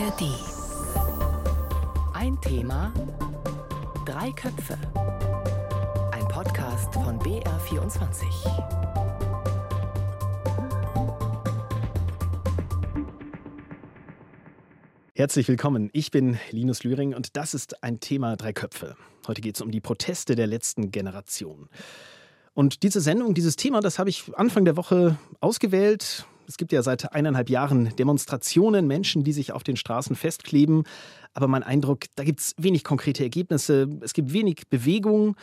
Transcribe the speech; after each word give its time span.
ARD. 0.00 0.22
Ein 2.14 2.40
Thema, 2.40 2.92
drei 4.06 4.30
Köpfe. 4.32 4.78
Ein 6.12 6.26
Podcast 6.28 6.94
von 6.94 7.18
BR24. 7.18 8.24
Herzlich 15.14 15.48
willkommen. 15.48 15.90
Ich 15.92 16.10
bin 16.10 16.38
Linus 16.50 16.82
Lühring 16.82 17.12
und 17.14 17.36
das 17.36 17.52
ist 17.52 17.82
ein 17.84 18.00
Thema 18.00 18.36
Drei 18.36 18.54
Köpfe. 18.54 18.96
Heute 19.26 19.42
geht 19.42 19.56
es 19.56 19.60
um 19.60 19.70
die 19.70 19.82
Proteste 19.82 20.34
der 20.34 20.46
letzten 20.46 20.90
Generation. 20.92 21.68
Und 22.54 22.82
diese 22.84 23.02
Sendung, 23.02 23.34
dieses 23.34 23.56
Thema, 23.56 23.80
das 23.80 23.98
habe 23.98 24.08
ich 24.08 24.34
Anfang 24.34 24.64
der 24.64 24.78
Woche 24.78 25.18
ausgewählt. 25.40 26.24
Es 26.50 26.56
gibt 26.56 26.72
ja 26.72 26.82
seit 26.82 27.12
eineinhalb 27.12 27.48
Jahren 27.48 27.94
Demonstrationen, 27.94 28.88
Menschen, 28.88 29.22
die 29.22 29.32
sich 29.32 29.52
auf 29.52 29.62
den 29.62 29.76
Straßen 29.76 30.16
festkleben. 30.16 30.82
Aber 31.32 31.46
mein 31.46 31.62
Eindruck, 31.62 32.06
da 32.16 32.24
gibt 32.24 32.40
es 32.40 32.56
wenig 32.58 32.82
konkrete 32.82 33.22
Ergebnisse. 33.22 33.88
Es 34.00 34.14
gibt 34.14 34.32
wenig 34.32 34.66
Bewegung. 34.68 35.36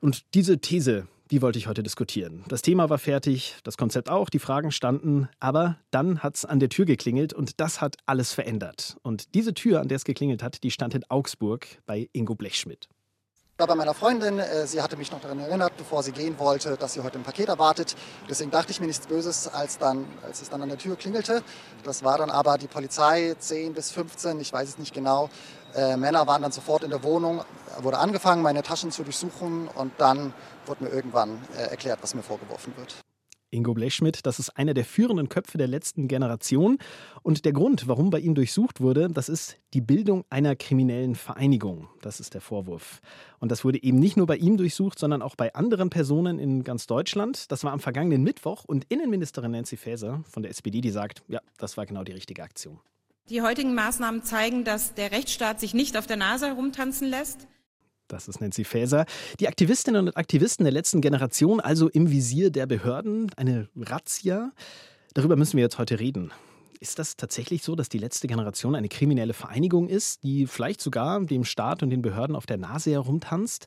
Und 0.00 0.34
diese 0.34 0.58
These, 0.58 1.06
die 1.30 1.42
wollte 1.42 1.60
ich 1.60 1.68
heute 1.68 1.84
diskutieren. 1.84 2.42
Das 2.48 2.60
Thema 2.60 2.90
war 2.90 2.98
fertig, 2.98 3.54
das 3.62 3.76
Konzept 3.76 4.10
auch, 4.10 4.30
die 4.30 4.40
Fragen 4.40 4.72
standen, 4.72 5.28
aber 5.38 5.78
dann 5.92 6.24
hat 6.24 6.34
es 6.34 6.44
an 6.44 6.58
der 6.58 6.70
Tür 6.70 6.86
geklingelt 6.86 7.32
und 7.32 7.60
das 7.60 7.80
hat 7.80 7.94
alles 8.06 8.32
verändert. 8.32 8.96
Und 9.02 9.36
diese 9.36 9.54
Tür, 9.54 9.80
an 9.80 9.86
der 9.86 9.94
es 9.94 10.04
geklingelt 10.04 10.42
hat, 10.42 10.64
die 10.64 10.72
stand 10.72 10.96
in 10.96 11.04
Augsburg 11.08 11.68
bei 11.86 12.08
Ingo 12.12 12.34
Blechschmidt 12.34 12.88
war 13.62 13.68
bei 13.68 13.74
meiner 13.76 13.94
Freundin. 13.94 14.40
Äh, 14.40 14.66
sie 14.66 14.82
hatte 14.82 14.96
mich 14.96 15.12
noch 15.12 15.20
daran 15.20 15.38
erinnert, 15.38 15.76
bevor 15.76 16.02
sie 16.02 16.10
gehen 16.10 16.36
wollte, 16.40 16.76
dass 16.76 16.94
sie 16.94 17.00
heute 17.00 17.18
ein 17.18 17.22
Paket 17.22 17.48
erwartet. 17.48 17.94
Deswegen 18.28 18.50
dachte 18.50 18.72
ich 18.72 18.80
mir 18.80 18.88
nichts 18.88 19.06
Böses, 19.06 19.46
als, 19.46 19.78
dann, 19.78 20.04
als 20.26 20.42
es 20.42 20.50
dann 20.50 20.62
an 20.62 20.68
der 20.68 20.78
Tür 20.78 20.96
klingelte. 20.96 21.44
Das 21.84 22.02
war 22.02 22.18
dann 22.18 22.30
aber 22.30 22.58
die 22.58 22.66
Polizei, 22.66 23.36
10 23.38 23.74
bis 23.74 23.92
15, 23.92 24.40
ich 24.40 24.52
weiß 24.52 24.68
es 24.68 24.78
nicht 24.78 24.92
genau. 24.92 25.30
Äh, 25.76 25.96
Männer 25.96 26.26
waren 26.26 26.42
dann 26.42 26.50
sofort 26.50 26.82
in 26.82 26.90
der 26.90 27.04
Wohnung, 27.04 27.44
wurde 27.78 27.98
angefangen, 27.98 28.42
meine 28.42 28.64
Taschen 28.64 28.90
zu 28.90 29.04
durchsuchen 29.04 29.68
und 29.68 29.92
dann 29.98 30.34
wurde 30.66 30.82
mir 30.82 30.90
irgendwann 30.90 31.40
äh, 31.56 31.70
erklärt, 31.70 32.00
was 32.02 32.16
mir 32.16 32.22
vorgeworfen 32.24 32.76
wird. 32.76 32.96
Ingo 33.52 33.74
Blechschmidt, 33.74 34.26
das 34.26 34.38
ist 34.38 34.50
einer 34.50 34.74
der 34.74 34.84
führenden 34.84 35.28
Köpfe 35.28 35.58
der 35.58 35.68
letzten 35.68 36.08
Generation. 36.08 36.78
Und 37.22 37.44
der 37.44 37.52
Grund, 37.52 37.86
warum 37.86 38.10
bei 38.10 38.18
ihm 38.18 38.34
durchsucht 38.34 38.80
wurde, 38.80 39.08
das 39.08 39.28
ist 39.28 39.58
die 39.74 39.80
Bildung 39.80 40.24
einer 40.30 40.56
kriminellen 40.56 41.14
Vereinigung. 41.14 41.88
Das 42.00 42.18
ist 42.18 42.34
der 42.34 42.40
Vorwurf. 42.40 43.00
Und 43.38 43.52
das 43.52 43.64
wurde 43.64 43.82
eben 43.82 43.98
nicht 43.98 44.16
nur 44.16 44.26
bei 44.26 44.36
ihm 44.36 44.56
durchsucht, 44.56 44.98
sondern 44.98 45.22
auch 45.22 45.36
bei 45.36 45.54
anderen 45.54 45.90
Personen 45.90 46.38
in 46.38 46.64
ganz 46.64 46.86
Deutschland. 46.86 47.52
Das 47.52 47.62
war 47.62 47.72
am 47.72 47.80
vergangenen 47.80 48.22
Mittwoch. 48.22 48.64
Und 48.64 48.86
Innenministerin 48.88 49.52
Nancy 49.52 49.76
Faeser 49.76 50.24
von 50.28 50.42
der 50.42 50.50
SPD, 50.50 50.80
die 50.80 50.90
sagt, 50.90 51.22
ja, 51.28 51.40
das 51.58 51.76
war 51.76 51.86
genau 51.86 52.04
die 52.04 52.12
richtige 52.12 52.42
Aktion. 52.42 52.80
Die 53.28 53.42
heutigen 53.42 53.74
Maßnahmen 53.74 54.24
zeigen, 54.24 54.64
dass 54.64 54.94
der 54.94 55.12
Rechtsstaat 55.12 55.60
sich 55.60 55.74
nicht 55.74 55.96
auf 55.96 56.06
der 56.06 56.16
Nase 56.16 56.46
herumtanzen 56.46 57.06
lässt. 57.08 57.46
Das 58.08 58.28
ist 58.28 58.40
Nancy 58.40 58.64
Faeser. 58.64 59.06
Die 59.40 59.48
Aktivistinnen 59.48 60.08
und 60.08 60.16
Aktivisten 60.16 60.64
der 60.64 60.72
letzten 60.72 61.00
Generation, 61.00 61.60
also 61.60 61.88
im 61.88 62.10
Visier 62.10 62.50
der 62.50 62.66
Behörden, 62.66 63.30
eine 63.36 63.68
Razzia. 63.76 64.52
Darüber 65.14 65.36
müssen 65.36 65.56
wir 65.56 65.64
jetzt 65.64 65.78
heute 65.78 65.98
reden. 65.98 66.30
Ist 66.80 66.98
das 66.98 67.16
tatsächlich 67.16 67.62
so, 67.62 67.76
dass 67.76 67.88
die 67.88 67.98
letzte 67.98 68.26
Generation 68.26 68.74
eine 68.74 68.88
kriminelle 68.88 69.34
Vereinigung 69.34 69.88
ist, 69.88 70.24
die 70.24 70.46
vielleicht 70.46 70.80
sogar 70.80 71.20
dem 71.20 71.44
Staat 71.44 71.82
und 71.82 71.90
den 71.90 72.02
Behörden 72.02 72.34
auf 72.34 72.44
der 72.44 72.58
Nase 72.58 72.90
herumtanzt? 72.90 73.66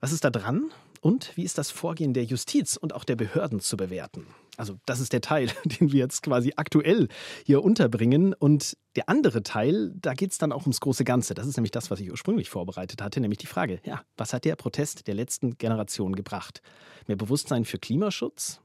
Was 0.00 0.12
ist 0.12 0.24
da 0.24 0.30
dran? 0.30 0.70
Und 1.06 1.36
wie 1.36 1.44
ist 1.44 1.56
das 1.56 1.70
Vorgehen 1.70 2.14
der 2.14 2.24
Justiz 2.24 2.76
und 2.76 2.92
auch 2.92 3.04
der 3.04 3.14
Behörden 3.14 3.60
zu 3.60 3.76
bewerten? 3.76 4.26
Also 4.56 4.74
das 4.86 4.98
ist 4.98 5.12
der 5.12 5.20
Teil, 5.20 5.52
den 5.64 5.92
wir 5.92 6.00
jetzt 6.00 6.24
quasi 6.24 6.54
aktuell 6.56 7.06
hier 7.44 7.62
unterbringen. 7.62 8.34
Und 8.34 8.76
der 8.96 9.08
andere 9.08 9.44
Teil, 9.44 9.92
da 9.94 10.14
geht 10.14 10.32
es 10.32 10.38
dann 10.38 10.50
auch 10.50 10.62
ums 10.62 10.80
große 10.80 11.04
Ganze. 11.04 11.34
Das 11.34 11.46
ist 11.46 11.56
nämlich 11.56 11.70
das, 11.70 11.92
was 11.92 12.00
ich 12.00 12.10
ursprünglich 12.10 12.50
vorbereitet 12.50 13.02
hatte, 13.02 13.20
nämlich 13.20 13.38
die 13.38 13.46
Frage, 13.46 13.78
ja, 13.84 14.02
was 14.16 14.32
hat 14.32 14.44
der 14.44 14.56
Protest 14.56 15.06
der 15.06 15.14
letzten 15.14 15.56
Generation 15.58 16.16
gebracht? 16.16 16.60
Mehr 17.06 17.16
Bewusstsein 17.16 17.64
für 17.64 17.78
Klimaschutz 17.78 18.60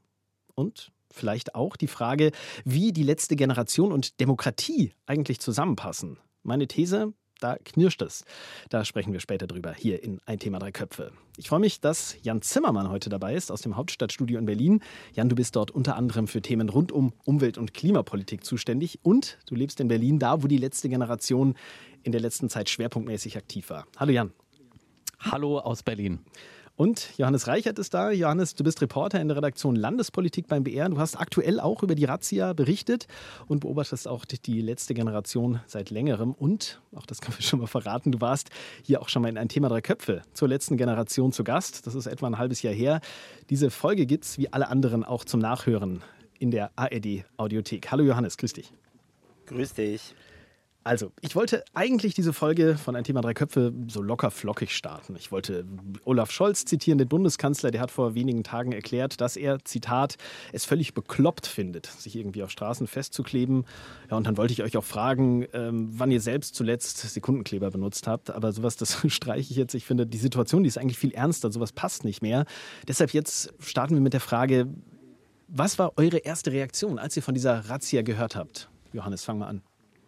und 0.56 0.90
vielleicht 1.12 1.54
auch 1.54 1.76
die 1.76 1.86
Frage, 1.86 2.32
wie 2.64 2.92
die 2.92 3.04
letzte 3.04 3.36
Generation 3.36 3.92
und 3.92 4.18
Demokratie 4.18 4.94
eigentlich 5.06 5.38
zusammenpassen. 5.38 6.18
Meine 6.42 6.66
These, 6.66 7.12
da 7.42 7.56
knirscht 7.64 8.02
es. 8.02 8.24
Da 8.70 8.84
sprechen 8.84 9.12
wir 9.12 9.20
später 9.20 9.46
drüber, 9.46 9.74
hier 9.74 10.02
in 10.02 10.20
Ein 10.26 10.38
Thema 10.38 10.58
Drei 10.58 10.72
Köpfe. 10.72 11.12
Ich 11.36 11.48
freue 11.48 11.60
mich, 11.60 11.80
dass 11.80 12.16
Jan 12.22 12.42
Zimmermann 12.42 12.90
heute 12.90 13.08
dabei 13.08 13.34
ist 13.34 13.50
aus 13.50 13.62
dem 13.62 13.76
Hauptstadtstudio 13.76 14.38
in 14.38 14.46
Berlin. 14.46 14.80
Jan, 15.14 15.28
du 15.28 15.34
bist 15.34 15.56
dort 15.56 15.70
unter 15.70 15.96
anderem 15.96 16.28
für 16.28 16.42
Themen 16.42 16.68
rund 16.68 16.92
um 16.92 17.12
Umwelt- 17.24 17.58
und 17.58 17.74
Klimapolitik 17.74 18.44
zuständig 18.44 19.00
und 19.02 19.38
du 19.46 19.54
lebst 19.54 19.80
in 19.80 19.88
Berlin, 19.88 20.18
da 20.18 20.42
wo 20.42 20.46
die 20.46 20.58
letzte 20.58 20.88
Generation 20.88 21.54
in 22.02 22.12
der 22.12 22.20
letzten 22.20 22.48
Zeit 22.48 22.68
schwerpunktmäßig 22.68 23.36
aktiv 23.36 23.70
war. 23.70 23.86
Hallo 23.96 24.12
Jan. 24.12 24.32
Hallo 25.18 25.58
aus 25.58 25.82
Berlin. 25.82 26.20
Und 26.74 27.16
Johannes 27.18 27.46
Reichert 27.48 27.78
ist 27.78 27.92
da. 27.92 28.10
Johannes, 28.10 28.54
du 28.54 28.64
bist 28.64 28.80
Reporter 28.80 29.20
in 29.20 29.28
der 29.28 29.36
Redaktion 29.36 29.76
Landespolitik 29.76 30.48
beim 30.48 30.64
BR. 30.64 30.88
Du 30.88 30.98
hast 30.98 31.16
aktuell 31.16 31.60
auch 31.60 31.82
über 31.82 31.94
die 31.94 32.06
Razzia 32.06 32.54
berichtet 32.54 33.06
und 33.46 33.60
beobachtest 33.60 34.08
auch 34.08 34.24
die 34.24 34.60
letzte 34.60 34.94
Generation 34.94 35.60
seit 35.66 35.90
längerem. 35.90 36.32
Und, 36.32 36.80
auch 36.94 37.04
das 37.04 37.20
können 37.20 37.36
wir 37.36 37.42
schon 37.46 37.60
mal 37.60 37.66
verraten, 37.66 38.10
du 38.10 38.20
warst 38.20 38.48
hier 38.82 39.02
auch 39.02 39.08
schon 39.08 39.22
mal 39.22 39.28
in 39.28 39.38
ein 39.38 39.48
Thema 39.48 39.68
Drei 39.68 39.82
Köpfe 39.82 40.22
zur 40.32 40.48
letzten 40.48 40.76
Generation 40.76 41.32
zu 41.32 41.44
Gast. 41.44 41.86
Das 41.86 41.94
ist 41.94 42.06
etwa 42.06 42.26
ein 42.26 42.38
halbes 42.38 42.62
Jahr 42.62 42.74
her. 42.74 43.00
Diese 43.50 43.70
Folge 43.70 44.06
gibt 44.06 44.24
es 44.24 44.38
wie 44.38 44.52
alle 44.52 44.68
anderen 44.68 45.04
auch 45.04 45.24
zum 45.24 45.40
Nachhören 45.40 46.02
in 46.38 46.50
der 46.50 46.70
ARD 46.76 47.24
Audiothek. 47.36 47.90
Hallo 47.90 48.02
Johannes, 48.02 48.38
grüß 48.38 48.54
dich. 48.54 48.72
Grüß 49.46 49.74
dich. 49.74 50.14
Also, 50.84 51.12
ich 51.20 51.36
wollte 51.36 51.64
eigentlich 51.74 52.14
diese 52.14 52.32
Folge 52.32 52.76
von 52.76 52.96
Ein 52.96 53.04
Thema 53.04 53.20
Drei 53.20 53.34
Köpfe 53.34 53.72
so 53.86 54.02
locker 54.02 54.32
flockig 54.32 54.74
starten. 54.74 55.14
Ich 55.14 55.30
wollte 55.30 55.64
Olaf 56.04 56.32
Scholz 56.32 56.64
zitieren, 56.64 56.98
den 56.98 57.08
Bundeskanzler, 57.08 57.70
der 57.70 57.80
hat 57.80 57.92
vor 57.92 58.16
wenigen 58.16 58.42
Tagen 58.42 58.72
erklärt, 58.72 59.20
dass 59.20 59.36
er, 59.36 59.64
Zitat, 59.64 60.16
es 60.52 60.64
völlig 60.64 60.92
bekloppt 60.94 61.46
findet, 61.46 61.86
sich 61.86 62.16
irgendwie 62.16 62.42
auf 62.42 62.50
Straßen 62.50 62.88
festzukleben. 62.88 63.64
Ja, 64.10 64.16
und 64.16 64.26
dann 64.26 64.36
wollte 64.36 64.52
ich 64.52 64.62
euch 64.62 64.76
auch 64.76 64.84
fragen, 64.84 65.46
ähm, 65.52 65.90
wann 65.92 66.10
ihr 66.10 66.20
selbst 66.20 66.56
zuletzt 66.56 66.98
Sekundenkleber 66.98 67.70
benutzt 67.70 68.08
habt. 68.08 68.30
Aber 68.30 68.50
sowas, 68.50 68.76
das 68.76 68.98
streiche 69.06 69.52
ich 69.52 69.56
jetzt. 69.56 69.74
Ich 69.74 69.84
finde, 69.84 70.04
die 70.04 70.18
Situation, 70.18 70.64
die 70.64 70.68
ist 70.68 70.78
eigentlich 70.78 70.98
viel 70.98 71.12
ernster. 71.12 71.52
Sowas 71.52 71.72
passt 71.72 72.04
nicht 72.04 72.22
mehr. 72.22 72.44
Deshalb 72.88 73.12
jetzt 73.12 73.54
starten 73.60 73.94
wir 73.94 74.00
mit 74.00 74.14
der 74.14 74.20
Frage, 74.20 74.66
was 75.46 75.78
war 75.78 75.92
eure 75.96 76.18
erste 76.18 76.50
Reaktion, 76.50 76.98
als 76.98 77.16
ihr 77.16 77.22
von 77.22 77.34
dieser 77.34 77.68
Razzia 77.68 78.02
gehört 78.02 78.34
habt? 78.34 78.68
Johannes, 78.92 79.24
fang 79.24 79.38
mal 79.38 79.46
an. 79.46 79.62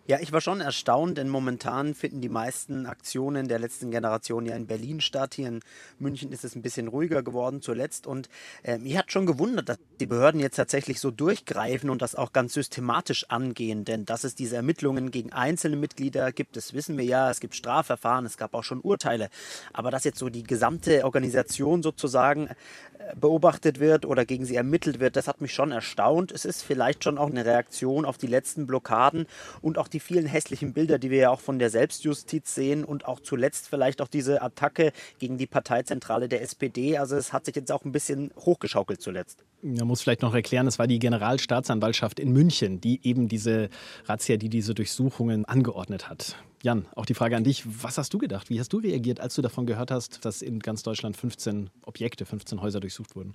Ja, 0.06 0.18
ich 0.20 0.32
war 0.32 0.42
schon 0.42 0.60
erstaunt, 0.60 1.16
denn 1.16 1.30
momentan 1.30 1.94
finden 1.94 2.20
die 2.20 2.28
meisten 2.28 2.84
Aktionen 2.84 3.48
der 3.48 3.58
letzten 3.58 3.90
Generation 3.90 4.44
ja 4.44 4.54
in 4.54 4.66
Berlin 4.66 5.00
statt. 5.00 5.32
Hier 5.32 5.48
in 5.48 5.60
München 5.98 6.30
ist 6.30 6.44
es 6.44 6.54
ein 6.54 6.60
bisschen 6.60 6.88
ruhiger 6.88 7.22
geworden 7.22 7.62
zuletzt. 7.62 8.06
Und 8.06 8.28
äh, 8.64 8.76
mich 8.76 8.98
hat 8.98 9.10
schon 9.10 9.24
gewundert, 9.24 9.70
dass 9.70 9.78
die 10.00 10.06
Behörden 10.06 10.40
jetzt 10.40 10.56
tatsächlich 10.56 11.00
so 11.00 11.10
durchgreifen 11.10 11.88
und 11.88 12.02
das 12.02 12.16
auch 12.16 12.34
ganz 12.34 12.52
systematisch 12.52 13.30
angehen. 13.30 13.86
Denn 13.86 14.04
dass 14.04 14.24
es 14.24 14.34
diese 14.34 14.56
Ermittlungen 14.56 15.10
gegen 15.10 15.32
einzelne 15.32 15.76
Mitglieder 15.76 16.32
gibt, 16.32 16.56
das 16.56 16.74
wissen 16.74 16.98
wir 16.98 17.06
ja. 17.06 17.30
Es 17.30 17.40
gibt 17.40 17.54
Strafverfahren, 17.54 18.26
es 18.26 18.36
gab 18.36 18.52
auch 18.52 18.64
schon 18.64 18.82
Urteile. 18.82 19.30
Aber 19.72 19.90
dass 19.90 20.04
jetzt 20.04 20.18
so 20.18 20.28
die 20.28 20.42
gesamte 20.42 21.04
Organisation 21.04 21.82
sozusagen 21.82 22.48
äh, 22.48 23.16
beobachtet 23.18 23.80
wird 23.80 24.04
oder 24.04 24.26
gegen 24.26 24.44
sie 24.44 24.56
ermittelt 24.56 25.00
wird, 25.00 25.16
das 25.16 25.28
hat 25.28 25.40
mich 25.40 25.54
schon 25.54 25.72
erstaunt. 25.72 26.30
Es 26.30 26.44
ist 26.44 26.62
vielleicht 26.62 27.04
schon 27.04 27.16
auch 27.16 27.30
eine 27.30 27.46
Reaktion 27.46 28.04
auf 28.04 28.18
die 28.18 28.26
letzten 28.26 28.66
Blockaden 28.66 29.26
und 29.62 29.78
auch 29.78 29.88
die 29.94 30.00
vielen 30.00 30.26
hässlichen 30.26 30.72
Bilder, 30.72 30.98
die 30.98 31.10
wir 31.10 31.18
ja 31.18 31.30
auch 31.30 31.40
von 31.40 31.58
der 31.58 31.70
Selbstjustiz 31.70 32.54
sehen 32.54 32.84
und 32.84 33.06
auch 33.06 33.20
zuletzt 33.20 33.68
vielleicht 33.68 34.02
auch 34.02 34.08
diese 34.08 34.42
Attacke 34.42 34.92
gegen 35.18 35.38
die 35.38 35.46
Parteizentrale 35.46 36.28
der 36.28 36.42
SPD. 36.42 36.98
Also 36.98 37.16
es 37.16 37.32
hat 37.32 37.46
sich 37.46 37.56
jetzt 37.56 37.72
auch 37.72 37.84
ein 37.84 37.92
bisschen 37.92 38.30
hochgeschaukelt 38.36 39.00
zuletzt. 39.00 39.44
Man 39.62 39.86
muss 39.86 40.02
vielleicht 40.02 40.22
noch 40.22 40.34
erklären, 40.34 40.66
es 40.66 40.78
war 40.78 40.86
die 40.86 40.98
Generalstaatsanwaltschaft 40.98 42.20
in 42.20 42.32
München, 42.32 42.80
die 42.80 43.00
eben 43.02 43.28
diese 43.28 43.70
Razzia, 44.04 44.36
die 44.36 44.50
diese 44.50 44.74
Durchsuchungen 44.74 45.46
angeordnet 45.46 46.10
hat. 46.10 46.36
Jan, 46.62 46.86
auch 46.96 47.06
die 47.06 47.14
Frage 47.14 47.36
an 47.36 47.44
dich. 47.44 47.64
Was 47.82 47.96
hast 47.96 48.12
du 48.12 48.18
gedacht? 48.18 48.50
Wie 48.50 48.58
hast 48.58 48.72
du 48.72 48.78
reagiert, 48.78 49.20
als 49.20 49.34
du 49.34 49.42
davon 49.42 49.66
gehört 49.66 49.90
hast, 49.90 50.24
dass 50.24 50.42
in 50.42 50.58
ganz 50.58 50.82
Deutschland 50.82 51.16
15 51.16 51.70
Objekte, 51.82 52.26
15 52.26 52.60
Häuser 52.60 52.80
durchsucht 52.80 53.14
wurden? 53.16 53.34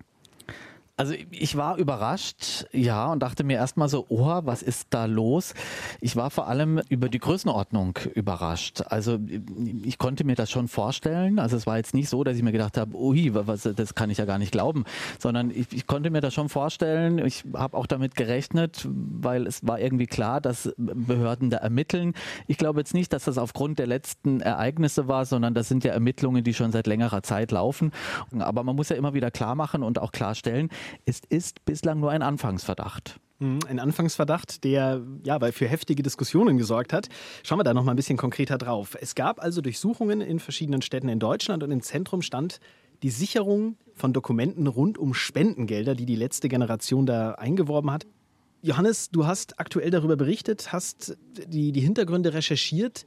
Also 0.99 1.13
ich 1.31 1.55
war 1.55 1.77
überrascht, 1.77 2.65
ja, 2.73 3.09
und 3.09 3.23
dachte 3.23 3.45
mir 3.45 3.55
erstmal 3.55 3.87
so, 3.87 4.05
oh, 4.09 4.41
was 4.43 4.61
ist 4.61 4.87
da 4.89 5.05
los? 5.05 5.53
Ich 6.01 6.17
war 6.17 6.29
vor 6.29 6.49
allem 6.49 6.81
über 6.89 7.07
die 7.07 7.19
Größenordnung 7.19 7.97
überrascht. 8.15 8.81
Also 8.85 9.17
ich 9.81 9.97
konnte 9.97 10.25
mir 10.25 10.35
das 10.35 10.51
schon 10.51 10.67
vorstellen. 10.67 11.39
Also 11.39 11.55
es 11.55 11.65
war 11.65 11.77
jetzt 11.77 11.93
nicht 11.93 12.09
so, 12.09 12.25
dass 12.25 12.35
ich 12.35 12.43
mir 12.43 12.51
gedacht 12.51 12.75
habe, 12.75 12.97
ui, 12.97 13.33
was, 13.33 13.61
das 13.61 13.95
kann 13.95 14.09
ich 14.09 14.17
ja 14.17 14.25
gar 14.25 14.39
nicht 14.39 14.51
glauben, 14.51 14.83
sondern 15.19 15.51
ich, 15.51 15.67
ich 15.71 15.87
konnte 15.87 16.09
mir 16.09 16.19
das 16.19 16.33
schon 16.33 16.49
vorstellen. 16.49 17.17
Ich 17.19 17.45
habe 17.53 17.77
auch 17.77 17.85
damit 17.85 18.15
gerechnet, 18.15 18.85
weil 18.89 19.47
es 19.47 19.65
war 19.65 19.79
irgendwie 19.79 20.07
klar, 20.07 20.41
dass 20.41 20.73
Behörden 20.75 21.49
da 21.49 21.59
ermitteln. 21.59 22.13
Ich 22.45 22.57
glaube 22.57 22.81
jetzt 22.81 22.93
nicht, 22.93 23.13
dass 23.13 23.23
das 23.23 23.37
aufgrund 23.37 23.79
der 23.79 23.87
letzten 23.87 24.41
Ereignisse 24.41 25.07
war, 25.07 25.23
sondern 25.23 25.53
das 25.53 25.69
sind 25.69 25.85
ja 25.85 25.93
Ermittlungen, 25.93 26.43
die 26.43 26.53
schon 26.53 26.73
seit 26.73 26.87
längerer 26.87 27.23
Zeit 27.23 27.51
laufen. 27.51 27.91
Aber 28.37 28.65
man 28.65 28.75
muss 28.75 28.89
ja 28.89 28.97
immer 28.97 29.13
wieder 29.13 29.31
klar 29.31 29.55
machen 29.55 29.81
und 29.81 29.97
auch 29.97 30.11
klarstellen, 30.11 30.67
es 31.05 31.21
ist 31.29 31.65
bislang 31.65 31.99
nur 31.99 32.11
ein 32.11 32.21
Anfangsverdacht. 32.21 33.19
Hm, 33.39 33.59
ein 33.67 33.79
Anfangsverdacht, 33.79 34.63
der 34.63 35.01
ja 35.23 35.39
für 35.51 35.67
heftige 35.67 36.03
Diskussionen 36.03 36.57
gesorgt 36.57 36.91
hat. 36.91 37.07
Schauen 37.43 37.59
wir 37.59 37.63
da 37.63 37.73
noch 37.73 37.83
mal 37.83 37.93
ein 37.93 37.95
bisschen 37.95 38.17
konkreter 38.17 38.57
drauf. 38.57 38.97
Es 38.99 39.15
gab 39.15 39.41
also 39.41 39.61
Durchsuchungen 39.61 40.21
in 40.21 40.39
verschiedenen 40.39 40.81
Städten 40.81 41.07
in 41.07 41.19
Deutschland 41.19 41.63
und 41.63 41.71
im 41.71 41.81
Zentrum 41.81 42.21
stand 42.21 42.59
die 43.01 43.09
Sicherung 43.09 43.77
von 43.93 44.11
Dokumenten 44.11 44.67
rund 44.67 44.97
um 44.97 45.13
Spendengelder, 45.13 45.95
die 45.95 46.05
die 46.05 46.17
letzte 46.17 46.49
Generation 46.49 47.05
da 47.05 47.31
eingeworben 47.31 47.91
hat. 47.91 48.05
Johannes, 48.61 49.09
du 49.09 49.25
hast 49.25 49.57
aktuell 49.57 49.89
darüber 49.89 50.17
berichtet, 50.17 50.73
hast 50.73 51.17
die, 51.47 51.71
die 51.71 51.79
Hintergründe 51.79 52.33
recherchiert. 52.33 53.05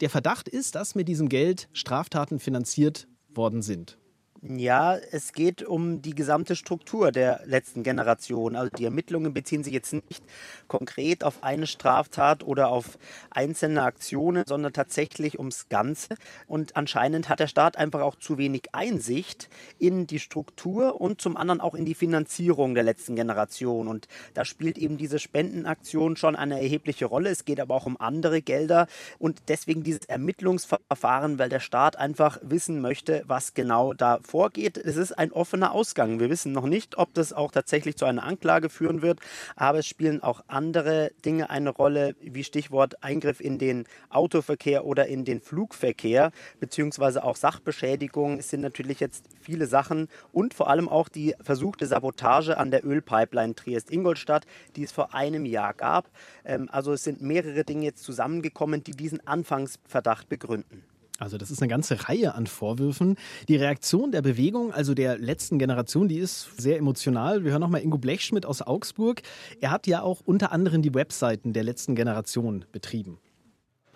Der 0.00 0.08
Verdacht 0.08 0.48
ist, 0.48 0.76
dass 0.76 0.94
mit 0.94 1.08
diesem 1.08 1.28
Geld 1.28 1.68
Straftaten 1.72 2.38
finanziert 2.38 3.08
worden 3.28 3.60
sind. 3.60 3.98
Ja, 4.46 4.98
es 5.10 5.32
geht 5.32 5.62
um 5.62 6.02
die 6.02 6.14
gesamte 6.14 6.54
Struktur 6.54 7.12
der 7.12 7.40
letzten 7.46 7.82
Generation. 7.82 8.56
Also 8.56 8.68
die 8.76 8.84
Ermittlungen 8.84 9.32
beziehen 9.32 9.64
sich 9.64 9.72
jetzt 9.72 9.94
nicht 9.94 10.22
konkret 10.68 11.24
auf 11.24 11.42
eine 11.42 11.66
Straftat 11.66 12.44
oder 12.44 12.68
auf 12.68 12.98
einzelne 13.30 13.82
Aktionen, 13.82 14.44
sondern 14.46 14.74
tatsächlich 14.74 15.38
ums 15.38 15.70
Ganze. 15.70 16.16
Und 16.46 16.76
anscheinend 16.76 17.30
hat 17.30 17.40
der 17.40 17.46
Staat 17.46 17.78
einfach 17.78 18.02
auch 18.02 18.16
zu 18.16 18.36
wenig 18.36 18.64
Einsicht 18.72 19.48
in 19.78 20.06
die 20.06 20.18
Struktur 20.18 21.00
und 21.00 21.22
zum 21.22 21.38
anderen 21.38 21.62
auch 21.62 21.74
in 21.74 21.86
die 21.86 21.94
Finanzierung 21.94 22.74
der 22.74 22.84
letzten 22.84 23.16
Generation. 23.16 23.88
Und 23.88 24.08
da 24.34 24.44
spielt 24.44 24.76
eben 24.76 24.98
diese 24.98 25.20
Spendenaktion 25.20 26.16
schon 26.16 26.36
eine 26.36 26.60
erhebliche 26.60 27.06
Rolle. 27.06 27.30
Es 27.30 27.46
geht 27.46 27.60
aber 27.60 27.74
auch 27.74 27.86
um 27.86 27.98
andere 27.98 28.42
Gelder 28.42 28.88
und 29.18 29.40
deswegen 29.48 29.84
dieses 29.84 30.04
Ermittlungsverfahren, 30.04 31.38
weil 31.38 31.48
der 31.48 31.60
Staat 31.60 31.96
einfach 31.96 32.38
wissen 32.42 32.82
möchte, 32.82 33.22
was 33.26 33.54
genau 33.54 33.94
da 33.94 34.18
vorgeht. 34.34 34.78
Es 34.78 34.96
ist 34.96 35.12
ein 35.12 35.30
offener 35.30 35.70
Ausgang. 35.70 36.18
Wir 36.18 36.28
wissen 36.28 36.50
noch 36.50 36.66
nicht, 36.66 36.98
ob 36.98 37.14
das 37.14 37.32
auch 37.32 37.52
tatsächlich 37.52 37.96
zu 37.96 38.04
einer 38.04 38.24
Anklage 38.24 38.68
führen 38.68 39.00
wird, 39.00 39.20
aber 39.54 39.78
es 39.78 39.86
spielen 39.86 40.24
auch 40.24 40.42
andere 40.48 41.12
Dinge 41.24 41.50
eine 41.50 41.70
Rolle, 41.70 42.16
wie 42.20 42.42
Stichwort 42.42 43.04
Eingriff 43.04 43.40
in 43.40 43.58
den 43.58 43.84
Autoverkehr 44.10 44.86
oder 44.86 45.06
in 45.06 45.24
den 45.24 45.40
Flugverkehr, 45.40 46.32
beziehungsweise 46.58 47.22
auch 47.22 47.36
Sachbeschädigung. 47.36 48.40
Es 48.40 48.50
sind 48.50 48.62
natürlich 48.62 48.98
jetzt 48.98 49.26
viele 49.40 49.68
Sachen 49.68 50.08
und 50.32 50.52
vor 50.52 50.68
allem 50.68 50.88
auch 50.88 51.08
die 51.08 51.36
versuchte 51.40 51.86
Sabotage 51.86 52.58
an 52.58 52.72
der 52.72 52.84
Ölpipeline 52.84 53.54
Triest-Ingolstadt, 53.54 54.46
die 54.74 54.82
es 54.82 54.90
vor 54.90 55.14
einem 55.14 55.46
Jahr 55.46 55.74
gab. 55.74 56.10
Ähm, 56.44 56.68
also 56.72 56.92
es 56.92 57.04
sind 57.04 57.22
mehrere 57.22 57.62
Dinge 57.62 57.84
jetzt 57.84 58.02
zusammengekommen, 58.02 58.82
die 58.82 58.96
diesen 58.96 59.24
Anfangsverdacht 59.24 60.28
begründen. 60.28 60.82
Also 61.18 61.38
das 61.38 61.50
ist 61.50 61.62
eine 61.62 61.68
ganze 61.68 62.08
Reihe 62.08 62.34
an 62.34 62.46
Vorwürfen. 62.46 63.16
Die 63.48 63.56
Reaktion 63.56 64.10
der 64.10 64.20
Bewegung, 64.20 64.72
also 64.72 64.94
der 64.94 65.16
letzten 65.16 65.58
Generation, 65.60 66.08
die 66.08 66.18
ist 66.18 66.48
sehr 66.56 66.76
emotional. 66.76 67.44
Wir 67.44 67.52
hören 67.52 67.60
nochmal 67.60 67.82
Ingo 67.82 67.98
Blechschmidt 67.98 68.44
aus 68.44 68.62
Augsburg. 68.62 69.22
Er 69.60 69.70
hat 69.70 69.86
ja 69.86 70.02
auch 70.02 70.20
unter 70.24 70.50
anderem 70.50 70.82
die 70.82 70.92
Webseiten 70.92 71.52
der 71.52 71.62
letzten 71.62 71.94
Generation 71.94 72.64
betrieben. 72.72 73.18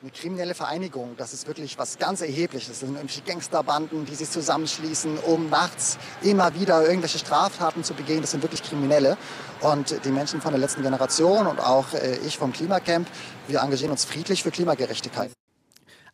Eine 0.00 0.12
kriminelle 0.12 0.54
Vereinigung, 0.54 1.16
das 1.16 1.34
ist 1.34 1.48
wirklich 1.48 1.76
was 1.76 1.98
ganz 1.98 2.20
Erhebliches. 2.20 2.68
Das 2.68 2.80
sind 2.80 2.90
irgendwelche 2.90 3.22
Gangsterbanden, 3.22 4.06
die 4.06 4.14
sich 4.14 4.30
zusammenschließen, 4.30 5.18
um 5.26 5.50
nachts 5.50 5.98
immer 6.22 6.54
wieder 6.54 6.86
irgendwelche 6.86 7.18
Straftaten 7.18 7.82
zu 7.82 7.94
begehen. 7.94 8.20
Das 8.20 8.30
sind 8.30 8.44
wirklich 8.44 8.62
Kriminelle. 8.62 9.16
Und 9.60 10.04
die 10.04 10.10
Menschen 10.10 10.40
von 10.40 10.52
der 10.52 10.60
letzten 10.60 10.82
Generation 10.82 11.48
und 11.48 11.58
auch 11.58 11.92
äh, 11.94 12.16
ich 12.18 12.38
vom 12.38 12.52
Klimacamp, 12.52 13.08
wir 13.48 13.58
engagieren 13.58 13.90
uns 13.90 14.04
friedlich 14.04 14.44
für 14.44 14.52
Klimagerechtigkeit. 14.52 15.32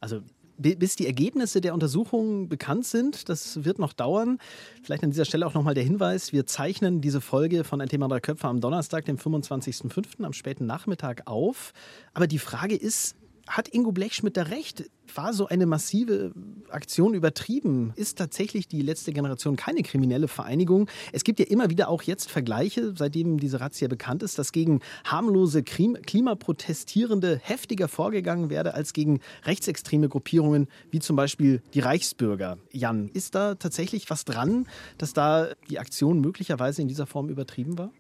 Also 0.01 0.23
bis 0.57 0.97
die 0.97 1.07
Ergebnisse 1.07 1.61
der 1.61 1.75
Untersuchungen 1.75 2.49
bekannt 2.49 2.87
sind. 2.87 3.29
Das 3.29 3.65
wird 3.65 3.79
noch 3.79 3.93
dauern. 3.93 4.39
Vielleicht 4.83 5.03
an 5.05 5.11
dieser 5.11 5.25
Stelle 5.25 5.47
auch 5.47 5.55
nochmal 5.55 5.75
der 5.75 5.85
Hinweis, 5.85 6.33
wir 6.33 6.47
zeichnen 6.47 7.01
diese 7.01 7.21
Folge 7.21 7.65
von 7.65 7.81
Ein 7.81 7.89
Thema 7.89 8.09
drei 8.09 8.21
Köpfe 8.21 8.49
am 8.49 8.61
Donnerstag, 8.61 9.05
dem 9.05 9.17
25.05. 9.17 10.25
am 10.25 10.33
späten 10.33 10.67
Nachmittag 10.67 11.23
auf. 11.27 11.73
Aber 12.13 12.27
die 12.27 12.39
Frage 12.39 12.77
ist, 12.77 13.17
hat 13.49 13.69
Ingo 13.69 13.93
Blechschmidt 13.93 14.37
da 14.37 14.45
recht? 14.45 14.91
War 15.15 15.35
so 15.35 15.47
eine 15.47 15.67
massive 15.67 16.33
Aktion 16.71 17.15
übertrieben? 17.15 17.93
Ist 17.95 18.19
tatsächlich 18.19 18.69
die 18.69 18.81
letzte 18.81 19.13
Generation 19.13 19.57
keine 19.57 19.83
kriminelle 19.83 20.29
Vereinigung? 20.29 20.89
Es 21.13 21.25
gibt 21.25 21.39
ja 21.39 21.47
immer 21.47 21.71
wieder 21.71 21.89
auch 21.89 22.03
jetzt 22.03 22.31
Vergleiche, 22.31 22.95
seitdem 22.97 23.39
diese 23.39 23.61
Razzia 23.61 23.89
bekannt 23.89 24.23
ist, 24.23 24.39
dass 24.39 24.51
gegen 24.51 24.81
harmlose 25.05 25.63
Klimaprotestierende 25.63 27.39
heftiger 27.43 27.89
vorgegangen 27.89 28.49
werde 28.51 28.75
als 28.75 28.93
gegen 28.93 29.21
rechtsextreme 29.45 30.09
Gruppierungen, 30.09 30.69
wie 30.91 31.01
zum 31.01 31.17
Beispiel 31.17 31.63
die 31.75 31.81
Reichsbürger. 31.81 32.59
Jan, 32.73 33.09
ist 33.09 33.35
da 33.35 33.55
tatsächlich 33.55 34.09
was 34.09 34.25
dran, 34.25 34.67
dass 34.97 35.13
da 35.13 35.49
die 35.69 35.79
Aktion 35.79 36.21
möglicherweise 36.21 36.81
in 36.83 36.89
dieser 36.89 37.07
Form 37.07 37.29
übertrieben 37.29 37.79
war? 37.79 37.93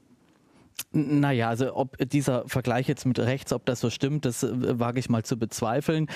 Naja, 0.97 1.49
also 1.49 1.75
ob 1.75 1.97
dieser 2.09 2.49
Vergleich 2.49 2.87
jetzt 2.87 3.05
mit 3.05 3.19
rechts, 3.19 3.53
ob 3.53 3.67
das 3.67 3.81
so 3.81 3.91
stimmt, 3.91 4.25
das 4.25 4.45
äh, 4.45 4.79
wage 4.79 5.01
ich 5.01 5.09
mal 5.09 5.25
zu 5.25 5.37
bezweifeln. 5.37 6.07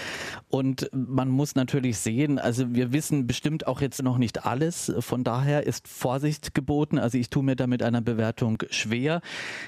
Und 0.48 0.88
man 0.92 1.28
muss 1.28 1.56
natürlich 1.56 1.98
sehen, 1.98 2.38
also 2.38 2.72
wir 2.72 2.92
wissen 2.92 3.26
bestimmt 3.26 3.66
auch 3.66 3.80
jetzt 3.80 4.02
noch 4.02 4.18
nicht 4.18 4.46
alles. 4.46 4.92
Von 5.00 5.24
daher 5.24 5.66
ist 5.66 5.88
Vorsicht 5.88 6.54
geboten. 6.54 6.98
Also 6.98 7.18
ich 7.18 7.28
tue 7.28 7.42
mir 7.42 7.56
da 7.56 7.66
mit 7.66 7.82
einer 7.82 8.00
Bewertung 8.00 8.62
schwer. 8.70 9.20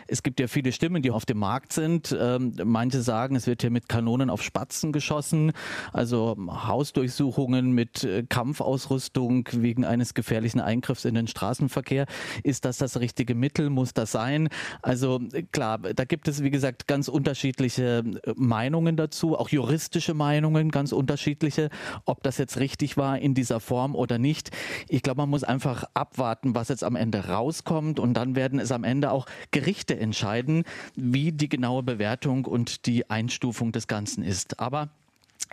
Es 0.07 0.23
gibt 0.23 0.39
ja 0.39 0.47
viele 0.47 0.71
Stimmen, 0.71 1.03
die 1.03 1.11
auf 1.11 1.27
dem 1.27 1.39
Markt 1.39 1.73
sind. 1.73 2.17
Ähm, 2.19 2.55
manche 2.63 3.03
sagen, 3.03 3.35
es 3.35 3.49
wird 3.49 3.63
hier 3.63 3.71
mit 3.71 3.89
Kanonen 3.89 4.31
auf 4.31 4.43
Spatzen 4.45 4.93
geschossen. 4.93 5.53
Also 5.93 6.37
Hausdurchsuchungen 6.39 7.73
mit 7.73 8.05
äh, 8.05 8.23
Kampfausrüstung 8.29 9.49
wegen 9.53 9.85
eines 9.85 10.15
gefährlichen 10.15 10.61
Eingriffs 10.61 11.05
in 11.05 11.15
den 11.15 11.27
Straßenverkehr. 11.27 12.07
Ist 12.45 12.65
das 12.65 12.79
das 12.79 13.01
richtige 13.01 13.35
Mittel? 13.35 13.71
Muss 13.71 13.93
das 13.93 14.13
sein? 14.13 14.49
Also 14.83 15.21
klar, 15.53 15.79
da 15.79 16.05
gibt 16.05 16.29
es, 16.29 16.43
wie 16.43 16.51
gesagt, 16.51 16.87
ganz 16.87 17.09
unterschiedliche 17.09 18.05
äh, 18.25 18.33
Meinungen 18.37 18.97
dazu, 18.97 19.37
auch 19.37 19.49
juristische 19.49 20.15
Meinungen, 20.15 20.71
ganz 20.71 20.93
unterschiedliche, 20.93 21.71
ob 22.05 22.23
das 22.23 22.39
jetzt 22.39 22.59
richtig 22.59 22.97
war 22.97 23.19
in 23.19 23.35
dieser 23.35 23.61
Form 23.61 23.95
oder 23.95 24.19
nicht. 24.19 24.51
Ich 24.89 25.03
glaube, 25.03 25.19
man 25.19 25.31
muss 25.31 25.45
einfach 25.45 25.85
abwarten, 25.95 26.55
was 26.55 26.69
jetzt 26.69 26.85
am 26.85 26.97
Ende 26.97 27.29
rauskommt 27.29 28.01
und 28.01 28.15
dann 28.15 28.37
werden 28.37 28.59
es 28.59 28.73
am 28.73 28.85
Ende 28.85 29.11
auch 29.11 29.27
Gerichte 29.51 29.99
entscheiden, 29.99 30.65
wie 30.95 31.33
die 31.33 31.49
genaue 31.49 31.83
Bewertung 31.83 32.45
und 32.45 32.87
die 32.87 33.11
Einstufung 33.11 33.73
des 33.73 33.87
Ganzen 33.87 34.23
ist. 34.23 34.61
Aber 34.61 34.91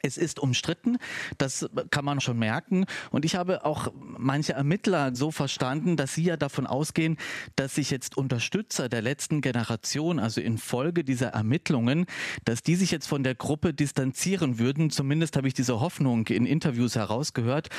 es 0.04 0.18
ist 0.18 0.40
umstritten, 0.40 0.98
das 1.38 1.70
kann 1.92 2.06
man 2.06 2.22
schon 2.22 2.38
merken. 2.38 2.86
Und 3.12 3.26
ich 3.26 3.36
habe 3.36 3.66
auch 3.66 3.92
manche 3.96 4.54
Ermittler 4.54 5.16
so 5.16 5.32
verstanden, 5.32 5.98
dass 5.98 6.14
sie 6.14 6.24
ja 6.24 6.38
davon 6.38 6.68
ausgehen, 6.68 7.18
dass 7.56 7.76
sich 7.76 7.92
jetzt 7.92 8.18
Unterstützer 8.18 8.90
der 8.90 9.02
letzten 9.02 9.42
Generation, 9.42 10.20
also 10.20 10.42
infolge 10.42 11.04
dieser 11.04 11.30
Ermittlungen, 11.30 12.06
dass 12.46 12.64
die 12.64 12.76
sich 12.76 12.92
jetzt 12.92 13.08
von 13.08 13.24
der 13.24 13.36
Gruppe 13.36 13.74
distanzieren 13.74 14.60
würden. 14.60 14.90
Zumindest 14.90 15.36
habe 15.36 15.48
ich 15.48 15.54
diese 15.54 15.80
Hoffnung 15.80 16.28
in 16.28 16.46
Interviews 16.46 16.96
herausgehört. 16.96 17.70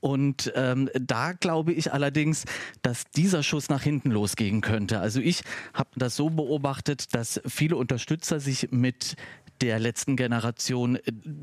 Und 0.00 0.52
ähm, 0.54 0.90
da 0.94 1.32
glaube 1.32 1.72
ich 1.72 1.92
allerdings, 1.92 2.44
dass 2.82 3.04
dieser 3.10 3.42
Schuss 3.42 3.68
nach 3.68 3.82
hinten 3.82 4.10
losgehen 4.10 4.60
könnte. 4.60 5.00
Also 5.00 5.20
ich 5.20 5.42
habe 5.74 5.90
das 5.96 6.16
so 6.16 6.30
beobachtet, 6.30 7.14
dass 7.14 7.40
viele 7.46 7.76
Unterstützer 7.76 8.40
sich 8.40 8.68
mit 8.70 9.16
der 9.62 9.78
letzten 9.78 10.16
Generation 10.16 10.96
äh, 10.96 11.00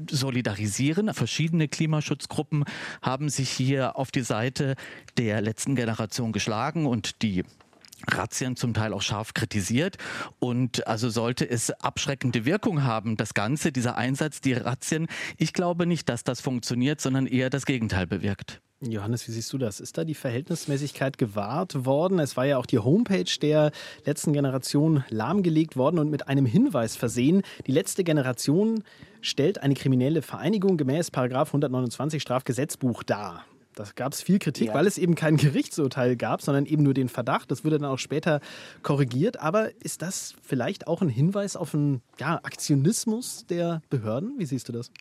solidarisieren. 0.09 1.13
Verschiedene 1.13 1.67
Klimaschutzgruppen 1.67 2.65
haben 3.01 3.29
sich 3.29 3.49
hier 3.49 3.97
auf 3.97 4.11
die 4.11 4.21
Seite 4.21 4.75
der 5.17 5.41
letzten 5.41 5.75
Generation 5.75 6.31
geschlagen 6.31 6.85
und 6.85 7.21
die 7.21 7.43
Razzien 8.07 8.55
zum 8.55 8.73
Teil 8.73 8.93
auch 8.93 9.01
scharf 9.01 9.33
kritisiert. 9.33 9.97
Und 10.39 10.87
also 10.87 11.09
sollte 11.09 11.49
es 11.49 11.71
abschreckende 11.71 12.45
Wirkung 12.45 12.83
haben, 12.83 13.17
das 13.17 13.33
Ganze, 13.33 13.71
dieser 13.71 13.97
Einsatz, 13.97 14.41
die 14.41 14.53
Razzien, 14.53 15.07
ich 15.37 15.53
glaube 15.53 15.85
nicht, 15.85 16.09
dass 16.09 16.23
das 16.23 16.41
funktioniert, 16.41 17.01
sondern 17.01 17.27
eher 17.27 17.49
das 17.49 17.65
Gegenteil 17.65 18.07
bewirkt. 18.07 18.61
Johannes, 18.81 19.27
wie 19.27 19.31
siehst 19.31 19.53
du 19.53 19.57
das? 19.57 19.79
Ist 19.79 19.97
da 19.97 20.03
die 20.03 20.15
Verhältnismäßigkeit 20.15 21.17
gewahrt 21.17 21.85
worden? 21.85 22.19
Es 22.19 22.35
war 22.35 22.45
ja 22.45 22.57
auch 22.57 22.65
die 22.65 22.79
Homepage 22.79 23.39
der 23.41 23.71
letzten 24.03 24.33
Generation 24.33 25.05
lahmgelegt 25.09 25.77
worden 25.77 25.97
und 25.97 26.09
mit 26.09 26.27
einem 26.27 26.45
Hinweis 26.45 26.97
versehen. 26.97 27.41
Die 27.67 27.71
letzte 27.71 28.03
Generation 28.03 28.83
stellt 29.21 29.63
eine 29.63 29.75
kriminelle 29.75 30.21
Vereinigung 30.21 30.75
gemäß 30.75 31.09
129 31.13 32.21
Strafgesetzbuch 32.21 33.03
dar. 33.03 33.45
Da 33.75 33.85
gab 33.95 34.13
es 34.13 34.21
viel 34.21 34.39
Kritik, 34.39 34.69
ja. 34.69 34.73
weil 34.73 34.87
es 34.87 34.97
eben 34.97 35.15
kein 35.15 35.37
Gerichtsurteil 35.37 36.15
gab, 36.15 36.41
sondern 36.41 36.65
eben 36.65 36.83
nur 36.83 36.93
den 36.93 37.09
Verdacht. 37.09 37.51
Das 37.51 37.63
wurde 37.63 37.77
dann 37.79 37.89
auch 37.89 37.99
später 37.99 38.41
korrigiert. 38.83 39.39
Aber 39.39 39.71
ist 39.83 40.01
das 40.01 40.33
vielleicht 40.41 40.87
auch 40.87 41.01
ein 41.01 41.09
Hinweis 41.09 41.55
auf 41.55 41.73
einen 41.73 42.01
ja, 42.19 42.35
Aktionismus 42.43 43.45
der 43.47 43.81
Behörden? 43.89 44.35
Wie 44.37 44.45
siehst 44.45 44.67
du 44.69 44.73
das? 44.73 44.91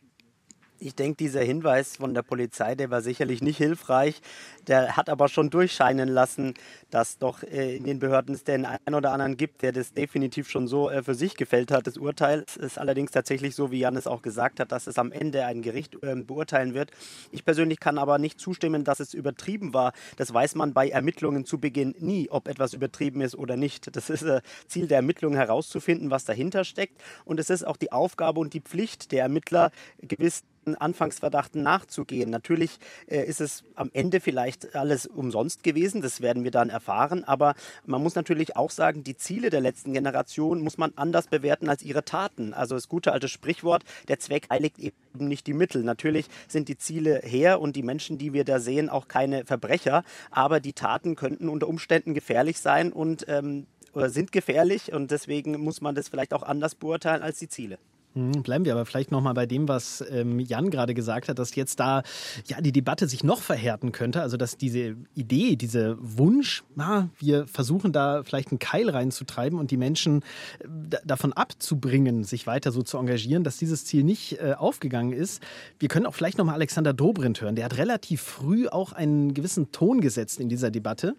Ich 0.81 0.97
denke, 0.97 1.17
dieser 1.17 1.43
Hinweis 1.43 1.97
von 1.97 2.15
der 2.15 2.23
Polizei, 2.23 2.75
der 2.75 2.91
war 2.91 3.01
sicherlich 3.01 3.41
nicht 3.43 3.59
hilfreich. 3.59 4.21
Der 4.67 4.97
hat 4.97 5.09
aber 5.09 5.29
schon 5.29 5.49
durchscheinen 5.49 6.09
lassen, 6.09 6.55
dass 6.91 7.17
doch 7.19 7.45
äh, 7.45 7.77
in 7.77 7.85
den 7.85 8.01
Behörden 8.01 8.35
es 8.35 8.43
den 8.43 8.67
einen 8.67 8.95
oder 8.95 9.13
anderen 9.13 9.37
gibt, 9.37 9.63
der 9.63 9.71
das 9.71 9.93
definitiv 9.93 10.51
schon 10.51 10.67
so 10.67 10.91
äh, 10.91 11.03
für 11.03 11.15
sich 11.15 11.37
gefällt 11.37 11.71
hat. 11.71 11.87
Das 11.87 11.97
Urteil 11.97 12.45
es 12.47 12.57
ist 12.57 12.79
allerdings 12.79 13.13
tatsächlich 13.13 13.55
so, 13.55 13.71
wie 13.71 13.79
Jan 13.79 13.97
es 13.97 14.09
auch 14.09 14.21
gesagt 14.21 14.59
hat, 14.59 14.73
dass 14.73 14.89
es 14.89 14.99
am 14.99 15.13
Ende 15.13 15.45
ein 15.47 15.63
Gericht 15.63 15.97
äh, 16.03 16.17
beurteilen 16.17 16.75
wird. 16.75 16.91
Ich 17.31 17.45
persönlich 17.45 17.79
kann 17.79 17.97
aber 17.97 18.19
nicht 18.19 18.41
zustimmen, 18.41 18.83
dass 18.83 18.99
es 18.99 19.15
übertrieben 19.15 19.75
war. 19.75 19.93
Das 20.17 20.35
weiß 20.35 20.57
man 20.57 20.73
bei 20.75 20.89
Ermittlungen 20.89 21.45
zu 21.45 21.59
Beginn 21.59 21.95
nie, 22.01 22.29
ob 22.31 22.49
etwas 22.49 22.75
übertrieben 22.75 23.21
ist 23.21 23.37
oder 23.37 23.57
nicht. 23.57 23.95
Das 23.95 24.11
ist 24.11 24.23
äh, 24.23 24.41
Ziel 24.67 24.89
der 24.89 24.97
Ermittlungen 24.97 25.37
herauszufinden, 25.37 26.11
was 26.11 26.25
dahinter 26.25 26.65
steckt. 26.65 27.01
Und 27.25 27.39
es 27.39 27.49
ist 27.49 27.65
auch 27.65 27.77
die 27.77 27.93
Aufgabe 27.93 28.41
und 28.41 28.55
die 28.55 28.61
Pflicht 28.61 29.13
der 29.13 29.23
Ermittler, 29.23 29.71
gewiss 30.03 30.43
Anfangsverdachten 30.67 31.63
nachzugehen. 31.63 32.31
Natürlich 32.31 32.79
äh, 33.07 33.25
ist 33.25 33.41
es 33.41 33.65
am 33.75 33.91
Ende 33.93 34.21
vielleicht 34.21 34.75
alles 34.75 35.07
umsonst 35.07 35.63
gewesen, 35.63 36.01
das 36.01 36.21
werden 36.21 36.45
wir 36.45 36.51
dann 36.51 36.71
erfahren, 36.71 37.25
aber 37.25 37.55
man 37.87 38.03
muss 38.03 38.15
natürlich 38.15 38.57
auch 38.57 38.71
sagen, 38.71 39.05
die 39.05 39.17
Ziele 39.17 39.51
der 39.51 39.61
letzten 39.61 39.93
Generation 39.93 40.63
muss 40.63 40.79
man 40.79 40.93
anders 40.97 41.27
bewerten 41.27 41.69
als 41.69 41.83
ihre 41.83 42.05
Taten. 42.05 42.55
Also 42.55 42.75
das 42.75 42.89
gute 42.89 43.13
alte 43.13 43.29
Sprichwort, 43.29 43.85
der 44.09 44.19
Zweck 44.19 44.49
heiligt 44.51 44.79
eben 44.79 44.95
nicht 45.13 45.47
die 45.47 45.55
Mittel. 45.55 45.83
Natürlich 45.83 46.27
sind 46.49 46.69
die 46.69 46.79
Ziele 46.79 47.21
her 47.23 47.61
und 47.61 47.77
die 47.77 47.83
Menschen, 47.83 48.19
die 48.19 48.33
wir 48.33 48.45
da 48.45 48.59
sehen, 48.59 48.89
auch 48.89 49.09
keine 49.09 49.45
Verbrecher, 49.45 50.05
aber 50.31 50.61
die 50.61 50.73
Taten 50.73 51.17
könnten 51.17 51.49
unter 51.49 51.69
Umständen 51.69 52.15
gefährlich 52.15 52.59
sein 52.59 52.93
und 52.93 53.27
ähm, 53.29 53.67
oder 53.95 54.11
sind 54.11 54.33
gefährlich 54.33 54.93
und 54.93 55.11
deswegen 55.11 55.61
muss 55.61 55.81
man 55.81 55.95
das 55.95 56.09
vielleicht 56.09 56.35
auch 56.35 56.43
anders 56.43 56.75
beurteilen 56.75 57.23
als 57.23 57.39
die 57.39 57.49
Ziele. 57.49 57.79
Hm, 58.15 58.43
bleiben 58.43 58.65
wir 58.65 58.73
aber 58.73 58.87
vielleicht 58.87 59.11
nochmal 59.11 59.35
bei 59.35 59.45
dem, 59.45 59.67
was 59.67 60.05
ähm, 60.09 60.39
Jan 60.39 60.71
gerade 60.71 60.95
gesagt 60.95 61.29
hat, 61.29 61.39
dass 61.39 61.55
jetzt 61.57 61.81
da 61.81 62.03
ja 62.47 62.61
die 62.61 62.71
Debatte 62.71 63.09
sich 63.09 63.25
noch 63.25 63.41
verhärten 63.41 63.91
könnte. 63.91 64.23
Also 64.23 64.37
dass 64.37 64.57
diese 64.57 64.95
Idee, 65.15 65.57
dieser 65.57 65.97
Wunsch, 65.99 66.63
na, 66.77 67.09
wir 67.19 67.49
versuchen 67.49 67.93
da 67.93 68.23
vielleicht 68.23 68.53
einen 68.53 68.61
Keil 68.61 68.89
reinzutreiben 68.89 69.59
und 69.59 69.73
die 69.73 69.77
Menschen 69.77 70.23
äh, 70.61 70.99
davon 71.05 71.33
abzubringen, 71.33 72.23
sich 72.23 72.47
weiter 72.47 72.71
so 72.71 72.83
zu 72.83 72.99
engagieren, 72.99 73.43
dass 73.43 73.57
dieses 73.57 73.85
Ziel 73.85 74.05
nicht 74.05 74.41
äh, 74.41 74.55
aufgegangen 74.57 75.13
ist. 75.13 75.43
Wir 75.81 75.89
können 75.89 76.07
auch 76.07 76.15
vielleicht 76.15 76.39
nochmal 76.39 76.55
Alexander 76.55 76.93
Dobrindt 76.93 77.41
hören. 77.41 77.57
Der 77.57 77.65
hat 77.65 77.79
relativ 77.79 78.23
früh 78.23 78.69
auch 78.69 78.93
einen 78.93 79.35
gewissen 79.35 79.73
Ton 79.73 80.01
gesetzt 80.01 80.39
in 80.39 80.49
dieser 80.49 80.71
Debatte. 80.71 81.17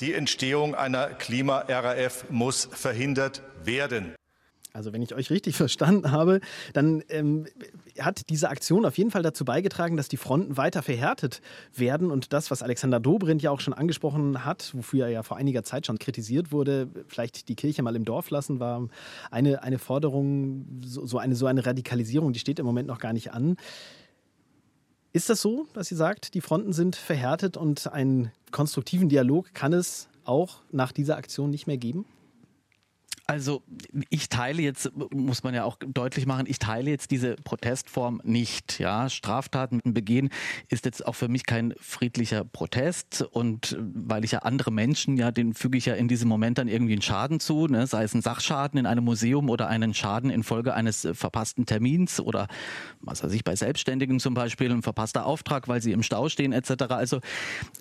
Die 0.00 0.12
Entstehung 0.12 0.74
einer 0.74 1.08
Klima-RAF 1.08 2.26
muss 2.30 2.68
verhindert 2.70 3.42
werden. 3.64 4.17
Also 4.78 4.92
wenn 4.92 5.02
ich 5.02 5.12
euch 5.14 5.30
richtig 5.30 5.56
verstanden 5.56 6.12
habe, 6.12 6.40
dann 6.72 7.02
ähm, 7.10 7.46
hat 7.98 8.30
diese 8.30 8.48
Aktion 8.48 8.86
auf 8.86 8.96
jeden 8.96 9.10
Fall 9.10 9.22
dazu 9.22 9.44
beigetragen, 9.44 9.96
dass 9.96 10.08
die 10.08 10.16
Fronten 10.16 10.56
weiter 10.56 10.82
verhärtet 10.82 11.42
werden 11.74 12.10
und 12.10 12.32
das, 12.32 12.50
was 12.50 12.62
Alexander 12.62 13.00
Dobrindt 13.00 13.42
ja 13.42 13.50
auch 13.50 13.60
schon 13.60 13.74
angesprochen 13.74 14.44
hat, 14.44 14.70
wofür 14.74 15.06
er 15.06 15.10
ja 15.10 15.22
vor 15.24 15.36
einiger 15.36 15.64
Zeit 15.64 15.86
schon 15.86 15.98
kritisiert 15.98 16.52
wurde, 16.52 16.88
vielleicht 17.08 17.48
die 17.48 17.56
Kirche 17.56 17.82
mal 17.82 17.96
im 17.96 18.04
Dorf 18.04 18.30
lassen, 18.30 18.60
war 18.60 18.88
eine, 19.32 19.62
eine 19.62 19.78
Forderung, 19.78 20.64
so, 20.84 21.04
so 21.06 21.18
eine, 21.18 21.34
so 21.34 21.46
eine 21.46 21.66
Radikalisierung, 21.66 22.32
die 22.32 22.38
steht 22.38 22.60
im 22.60 22.66
Moment 22.66 22.86
noch 22.86 23.00
gar 23.00 23.12
nicht 23.12 23.32
an. 23.32 23.56
Ist 25.12 25.28
das 25.28 25.42
so, 25.42 25.66
dass 25.72 25.90
ihr 25.90 25.96
sagt, 25.96 26.34
die 26.34 26.40
Fronten 26.40 26.72
sind 26.72 26.94
verhärtet 26.94 27.56
und 27.56 27.92
einen 27.92 28.30
konstruktiven 28.52 29.08
Dialog 29.08 29.52
kann 29.54 29.72
es 29.72 30.08
auch 30.24 30.58
nach 30.70 30.92
dieser 30.92 31.16
Aktion 31.16 31.50
nicht 31.50 31.66
mehr 31.66 31.78
geben? 31.78 32.04
Also 33.30 33.62
ich 34.08 34.30
teile 34.30 34.62
jetzt, 34.62 34.90
muss 35.12 35.42
man 35.42 35.52
ja 35.52 35.64
auch 35.64 35.76
deutlich 35.86 36.24
machen, 36.24 36.46
ich 36.48 36.58
teile 36.58 36.88
jetzt 36.88 37.10
diese 37.10 37.36
Protestform 37.36 38.22
nicht. 38.24 38.78
Ja, 38.78 39.10
Straftaten 39.10 39.82
begehen 39.84 40.30
ist 40.70 40.86
jetzt 40.86 41.06
auch 41.06 41.12
für 41.12 41.28
mich 41.28 41.44
kein 41.44 41.74
friedlicher 41.78 42.46
Protest 42.46 43.20
und 43.20 43.76
weil 43.78 44.24
ich 44.24 44.32
ja 44.32 44.38
andere 44.38 44.72
Menschen, 44.72 45.18
ja, 45.18 45.30
den 45.30 45.52
füge 45.52 45.76
ich 45.76 45.84
ja 45.84 45.94
in 45.94 46.08
diesem 46.08 46.26
Moment 46.26 46.56
dann 46.56 46.68
irgendwie 46.68 46.94
einen 46.94 47.02
Schaden 47.02 47.38
zu, 47.38 47.66
ne? 47.66 47.86
sei 47.86 48.02
es 48.02 48.14
ein 48.14 48.22
Sachschaden 48.22 48.80
in 48.80 48.86
einem 48.86 49.04
Museum 49.04 49.50
oder 49.50 49.68
einen 49.68 49.92
Schaden 49.92 50.30
infolge 50.30 50.72
eines 50.72 51.06
verpassten 51.12 51.66
Termins 51.66 52.20
oder 52.20 52.48
was 53.02 53.22
weiß 53.22 53.34
ich 53.34 53.44
bei 53.44 53.54
Selbstständigen 53.54 54.20
zum 54.20 54.32
Beispiel 54.32 54.72
ein 54.72 54.80
verpasster 54.80 55.26
Auftrag, 55.26 55.68
weil 55.68 55.82
sie 55.82 55.92
im 55.92 56.02
Stau 56.02 56.30
stehen 56.30 56.54
etc. 56.54 56.84
Also 56.88 57.20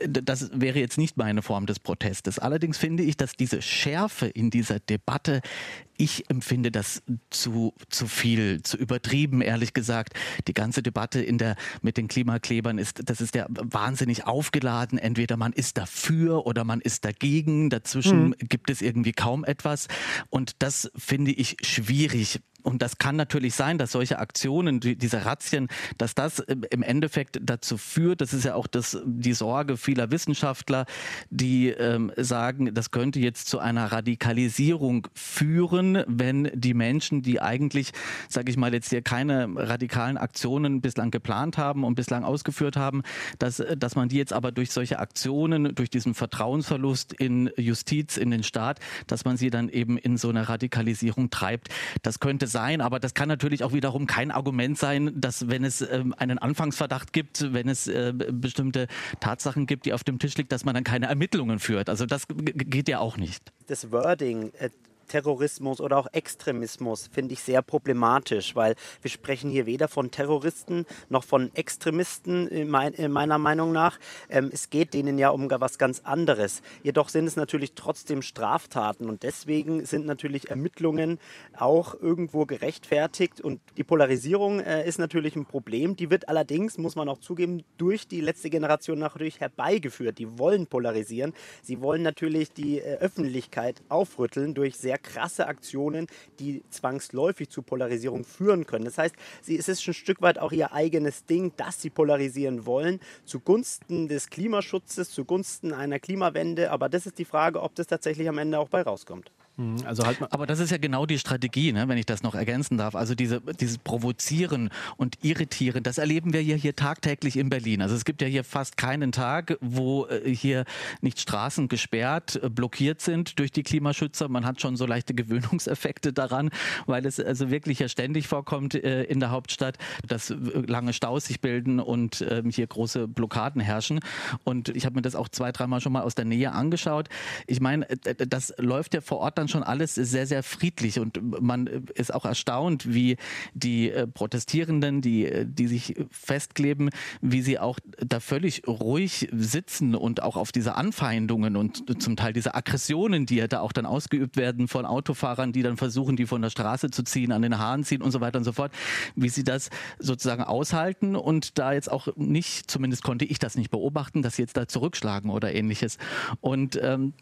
das 0.06 0.50
wäre 0.54 0.80
jetzt 0.80 0.98
nicht 0.98 1.16
meine 1.16 1.42
Form 1.42 1.68
des 1.68 1.80
Protestes. 1.80 2.38
Allerdings 2.38 2.77
finde 2.77 3.04
ich, 3.04 3.16
dass 3.16 3.32
diese 3.38 3.62
Schärfe 3.62 4.27
in 4.27 4.50
dieser 4.50 4.82
Debatte 4.82 5.37
Merci. 5.44 5.87
Ich 5.98 6.30
empfinde 6.30 6.72
das 6.72 7.01
zu, 7.30 7.74
zu 7.89 8.08
viel, 8.08 8.62
zu 8.63 8.77
übertrieben, 8.77 9.42
ehrlich 9.42 9.74
gesagt. 9.74 10.13
Die 10.48 10.54
ganze 10.54 10.84
Debatte 10.84 11.22
in 11.22 11.38
der, 11.38 11.56
mit 11.82 11.98
den 11.98 12.08
Klimaklebern 12.08 12.77
ist, 12.77 13.10
das 13.10 13.22
ist 13.22 13.36
ja 13.36 13.48
wahnsinnig 13.50 14.25
aufgeladen. 14.25 14.98
Entweder 14.98 15.38
man 15.38 15.54
ist 15.54 15.77
dafür 15.77 16.46
oder 16.46 16.63
man 16.63 16.82
ist 16.82 17.06
dagegen. 17.06 17.70
Dazwischen 17.70 18.30
mhm. 18.30 18.36
gibt 18.39 18.70
es 18.70 18.82
irgendwie 18.82 19.12
kaum 19.12 19.44
etwas. 19.44 19.88
Und 20.30 20.56
das 20.60 20.92
finde 20.96 21.32
ich 21.32 21.58
schwierig 21.62 22.39
und 22.68 22.82
das 22.82 22.98
kann 22.98 23.16
natürlich 23.16 23.56
sein, 23.56 23.77
dass 23.77 23.94
solche 23.94 24.20
Aktionen, 24.20 24.82
diese 24.82 25.24
Razzien, 25.24 25.70
dass 25.98 26.16
das 26.16 26.39
im 26.39 26.84
Endeffekt 26.84 27.39
dazu 27.42 27.77
führt, 27.77 28.20
das 28.20 28.34
ist 28.34 28.44
ja 28.44 28.56
auch 28.56 28.68
das, 28.68 29.01
die 29.06 29.32
Sorge 29.32 29.77
vieler 29.77 30.12
Wissenschaftler, 30.12 30.86
die 31.30 31.70
ähm, 31.70 32.12
sagen, 32.18 32.74
das 32.74 32.92
könnte 32.92 33.22
jetzt 33.22 33.48
zu 33.48 33.60
einer 33.60 33.94
Radikalisierung 33.94 35.08
führen, 35.13 35.87
wenn 36.08 36.50
die 36.53 36.74
Menschen, 36.74 37.22
die 37.22 37.41
eigentlich, 37.41 37.91
sage 38.29 38.51
ich 38.51 38.58
mal, 38.58 38.74
jetzt 38.74 38.89
hier 38.89 39.01
keine 39.01 39.50
radikalen 39.56 40.17
Aktionen 40.17 40.82
bislang 40.82 41.12
geplant 41.12 41.58
haben 41.58 41.84
und 41.84 41.96
bislang 41.96 42.24
ausgeführt 42.24 42.77
haben, 42.77 43.03
dass, 43.39 43.63
dass 43.77 43.96
man 43.96 44.10
die 44.10 44.17
jetzt 44.17 44.34
aber 44.34 44.51
durch 44.51 44.72
solche 44.72 45.00
Aktionen, 45.00 45.75
durch 45.75 45.89
diesen 45.89 46.13
Vertrauensverlust 46.13 47.13
in 47.13 47.50
Justiz, 47.58 48.17
in 48.17 48.32
den 48.32 48.44
Staat, 48.44 48.79
dass 49.08 49.25
man 49.25 49.38
sie 49.38 49.50
dann 49.50 49.70
eben 49.70 49.98
in 49.98 50.17
so 50.17 50.29
eine 50.29 50.50
Radikalisierung 50.50 51.29
treibt. 51.29 51.70
Das 52.01 52.20
könnte 52.20 52.48
sein, 52.48 52.82
aber 52.82 53.00
das 53.00 53.13
kann 53.13 53.27
natürlich 53.27 53.63
auch 53.63 53.74
wiederum 53.74 54.08
kein 54.08 54.32
Argument 54.32 54.77
sein, 54.77 55.12
dass 55.15 55.50
wenn 55.50 55.63
es 55.63 55.82
ähm, 55.82 56.13
einen 56.17 56.38
Anfangsverdacht 56.38 57.13
gibt, 57.13 57.53
wenn 57.53 57.70
es 57.70 57.88
äh, 57.88 58.13
bestimmte 58.13 58.88
Tatsachen 59.20 59.65
gibt, 59.65 59.86
die 59.86 59.94
auf 59.94 60.03
dem 60.03 60.20
Tisch 60.20 60.36
liegt, 60.38 60.51
dass 60.51 60.65
man 60.65 60.75
dann 60.75 60.84
keine 60.84 61.08
Ermittlungen 61.08 61.60
führt. 61.60 61.89
Also 61.89 62.06
das 62.06 62.27
geht 62.29 62.89
ja 62.89 63.00
auch 63.00 63.17
nicht. 63.17 63.51
Das 63.67 63.91
Wording, 63.91 64.51
äh, 64.60 64.70
Terrorismus 65.08 65.82
oder 65.82 65.98
auch 65.98 66.08
Extremismus 66.12 67.08
finde 67.12 67.34
ich 67.34 67.42
sehr 67.42 67.62
problematisch, 67.62 68.56
weil 68.56 68.76
wir 69.02 69.10
sprechen 69.12 69.50
hier 69.50 69.66
weder 69.66 69.88
von 69.88 70.12
Terroristen 70.12 70.86
noch 71.10 71.24
von 71.24 71.52
Extremisten 71.56 72.48
in 72.48 72.70
mein, 72.70 72.94
in 72.94 73.12
meiner 73.12 73.38
Meinung 73.38 73.72
nach. 73.72 74.00
Ähm, 74.30 74.50
es 74.54 74.70
geht 74.70 74.94
denen 74.94 75.18
ja 75.18 75.30
um 75.30 75.48
was 75.50 75.78
ganz 75.78 76.02
anderes. 76.04 76.62
Jedoch 76.84 77.10
sind 77.10 77.26
es 77.26 77.36
natürlich 77.36 77.74
trotzdem 77.74 78.22
Straftaten 78.22 79.10
und 79.10 79.24
deswegen 79.24 79.86
sind 79.86 80.06
natürlich 80.06 80.50
Ermittlungen 80.50 81.20
auch 81.58 81.96
irgendwo 81.96 82.46
gerechtfertigt 82.46 83.42
und 83.42 83.62
die 83.78 83.84
Polarisierung 83.84 84.60
äh, 84.60 84.88
ist 84.88 85.00
natürlich 85.00 85.36
ein 85.36 85.46
Problem. 85.46 85.96
Die 85.96 86.10
wird 86.10 86.30
allerdings, 86.30 86.78
muss 86.78 86.96
man 86.96 87.10
auch 87.10 87.20
zugeben, 87.20 87.64
durch 87.78 88.08
die 88.08 88.22
letzte 88.22 88.50
Generation 88.50 89.00
natürlich 89.00 89.40
herbeigeführt. 89.40 90.18
Die 90.18 90.38
wollen 90.38 90.68
polarisieren. 90.68 91.34
Sie 91.62 91.82
wollen 91.82 92.04
natürlich 92.04 92.52
die 92.52 92.80
äh, 92.80 92.98
Öffentlichkeit 92.98 93.82
aufrütteln 93.90 94.54
durch 94.54 94.76
sehr 94.78 94.97
sehr 94.98 95.13
krasse 95.13 95.48
Aktionen, 95.48 96.08
die 96.39 96.63
zwangsläufig 96.70 97.50
zu 97.50 97.62
Polarisierung 97.62 98.24
führen 98.24 98.66
können. 98.66 98.86
Das 98.86 98.98
heißt, 98.98 99.16
sie, 99.42 99.58
es 99.58 99.68
ist 99.68 99.88
ein 99.88 99.94
Stück 99.94 100.22
weit 100.22 100.39
auch 100.39 100.51
ihr 100.51 100.74
eigenes 100.74 101.25
Ding, 101.25 101.54
dass 101.58 101.82
sie 101.82 101.89
polarisieren 101.89 102.66
wollen, 102.66 103.00
zugunsten 103.25 104.08
des 104.08 104.30
Klimaschutzes, 104.30 105.12
zugunsten 105.12 105.74
einer 105.74 106.00
Klimawende. 106.00 106.72
Aber 106.72 106.89
das 106.89 107.06
ist 107.06 107.20
die 107.20 107.25
Frage, 107.25 107.62
ob 107.62 107.75
das 107.75 107.88
tatsächlich 107.88 108.27
am 108.27 108.38
Ende 108.38 108.60
auch 108.60 108.70
bei 108.70 108.82
rauskommt. 108.82 109.32
Mhm, 109.58 109.78
also 109.86 110.06
halt 110.06 110.20
Aber 110.32 110.46
das 110.46 110.60
ist 110.60 110.70
ja 110.70 110.78
genau 110.78 111.06
die 111.06 111.18
Strategie, 111.18 111.72
ne, 111.72 111.88
wenn 111.88 111.98
ich 111.98 112.06
das 112.06 112.22
noch 112.22 112.36
ergänzen 112.36 112.78
darf. 112.78 112.96
Also 112.96 113.16
diese, 113.16 113.42
dieses 113.60 113.80
Provozieren 113.80 114.70
und 114.98 115.18
Irritieren, 115.24 115.84
das 115.84 115.98
erleben 115.98 116.32
wir 116.32 116.44
ja 116.44 116.56
hier 116.56 116.76
tagtäglich 116.76 117.38
in 117.38 117.50
Berlin. 117.50 117.82
Also 117.82 117.96
es 117.96 118.06
gibt 118.06 118.22
ja 118.22 118.28
hier 118.28 118.44
fast 118.44 118.78
keinen 118.78 119.12
Tag, 119.12 119.58
wo 119.60 120.06
äh, 120.06 120.30
hier 120.34 120.66
nicht 121.02 121.20
Straßen 121.20 121.70
gesperrt, 121.70 122.40
äh, 122.42 122.50
blockiert 122.50 123.02
sind 123.02 123.40
durch 123.40 123.52
die 123.52 123.64
Klimaschützer. 123.64 124.30
Man 124.30 124.46
hat 124.46 124.62
schon 124.62 124.76
so 124.76 124.86
leichte 124.86 125.16
Gewöhnungseffekte 125.16 126.14
daran, 126.14 126.52
weil 126.86 127.06
es 127.08 127.20
also 127.20 127.50
wirklich 127.50 127.80
ja 127.80 127.90
ständig 127.90 128.28
vorkommt 128.28 128.76
äh, 128.76 129.04
in 129.04 129.20
der 129.20 129.32
Hauptstadt, 129.32 129.78
dass 130.08 130.34
lange 130.68 130.94
Staus 130.94 131.26
sich 131.26 131.42
bilden 131.42 131.80
und 131.80 132.24
ähm, 132.30 132.52
hier 132.52 132.68
große 132.68 133.08
Blockaden 133.08 133.62
herrschen. 133.62 134.02
Und 134.44 134.70
ich 134.70 134.86
habe 134.86 134.96
mir 134.96 135.02
das 135.02 135.16
auch 135.16 135.30
zwei, 135.30 135.52
dreimal 135.52 135.82
schon 135.82 135.94
mal 135.94 136.02
aus 136.04 136.14
der 136.14 136.26
Nähe 136.26 136.52
angeschaut. 136.52 137.10
Ich 137.48 137.60
meine, 137.60 137.88
das 137.88 138.54
läuft 138.58 138.94
ja 138.94 139.02
vor 139.02 139.18
Ort 139.18 139.38
dann 139.38 139.47
dann 139.48 139.50
schon 139.50 139.63
alles 139.63 139.96
sehr, 139.96 140.27
sehr 140.27 140.44
friedlich 140.44 141.00
und 141.00 141.42
man 141.42 141.68
ist 141.96 142.13
auch 142.13 142.25
erstaunt, 142.25 142.94
wie 142.94 143.18
die 143.54 143.92
äh, 143.92 144.08
Protestierenden, 144.08 145.01
die, 145.01 145.25
äh, 145.25 145.46
die 145.48 145.68
sich 145.68 145.96
festkleben, 146.12 146.89
wie 147.22 147.42
sie 147.42 147.60
auch 147.60 147.80
da 148.00 148.20
völlig 148.20 148.68
ruhig 148.68 149.30
sitzen 149.32 149.96
und 149.96 150.22
auch 150.22 150.36
auf 150.36 150.51
diese 150.51 150.75
Anfeindungen 150.75 151.56
und 151.56 152.01
zum 152.01 152.16
Teil 152.16 152.34
diese 152.34 152.56
Aggressionen, 152.56 153.25
die 153.25 153.36
ja 153.38 153.48
da 153.48 153.62
auch 153.62 153.72
dann 153.72 153.86
ausgeübt 153.86 154.38
werden 154.38 154.68
von 154.68 154.86
Autofahrern, 154.86 155.54
die 155.54 155.63
dann 155.63 155.77
versuchen, 155.77 156.16
die 156.16 156.25
von 156.25 156.42
der 156.42 156.50
Straße 156.50 156.92
zu 156.92 157.04
ziehen, 157.04 157.32
an 157.32 157.42
den 157.42 157.58
Haaren 157.58 157.84
ziehen 157.84 158.01
und 158.01 158.12
so 158.12 158.22
weiter 158.22 158.39
und 158.39 158.46
so 158.46 158.51
fort, 158.51 158.72
wie 159.16 159.30
sie 159.30 159.44
das 159.44 159.70
sozusagen 160.00 160.44
aushalten 160.44 161.16
und 161.16 161.58
da 161.58 161.74
jetzt 161.74 161.92
auch 161.92 162.08
nicht, 162.16 162.70
zumindest 162.70 163.04
konnte 163.04 163.25
ich 163.25 163.39
das 163.39 163.56
nicht 163.56 163.72
beobachten, 163.72 164.22
dass 164.22 164.36
sie 164.36 164.42
jetzt 164.42 164.58
da 164.58 164.68
zurückschlagen 164.68 165.30
oder 165.30 165.54
ähnliches. 165.54 165.98
Und 166.42 166.80
ähm, 166.82 167.13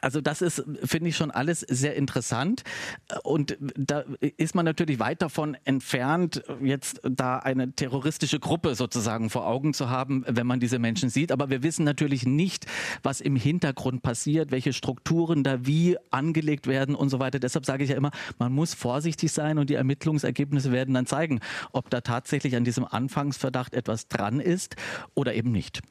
also 0.00 0.20
das 0.20 0.42
ist, 0.42 0.64
finde 0.84 1.10
ich, 1.10 1.16
schon 1.16 1.30
alles 1.30 1.60
sehr 1.60 1.94
interessant. 1.96 2.62
Und 3.22 3.58
da 3.60 4.04
ist 4.20 4.54
man 4.54 4.64
natürlich 4.64 4.98
weit 4.98 5.22
davon 5.22 5.56
entfernt, 5.64 6.42
jetzt 6.62 7.00
da 7.04 7.38
eine 7.38 7.72
terroristische 7.72 8.40
Gruppe 8.40 8.74
sozusagen 8.74 9.28
vor 9.28 9.46
Augen 9.46 9.74
zu 9.74 9.90
haben, 9.90 10.24
wenn 10.26 10.46
man 10.46 10.60
diese 10.60 10.78
Menschen 10.78 11.10
sieht. 11.10 11.30
Aber 11.30 11.50
wir 11.50 11.62
wissen 11.62 11.84
natürlich 11.84 12.24
nicht, 12.26 12.66
was 13.02 13.20
im 13.20 13.36
Hintergrund 13.36 14.02
passiert, 14.02 14.50
welche 14.50 14.72
Strukturen 14.72 15.44
da 15.44 15.66
wie 15.66 15.96
angelegt 16.10 16.66
werden 16.66 16.94
und 16.94 17.10
so 17.10 17.20
weiter. 17.20 17.38
Deshalb 17.38 17.66
sage 17.66 17.84
ich 17.84 17.90
ja 17.90 17.96
immer, 17.96 18.12
man 18.38 18.52
muss 18.52 18.74
vorsichtig 18.74 19.30
sein 19.32 19.58
und 19.58 19.68
die 19.68 19.74
Ermittlungsergebnisse 19.74 20.72
werden 20.72 20.94
dann 20.94 21.06
zeigen, 21.06 21.40
ob 21.72 21.90
da 21.90 22.00
tatsächlich 22.00 22.56
an 22.56 22.64
diesem 22.64 22.84
Anfangsverdacht 22.84 23.74
etwas 23.74 24.08
dran 24.08 24.40
ist 24.40 24.76
oder 25.14 25.34
eben 25.34 25.52
nicht. 25.52 25.82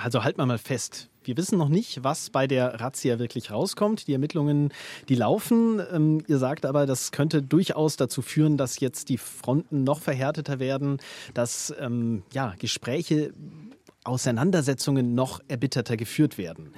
Also 0.00 0.22
halt 0.22 0.38
mal 0.38 0.46
mal 0.46 0.58
fest. 0.58 1.08
Wir 1.24 1.36
wissen 1.36 1.58
noch 1.58 1.68
nicht, 1.68 2.04
was 2.04 2.30
bei 2.30 2.46
der 2.46 2.80
Razzia 2.80 3.18
wirklich 3.18 3.50
rauskommt. 3.50 4.06
Die 4.06 4.12
Ermittlungen, 4.12 4.72
die 5.08 5.16
laufen. 5.16 5.82
Ähm, 5.92 6.22
ihr 6.28 6.38
sagt 6.38 6.64
aber, 6.64 6.86
das 6.86 7.10
könnte 7.10 7.42
durchaus 7.42 7.96
dazu 7.96 8.22
führen, 8.22 8.56
dass 8.56 8.78
jetzt 8.78 9.08
die 9.08 9.18
Fronten 9.18 9.82
noch 9.82 10.00
verhärteter 10.00 10.60
werden, 10.60 10.98
dass 11.32 11.74
ähm, 11.80 12.22
ja, 12.32 12.54
Gespräche, 12.58 13.32
Auseinandersetzungen 14.04 15.14
noch 15.14 15.40
erbitterter 15.48 15.96
geführt 15.96 16.36
werden. 16.36 16.74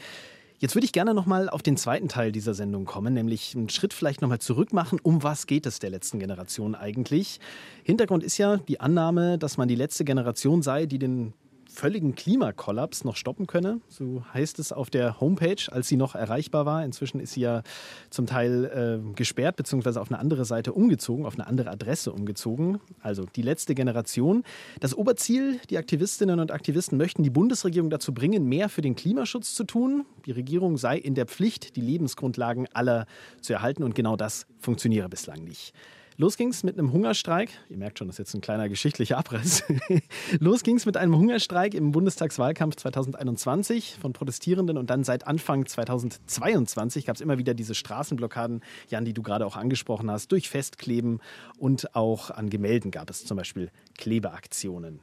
Jetzt 0.59 0.75
würde 0.75 0.87
ich 0.87 0.93
gerne 0.93 1.13
nochmal 1.13 1.51
auf 1.51 1.63
den 1.63 1.77
zweiten 1.77 2.09
Teil 2.09 2.33
dieser 2.33 2.55
Sendung 2.55 2.87
kommen, 2.87 3.13
nämlich 3.13 3.55
einen 3.55 3.69
Schritt 3.69 3.93
vielleicht 3.93 4.23
nochmal 4.23 4.39
zurück 4.39 4.73
machen. 4.73 4.99
Um 5.03 5.23
was 5.23 5.47
geht 5.47 5.67
es 5.67 5.81
der 5.81 5.91
letzten 5.91 6.19
Generation 6.19 6.75
eigentlich? 6.75 7.41
Hintergrund 7.83 8.23
ist 8.23 8.39
ja 8.39 8.57
die 8.57 8.81
Annahme, 8.81 9.37
dass 9.37 9.59
man 9.59 9.69
die 9.69 9.75
letzte 9.75 10.05
Generation 10.05 10.63
sei, 10.63 10.87
die 10.87 10.99
den 10.99 11.35
völligen 11.77 12.15
Klimakollaps 12.15 13.05
noch 13.05 13.17
stoppen 13.17 13.47
könne. 13.47 13.81
So 13.89 14.25
heißt 14.33 14.59
es 14.59 14.73
auf 14.73 14.89
der 14.91 15.21
Homepage, 15.21 15.71
als 15.71 15.89
sie 15.89 15.97
noch 15.97 16.15
erreichbar 16.15 16.65
war. 16.65 16.85
Inzwischen 16.85 17.21
ist 17.21 17.35
sie 17.35 17.43
ja 17.43 17.63
zum 18.11 18.27
Teil 18.27 19.03
äh, 19.05 19.15
gesperrt 19.15 19.57
bzw. 19.57 19.99
auf 19.99 20.11
eine 20.11 20.19
andere 20.19 20.45
Seite 20.45 20.73
umgezogen, 20.73 21.27
auf 21.27 21.35
eine 21.35 21.47
andere 21.47 21.71
Adresse 21.71 22.13
umgezogen. 22.13 22.81
Also 23.01 23.27
die 23.37 23.43
letzte 23.43 23.75
Generation. 23.75 24.43
Das 24.81 24.95
Oberziel, 24.95 25.61
die 25.71 25.77
Aktivistinnen 25.77 26.41
und 26.41 26.51
Aktivisten 26.51 26.97
möchten 26.97 27.23
die 27.23 27.31
Bundesregierung 27.31 27.91
dazu 27.91 28.15
bringen, 28.15 28.47
mehr 28.49 28.69
für 28.69 28.83
den 28.83 28.97
Klimaschutz 28.97 29.55
zu 29.55 29.65
tun. 29.65 30.07
Die 30.25 30.33
Regierung 30.33 30.79
sei 30.79 30.97
in 30.97 31.15
der 31.15 31.27
Pflicht, 31.27 31.77
die 31.77 31.83
Lebensgrundlagen 31.83 32.67
aller 32.73 33.07
zu 33.43 33.53
erhalten 33.53 33.83
und 33.83 33.95
genau 33.95 34.17
das 34.17 34.47
funktioniere 34.59 35.09
bislang 35.09 35.45
nicht. 35.45 35.75
Los 36.19 36.39
ging's 36.39 36.63
mit 36.63 36.79
einem 36.79 36.95
Hungerstreik. 36.95 37.51
Ihr 37.69 37.77
merkt 37.77 37.99
schon, 37.99 38.09
das 38.09 38.15
ist 38.15 38.19
jetzt 38.19 38.35
ein 38.35 38.41
kleiner 38.41 38.71
geschichtlicher 38.71 39.19
Abriss. 39.19 39.63
Los 40.41 40.63
ging's 40.63 40.87
mit 40.87 40.97
einem 40.97 41.15
Hungerstreik 41.15 41.75
im 41.75 41.93
Bundestagswahlkampf 41.93 42.77
2021 42.77 43.99
von 44.01 44.15
Protestierenden 44.15 44.79
und 44.79 44.89
dann 44.89 45.05
seit 45.05 45.27
Anfang 45.27 45.67
2022 45.67 47.05
gab 47.05 47.17
es 47.17 47.21
immer 47.21 47.37
wieder 47.37 47.53
diese 47.53 47.75
Straßenblockaden, 47.75 48.63
Jan, 48.89 49.05
die 49.05 49.13
du 49.13 49.23
gerade 49.23 49.45
auch 49.45 49.57
angesprochen 49.57 50.11
hast, 50.11 50.33
durch 50.33 50.49
Festkleben 50.49 51.21
und 51.59 51.95
auch 51.95 52.31
an 52.31 52.49
Gemälden 52.49 52.91
gab 52.91 53.11
es 53.11 53.27
zum 53.27 53.37
Beispiel 53.37 53.71
Klebeaktionen. 53.99 55.01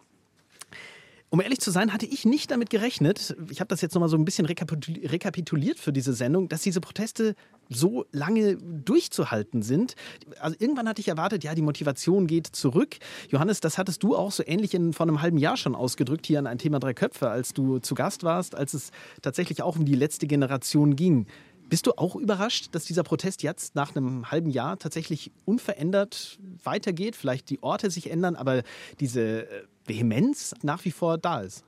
Um 1.33 1.41
ehrlich 1.41 1.61
zu 1.61 1.71
sein, 1.71 1.91
hatte 1.91 2.05
ich 2.05 2.25
nicht 2.25 2.51
damit 2.51 2.69
gerechnet, 2.69 3.35
ich 3.49 3.59
habe 3.59 3.67
das 3.67 3.81
jetzt 3.81 3.95
nochmal 3.95 4.07
so 4.07 4.15
ein 4.15 4.23
bisschen 4.23 4.45
rekapituliert 4.45 5.79
für 5.79 5.91
diese 5.91 6.13
Sendung, 6.13 6.47
dass 6.47 6.61
diese 6.61 6.79
Proteste 6.79 7.33
so 7.69 8.05
lange 8.11 8.57
durchzuhalten 8.57 9.63
sind. 9.63 9.95
Also 10.39 10.55
irgendwann 10.59 10.87
hatte 10.87 11.01
ich 11.01 11.07
erwartet, 11.07 11.43
ja, 11.43 11.55
die 11.55 11.63
Motivation 11.63 12.27
geht 12.27 12.45
zurück. 12.45 12.97
Johannes, 13.29 13.61
das 13.61 13.79
hattest 13.79 14.03
du 14.03 14.15
auch 14.15 14.31
so 14.31 14.43
ähnlich 14.45 14.75
in, 14.75 14.93
vor 14.93 15.07
einem 15.07 15.23
halben 15.23 15.39
Jahr 15.39 15.57
schon 15.57 15.73
ausgedrückt 15.73 16.27
hier 16.27 16.37
an 16.37 16.45
ein 16.45 16.59
Thema 16.59 16.77
Drei 16.79 16.93
Köpfe, 16.93 17.31
als 17.31 17.51
du 17.53 17.79
zu 17.79 17.95
Gast 17.95 18.21
warst, 18.21 18.53
als 18.53 18.75
es 18.75 18.91
tatsächlich 19.23 19.63
auch 19.63 19.75
um 19.75 19.85
die 19.85 19.95
letzte 19.95 20.27
Generation 20.27 20.95
ging. 20.95 21.25
Bist 21.69 21.87
du 21.87 21.93
auch 21.97 22.15
überrascht, 22.15 22.69
dass 22.71 22.85
dieser 22.85 23.03
Protest 23.03 23.43
jetzt 23.43 23.75
nach 23.75 23.95
einem 23.95 24.29
halben 24.29 24.49
Jahr 24.49 24.77
tatsächlich 24.77 25.31
unverändert 25.45 26.39
weitergeht? 26.63 27.15
Vielleicht 27.15 27.49
die 27.49 27.61
Orte 27.63 27.89
sich 27.89 28.11
ändern, 28.11 28.35
aber 28.35 28.63
diese 28.99 29.49
äh, 29.49 29.63
Vehemenz 29.85 30.53
nach 30.61 30.85
wie 30.85 30.91
vor 30.91 31.17
da 31.17 31.41
ist? 31.41 31.63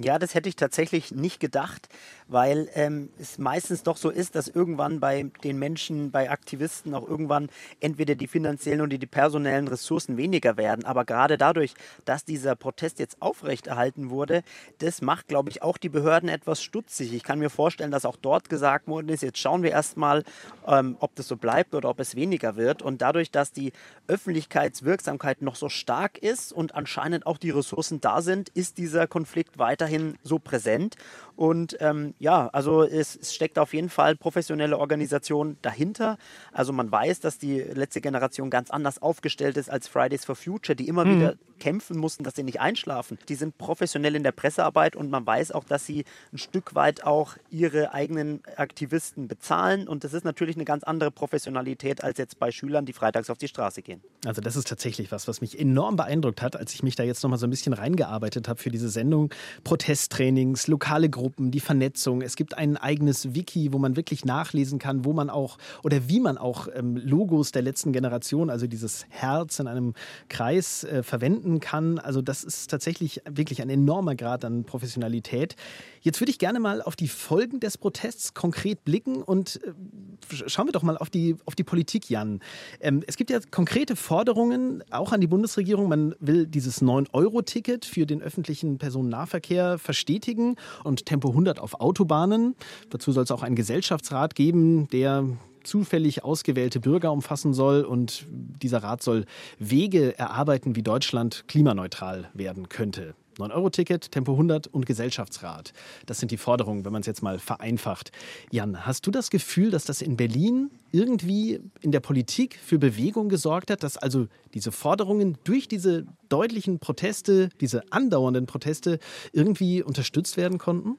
Ja, 0.00 0.20
das 0.20 0.36
hätte 0.36 0.48
ich 0.48 0.54
tatsächlich 0.54 1.10
nicht 1.10 1.40
gedacht, 1.40 1.88
weil 2.28 2.70
ähm, 2.74 3.08
es 3.18 3.36
meistens 3.36 3.82
doch 3.82 3.96
so 3.96 4.10
ist, 4.10 4.36
dass 4.36 4.46
irgendwann 4.46 5.00
bei 5.00 5.24
den 5.42 5.58
Menschen, 5.58 6.12
bei 6.12 6.30
Aktivisten 6.30 6.94
auch 6.94 7.08
irgendwann 7.08 7.48
entweder 7.80 8.14
die 8.14 8.28
finanziellen 8.28 8.80
oder 8.80 8.96
die 8.96 9.06
personellen 9.06 9.66
Ressourcen 9.66 10.16
weniger 10.16 10.56
werden. 10.56 10.84
Aber 10.84 11.04
gerade 11.04 11.36
dadurch, 11.36 11.74
dass 12.04 12.24
dieser 12.24 12.54
Protest 12.54 13.00
jetzt 13.00 13.20
aufrechterhalten 13.20 14.10
wurde, 14.10 14.44
das 14.78 15.02
macht, 15.02 15.26
glaube 15.26 15.50
ich, 15.50 15.62
auch 15.62 15.78
die 15.78 15.88
Behörden 15.88 16.28
etwas 16.28 16.62
stutzig. 16.62 17.12
Ich 17.12 17.24
kann 17.24 17.40
mir 17.40 17.50
vorstellen, 17.50 17.90
dass 17.90 18.04
auch 18.04 18.16
dort 18.16 18.48
gesagt 18.48 18.86
worden 18.86 19.08
ist, 19.08 19.24
jetzt 19.24 19.38
schauen 19.38 19.64
wir 19.64 19.72
erstmal, 19.72 20.22
ähm, 20.68 20.96
ob 21.00 21.16
das 21.16 21.26
so 21.26 21.36
bleibt 21.36 21.74
oder 21.74 21.88
ob 21.88 21.98
es 21.98 22.14
weniger 22.14 22.54
wird. 22.54 22.82
Und 22.82 23.02
dadurch, 23.02 23.32
dass 23.32 23.50
die 23.50 23.72
Öffentlichkeitswirksamkeit 24.06 25.42
noch 25.42 25.56
so 25.56 25.68
stark 25.68 26.18
ist 26.18 26.52
und 26.52 26.76
anscheinend 26.76 27.26
auch 27.26 27.38
die 27.38 27.50
Ressourcen 27.50 28.00
da 28.00 28.22
sind, 28.22 28.48
ist 28.50 28.78
dieser 28.78 29.08
Konflikt 29.08 29.58
weiter 29.58 29.87
weiterhin 29.88 30.18
so 30.22 30.38
präsent. 30.38 30.96
Und 31.38 31.76
ähm, 31.78 32.14
ja, 32.18 32.48
also 32.48 32.82
es, 32.82 33.14
es, 33.14 33.32
steckt 33.32 33.60
auf 33.60 33.72
jeden 33.72 33.90
Fall 33.90 34.16
professionelle 34.16 34.76
Organisation 34.76 35.56
dahinter. 35.62 36.18
Also 36.50 36.72
man 36.72 36.90
weiß, 36.90 37.20
dass 37.20 37.38
die 37.38 37.60
letzte 37.60 38.00
Generation 38.00 38.50
ganz 38.50 38.70
anders 38.70 39.00
aufgestellt 39.00 39.56
ist 39.56 39.70
als 39.70 39.86
Fridays 39.86 40.24
for 40.24 40.34
Future, 40.34 40.74
die 40.74 40.88
immer 40.88 41.04
mhm. 41.04 41.16
wieder 41.16 41.34
kämpfen 41.60 41.96
mussten, 41.96 42.24
dass 42.24 42.34
sie 42.34 42.42
nicht 42.42 42.60
einschlafen. 42.60 43.18
Die 43.28 43.36
sind 43.36 43.56
professionell 43.56 44.16
in 44.16 44.24
der 44.24 44.32
Pressearbeit 44.32 44.96
und 44.96 45.10
man 45.10 45.26
weiß 45.26 45.52
auch, 45.52 45.62
dass 45.62 45.86
sie 45.86 46.04
ein 46.32 46.38
Stück 46.38 46.74
weit 46.74 47.04
auch 47.04 47.36
ihre 47.50 47.94
eigenen 47.94 48.42
Aktivisten 48.56 49.28
bezahlen. 49.28 49.86
Und 49.86 50.02
das 50.02 50.14
ist 50.14 50.24
natürlich 50.24 50.56
eine 50.56 50.64
ganz 50.64 50.82
andere 50.82 51.12
Professionalität 51.12 52.02
als 52.02 52.18
jetzt 52.18 52.40
bei 52.40 52.50
Schülern, 52.50 52.84
die 52.84 52.92
freitags 52.92 53.30
auf 53.30 53.38
die 53.38 53.48
Straße 53.48 53.82
gehen. 53.82 54.02
Also 54.24 54.40
das 54.40 54.56
ist 54.56 54.66
tatsächlich 54.66 55.12
was, 55.12 55.28
was 55.28 55.40
mich 55.40 55.58
enorm 55.58 55.94
beeindruckt 55.94 56.42
hat, 56.42 56.56
als 56.56 56.74
ich 56.74 56.82
mich 56.82 56.96
da 56.96 57.04
jetzt 57.04 57.22
nochmal 57.22 57.38
so 57.38 57.46
ein 57.46 57.50
bisschen 57.50 57.74
reingearbeitet 57.74 58.48
habe 58.48 58.60
für 58.60 58.70
diese 58.70 58.88
Sendung. 58.88 59.32
Protesttrainings, 59.62 60.66
lokale 60.66 61.08
Gruppen, 61.08 61.27
die 61.38 61.60
Vernetzung. 61.60 62.22
Es 62.22 62.36
gibt 62.36 62.56
ein 62.56 62.76
eigenes 62.76 63.34
Wiki, 63.34 63.72
wo 63.72 63.78
man 63.78 63.96
wirklich 63.96 64.24
nachlesen 64.24 64.78
kann, 64.78 65.04
wo 65.04 65.12
man 65.12 65.30
auch 65.30 65.58
oder 65.82 66.08
wie 66.08 66.20
man 66.20 66.38
auch 66.38 66.68
ähm, 66.74 66.96
Logos 66.96 67.52
der 67.52 67.62
letzten 67.62 67.92
Generation, 67.92 68.50
also 68.50 68.66
dieses 68.66 69.06
Herz 69.08 69.58
in 69.58 69.66
einem 69.66 69.94
Kreis 70.28 70.84
äh, 70.84 71.02
verwenden 71.02 71.60
kann. 71.60 71.98
Also 71.98 72.22
das 72.22 72.44
ist 72.44 72.70
tatsächlich 72.70 73.22
wirklich 73.28 73.62
ein 73.62 73.70
enormer 73.70 74.14
Grad 74.14 74.44
an 74.44 74.64
Professionalität. 74.64 75.56
Jetzt 76.00 76.20
würde 76.20 76.30
ich 76.30 76.38
gerne 76.38 76.60
mal 76.60 76.82
auf 76.82 76.96
die 76.96 77.08
Folgen 77.08 77.60
des 77.60 77.78
Protests 77.78 78.34
konkret 78.34 78.84
blicken 78.84 79.22
und 79.22 79.60
äh, 79.64 80.48
schauen 80.48 80.66
wir 80.66 80.72
doch 80.72 80.82
mal 80.82 80.96
auf 80.96 81.10
die, 81.10 81.36
auf 81.44 81.54
die 81.54 81.64
Politik, 81.64 82.08
Jan. 82.10 82.40
Ähm, 82.80 83.02
es 83.06 83.16
gibt 83.16 83.30
ja 83.30 83.40
konkrete 83.50 83.96
Forderungen 83.96 84.82
auch 84.90 85.12
an 85.12 85.20
die 85.20 85.26
Bundesregierung. 85.26 85.88
Man 85.88 86.14
will 86.20 86.46
dieses 86.46 86.82
9-Euro-Ticket 86.82 87.84
für 87.84 88.06
den 88.06 88.22
öffentlichen 88.22 88.78
Personennahverkehr 88.78 89.78
verstetigen 89.78 90.56
und 90.84 91.06
Tempo 91.18 91.30
100 91.30 91.58
auf 91.58 91.80
Autobahnen. 91.80 92.54
Dazu 92.90 93.10
soll 93.10 93.24
es 93.24 93.32
auch 93.32 93.42
einen 93.42 93.56
Gesellschaftsrat 93.56 94.36
geben, 94.36 94.86
der 94.90 95.24
zufällig 95.64 96.22
ausgewählte 96.22 96.78
Bürger 96.78 97.10
umfassen 97.10 97.52
soll 97.54 97.82
und 97.82 98.24
dieser 98.30 98.84
Rat 98.84 99.02
soll 99.02 99.24
Wege 99.58 100.16
erarbeiten, 100.16 100.76
wie 100.76 100.82
Deutschland 100.84 101.44
klimaneutral 101.48 102.30
werden 102.34 102.68
könnte. 102.68 103.16
9-Euro-Ticket, 103.38 104.10
Tempo 104.10 104.32
100 104.32 104.66
und 104.66 104.86
Gesellschaftsrat. 104.86 105.72
Das 106.06 106.18
sind 106.18 106.30
die 106.30 106.36
Forderungen, 106.36 106.84
wenn 106.84 106.92
man 106.92 107.00
es 107.00 107.06
jetzt 107.06 107.22
mal 107.22 107.38
vereinfacht. 107.38 108.10
Jan, 108.50 108.86
hast 108.86 109.06
du 109.06 109.10
das 109.10 109.30
Gefühl, 109.30 109.70
dass 109.70 109.84
das 109.84 110.02
in 110.02 110.16
Berlin 110.16 110.70
irgendwie 110.90 111.60
in 111.80 111.92
der 111.92 112.00
Politik 112.00 112.58
für 112.64 112.78
Bewegung 112.78 113.28
gesorgt 113.28 113.70
hat, 113.70 113.82
dass 113.82 113.96
also 113.96 114.26
diese 114.54 114.72
Forderungen 114.72 115.38
durch 115.44 115.68
diese 115.68 116.06
deutlichen 116.28 116.78
Proteste, 116.78 117.50
diese 117.60 117.82
andauernden 117.92 118.46
Proteste 118.46 118.98
irgendwie 119.32 119.82
unterstützt 119.82 120.36
werden 120.36 120.58
konnten? 120.58 120.96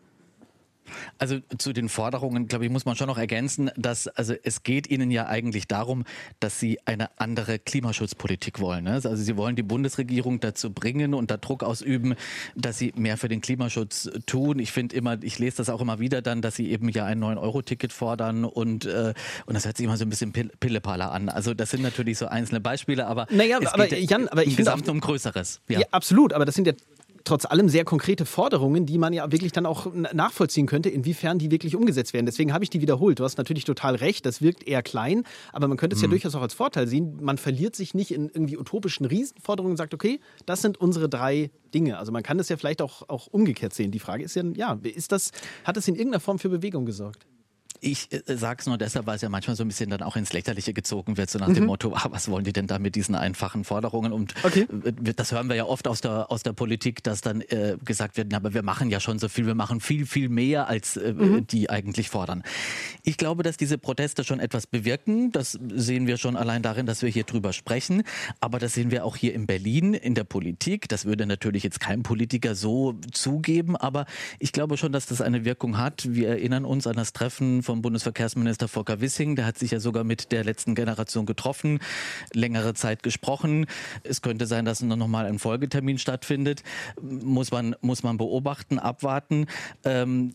Also 1.18 1.40
zu 1.58 1.74
den 1.74 1.90
Forderungen, 1.90 2.48
glaube 2.48 2.66
ich, 2.66 2.72
muss 2.72 2.86
man 2.86 2.96
schon 2.96 3.08
noch 3.08 3.18
ergänzen, 3.18 3.72
dass 3.76 4.08
also 4.08 4.34
es 4.44 4.64
geht 4.64 4.90
Ihnen 4.90 5.12
ja 5.12 5.28
eigentlich 5.28 5.68
darum, 5.68 6.06
dass 6.40 6.60
Sie 6.60 6.80
eine 6.86 7.10
andere 7.20 7.60
Klimaschutzpolitik 7.60 8.60
wollen. 8.60 8.86
Ne? 8.86 8.94
Also 8.94 9.16
Sie 9.16 9.38
wollen 9.38 9.56
die 9.56 9.64
Bundesregierung 9.64 10.40
dazu 10.40 10.72
bringen 10.72 11.14
und 11.14 11.32
da 11.32 11.38
Druck 11.38 11.64
ausüben, 11.64 12.16
dass 12.56 12.78
sie 12.78 12.94
mehr 12.96 13.18
für 13.18 13.28
den 13.28 13.42
Klimaschutz 13.42 14.10
tun. 14.26 14.60
Ich 14.60 14.72
finde 14.72 14.96
immer, 14.96 15.22
ich 15.22 15.40
lese 15.40 15.58
das 15.58 15.70
auch 15.70 15.82
immer 15.82 16.00
wieder 16.00 16.22
dann, 16.22 16.42
dass 16.42 16.56
sie 16.56 16.72
eben 16.72 16.90
ja 16.90 17.06
ein 17.06 17.24
9-Euro-Ticket 17.24 17.94
fordern 17.94 18.46
und, 18.46 18.86
äh, 18.86 19.14
und 19.46 19.54
das 19.54 19.66
hört 19.66 19.78
sich 19.78 19.86
immer 19.86 19.98
so 19.98 20.06
ein 20.06 20.10
bisschen 20.10 20.32
Pillepaller 20.32 21.12
an. 21.12 21.30
Also 21.30 21.54
das 21.54 21.70
sind 21.70 21.82
natürlich 21.82 22.18
so 22.18 22.28
einzelne 22.28 22.60
Beispiele, 22.60 23.08
aber 23.08 23.28
naja, 23.30 23.60
es 23.62 23.68
aber, 23.68 23.88
geht 23.88 24.10
Jan, 24.10 24.28
aber 24.28 24.42
ich 24.42 24.56
finde 24.56 24.64
Gesamten 24.64 24.90
um 24.90 25.00
Größeres. 25.00 25.62
Ja. 25.68 25.80
ja, 25.80 25.86
absolut, 25.92 26.34
aber 26.34 26.46
das 26.46 26.56
sind 26.56 26.68
ja 26.68 26.74
trotz 27.24 27.46
allem 27.46 27.70
sehr 27.70 27.86
konkrete 27.86 28.26
Forderungen, 28.26 28.86
die 28.86 28.98
man 28.98 29.14
ja 29.14 29.32
wirklich 29.32 29.52
dann 29.52 29.66
auch 29.66 29.88
nachvollziehen 29.94 30.66
könnte, 30.66 30.90
inwiefern 30.90 31.40
die 31.40 31.52
wirklich 31.52 31.76
umgesetzt 31.76 32.14
werden. 32.14 32.26
Deswegen 32.26 32.54
habe 32.54 32.64
ich 32.64 32.70
die 32.70 32.82
wiederholt. 32.82 33.20
Du 33.20 33.24
hast 33.24 33.38
natürlich 33.38 33.66
total 33.66 33.96
recht, 33.96 34.26
das 34.26 34.42
wirkt 34.42 34.68
eher 34.68 34.82
klein, 34.84 35.24
aber 35.54 35.68
man 35.68 35.78
könnte 35.78 35.96
es 35.96 36.02
mhm. 36.02 36.08
ja 36.08 36.10
durchaus 36.12 36.36
auch 36.36 36.42
als 36.42 36.54
Vorteil 36.54 36.88
sehen. 36.88 37.18
Man 37.22 37.38
verliert 37.38 37.76
sich 37.76 37.94
nicht 37.94 38.12
in 38.12 38.30
irgendwie 38.30 38.58
utopischen 38.58 39.06
Riesenforderungen 39.06 39.72
und 39.72 39.78
sagt, 39.78 39.94
okay, 39.94 40.20
das 40.46 40.62
sind 40.62 40.80
unsere 40.80 41.10
drei 41.10 41.52
Dinge. 41.74 41.98
Also 41.98 42.12
man 42.12 42.24
kann 42.24 42.38
das 42.38 42.50
ja 42.50 42.58
vielleicht 42.58 42.82
auch, 42.82 43.08
auch 43.10 43.28
umgekehrt 43.28 43.74
sehen. 43.74 43.92
Die 43.92 44.00
Frage 44.00 44.24
ist 44.24 44.36
ja, 44.36 44.44
ja, 44.56 44.80
ist 44.84 45.12
das, 45.12 45.32
hat 45.64 45.78
das 45.78 45.88
in 45.88 45.96
irgendeiner 45.96 46.20
Form 46.20 46.40
für 46.40 46.50
Bewegung 46.50 46.86
gesorgt? 46.86 47.26
Ich 47.82 48.12
äh, 48.12 48.22
sage 48.36 48.62
es 48.62 48.68
nur 48.68 48.78
deshalb, 48.78 49.06
weil 49.08 49.16
es 49.16 49.22
ja 49.22 49.30
manchmal 49.30 49.56
so 49.56 49.64
ein 49.64 49.68
bisschen 49.68 49.90
dann 49.90 50.02
auch 50.02 50.16
ins 50.16 50.34
Lächerliche 50.34 50.74
gezogen 50.74 51.18
wird, 51.18 51.30
so 51.30 51.40
nach 51.40 51.48
mhm. 51.48 51.56
dem 51.56 51.66
Motto, 51.66 51.94
ah, 51.94 52.08
was 52.10 52.30
wollen 52.30 52.44
die 52.44 52.54
denn 52.54 52.68
da 52.68 52.80
mit 52.80 52.96
diesen 52.96 53.16
einfachen 53.16 53.64
Forderungen? 53.64 54.12
Und 54.12 54.34
okay. 54.44 54.68
das 55.16 55.32
hören 55.32 55.50
wir 55.50 55.56
ja 55.56 55.66
oft 55.66 55.88
aus 55.88 56.02
der, 56.02 56.32
aus 56.32 56.44
der 56.44 56.54
Politik, 56.54 57.04
dass 57.04 57.22
dann 57.22 57.42
äh, 57.42 57.78
gesagt 57.84 58.18
wird, 58.18 58.28
na, 58.32 58.38
aber 58.38 58.54
wir 58.54 58.64
machen 58.64 58.90
ja 58.90 59.00
schon 59.00 59.20
so 59.20 59.30
viel, 59.30 59.46
wir 59.46 59.56
machen 59.56 59.80
viel, 59.80 60.06
viel 60.06 60.30
mehr, 60.30 60.68
als 60.68 60.98
äh, 60.98 61.14
mhm. 61.14 61.48
die 61.48 61.70
eigentlich 61.70 62.10
fordern. 62.10 62.44
Ich 63.04 63.18
glaube, 63.18 63.44
dass 63.44 63.58
diese 63.58 63.78
Proteste 63.78 64.24
schon 64.24 64.40
etwas 64.40 64.68
bewirken. 64.68 65.32
Das 65.32 65.58
sehen 65.74 66.08
wir 66.08 66.18
schon 66.18 66.36
allein 66.36 66.62
darin, 66.62 66.86
dass 66.86 67.02
wir 67.02 67.10
hier 67.10 67.24
drüber 67.24 67.54
sprechen. 67.54 68.04
Aber 68.40 68.60
das 68.60 68.74
sehen 68.74 68.92
wir 68.92 69.06
auch 69.06 69.16
hier 69.16 69.34
in 69.34 69.48
Berlin 69.48 69.94
in 69.94 70.16
der 70.16 70.24
Politik. 70.24 70.88
Das 70.90 71.06
würde 71.06 71.26
natürlich 71.26 71.64
jetzt 71.64 71.80
kein 71.80 72.04
Politiker 72.04 72.56
so 72.56 72.94
zugeben, 73.12 73.76
aber 73.76 74.06
ich 74.40 74.52
glaube 74.52 74.78
schon, 74.78 74.92
dass 74.92 75.06
das 75.06 75.22
eine 75.22 75.46
Wirkung 75.46 75.78
hat. 75.78 76.08
Wir 76.10 76.30
erinnern 76.30 76.66
uns 76.66 76.88
an 76.88 76.96
das 76.96 77.14
Treffen 77.14 77.64
vom 77.70 77.84
Bundesverkehrsminister 77.84 78.68
Volker 78.68 79.00
Wissing. 79.00 79.36
Der 79.36 79.46
hat 79.46 79.60
sich 79.60 79.70
ja 79.70 79.80
sogar 79.80 80.04
mit 80.04 80.32
der 80.32 80.44
letzten 80.44 80.74
Generation 80.74 81.28
getroffen, 81.28 81.78
längere 82.34 82.74
Zeit 82.74 83.04
gesprochen. 83.04 83.68
Es 84.02 84.24
könnte 84.24 84.48
sein, 84.48 84.66
dass 84.66 84.82
noch 84.82 85.08
mal 85.08 85.28
ein 85.28 85.38
Folgetermin 85.38 86.00
stattfindet. 86.00 86.64
Muss 87.00 87.52
man, 87.52 87.76
muss 87.82 88.02
man 88.02 88.18
beobachten, 88.18 88.80
abwarten. 88.80 89.46
Ähm, 89.84 90.34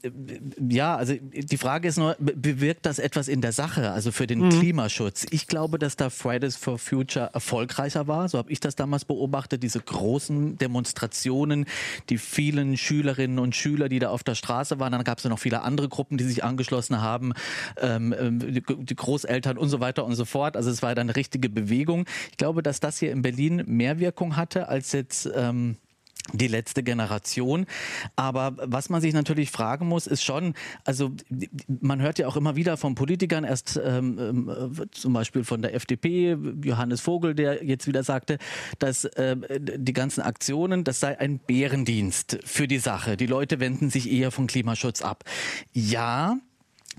ja, 0.69 0.95
also 0.95 1.15
die 1.19 1.57
Frage 1.57 1.89
ist 1.89 1.99
nur, 1.99 2.15
bewirkt 2.21 2.87
das 2.87 3.01
etwas 3.01 3.27
in 3.27 3.41
der 3.41 3.51
Sache, 3.51 3.91
also 3.91 4.13
für 4.13 4.29
den 4.29 4.39
mhm. 4.39 4.51
Klimaschutz? 4.51 5.27
Ich 5.31 5.49
glaube, 5.49 5.81
dass 5.81 5.97
da 5.97 6.11
Fridays 6.11 6.55
for 6.55 6.79
Future 6.79 7.31
erfolgreicher 7.35 8.07
war. 8.07 8.29
So 8.29 8.39
habe 8.39 8.53
ich 8.53 8.61
das 8.61 8.77
damals 8.77 9.05
beobachtet. 9.05 9.65
Diese 9.65 9.81
großen 9.81 10.57
Demonstrationen, 10.59 11.67
die 12.11 12.19
vielen 12.19 12.77
Schülerinnen 12.77 13.41
und 13.41 13.57
Schüler, 13.57 13.89
die 13.89 13.99
da 13.99 14.11
auf 14.11 14.23
der 14.23 14.37
Straße 14.37 14.79
waren. 14.79 14.93
Dann 14.93 15.03
gab 15.03 15.19
es 15.19 15.25
ja 15.25 15.31
noch 15.31 15.41
viele 15.41 15.63
andere 15.63 15.89
Gruppen, 15.89 16.17
die 16.17 16.25
sich 16.25 16.45
angeschlossen 16.45 17.03
haben 17.03 17.24
haben, 17.25 17.35
ähm, 17.81 18.15
ähm 18.19 18.39
die 18.85 18.97
Großeltern 18.97 19.59
und 19.59 19.69
so 19.69 19.81
weiter 19.81 20.05
und 20.05 20.15
so 20.15 20.25
fort. 20.25 20.57
Also 20.57 20.71
es 20.71 20.83
war 20.83 20.95
dann 20.95 21.09
eine 21.09 21.17
richtige 21.17 21.49
Bewegung. 21.49 22.07
Ich 22.31 22.37
glaube, 22.37 22.63
dass 22.63 22.81
das 22.81 22.99
hier 22.99 23.13
in 23.13 23.23
Berlin 23.23 23.63
mehr 23.67 23.99
Wirkung 23.99 24.37
hatte 24.37 24.69
als 24.69 24.93
jetzt. 24.93 25.31
Ähm, 25.35 25.77
die 26.33 26.49
letzte 26.49 26.83
Generation. 26.83 27.67
Aber 28.17 28.57
was 28.57 28.89
man 28.89 29.03
sich 29.03 29.13
natürlich 29.13 29.51
fragen 29.51 29.87
muss, 29.87 30.07
ist 30.07 30.25
schon, 30.25 30.55
also 30.85 31.13
man 31.69 32.01
hört 32.01 32.19
ja 32.19 32.27
auch 32.27 32.37
immer 32.37 32.57
wieder 32.57 32.79
von 32.79 32.95
Politikern, 32.95 33.45
erst 33.45 33.79
ähm, 33.85 34.49
äh, 34.49 34.87
zum 34.91 35.13
Beispiel 35.13 35.45
von 35.45 35.61
der 35.61 35.75
FDP, 35.75 36.39
Johannes 36.65 37.03
Vogel, 37.03 37.35
der 37.35 37.63
jetzt 37.63 37.87
wieder 37.87 38.03
sagte, 38.03 38.39
dass 38.79 39.05
äh, 39.05 39.37
die 39.61 39.93
ganzen 39.93 40.23
Aktionen, 40.23 40.83
das 40.83 40.99
sei 41.01 41.19
ein 41.19 41.41
Bärendienst 41.41 42.39
für 42.45 42.67
die 42.67 42.79
Sache. 42.79 43.19
Die 43.19 43.27
Leute 43.27 43.61
wenden 43.61 43.91
sich 43.91 44.11
eher 44.11 44.31
vom 44.31 44.47
Klimaschutz 44.47 45.03
ab. 45.03 45.25
Ja, 45.75 46.39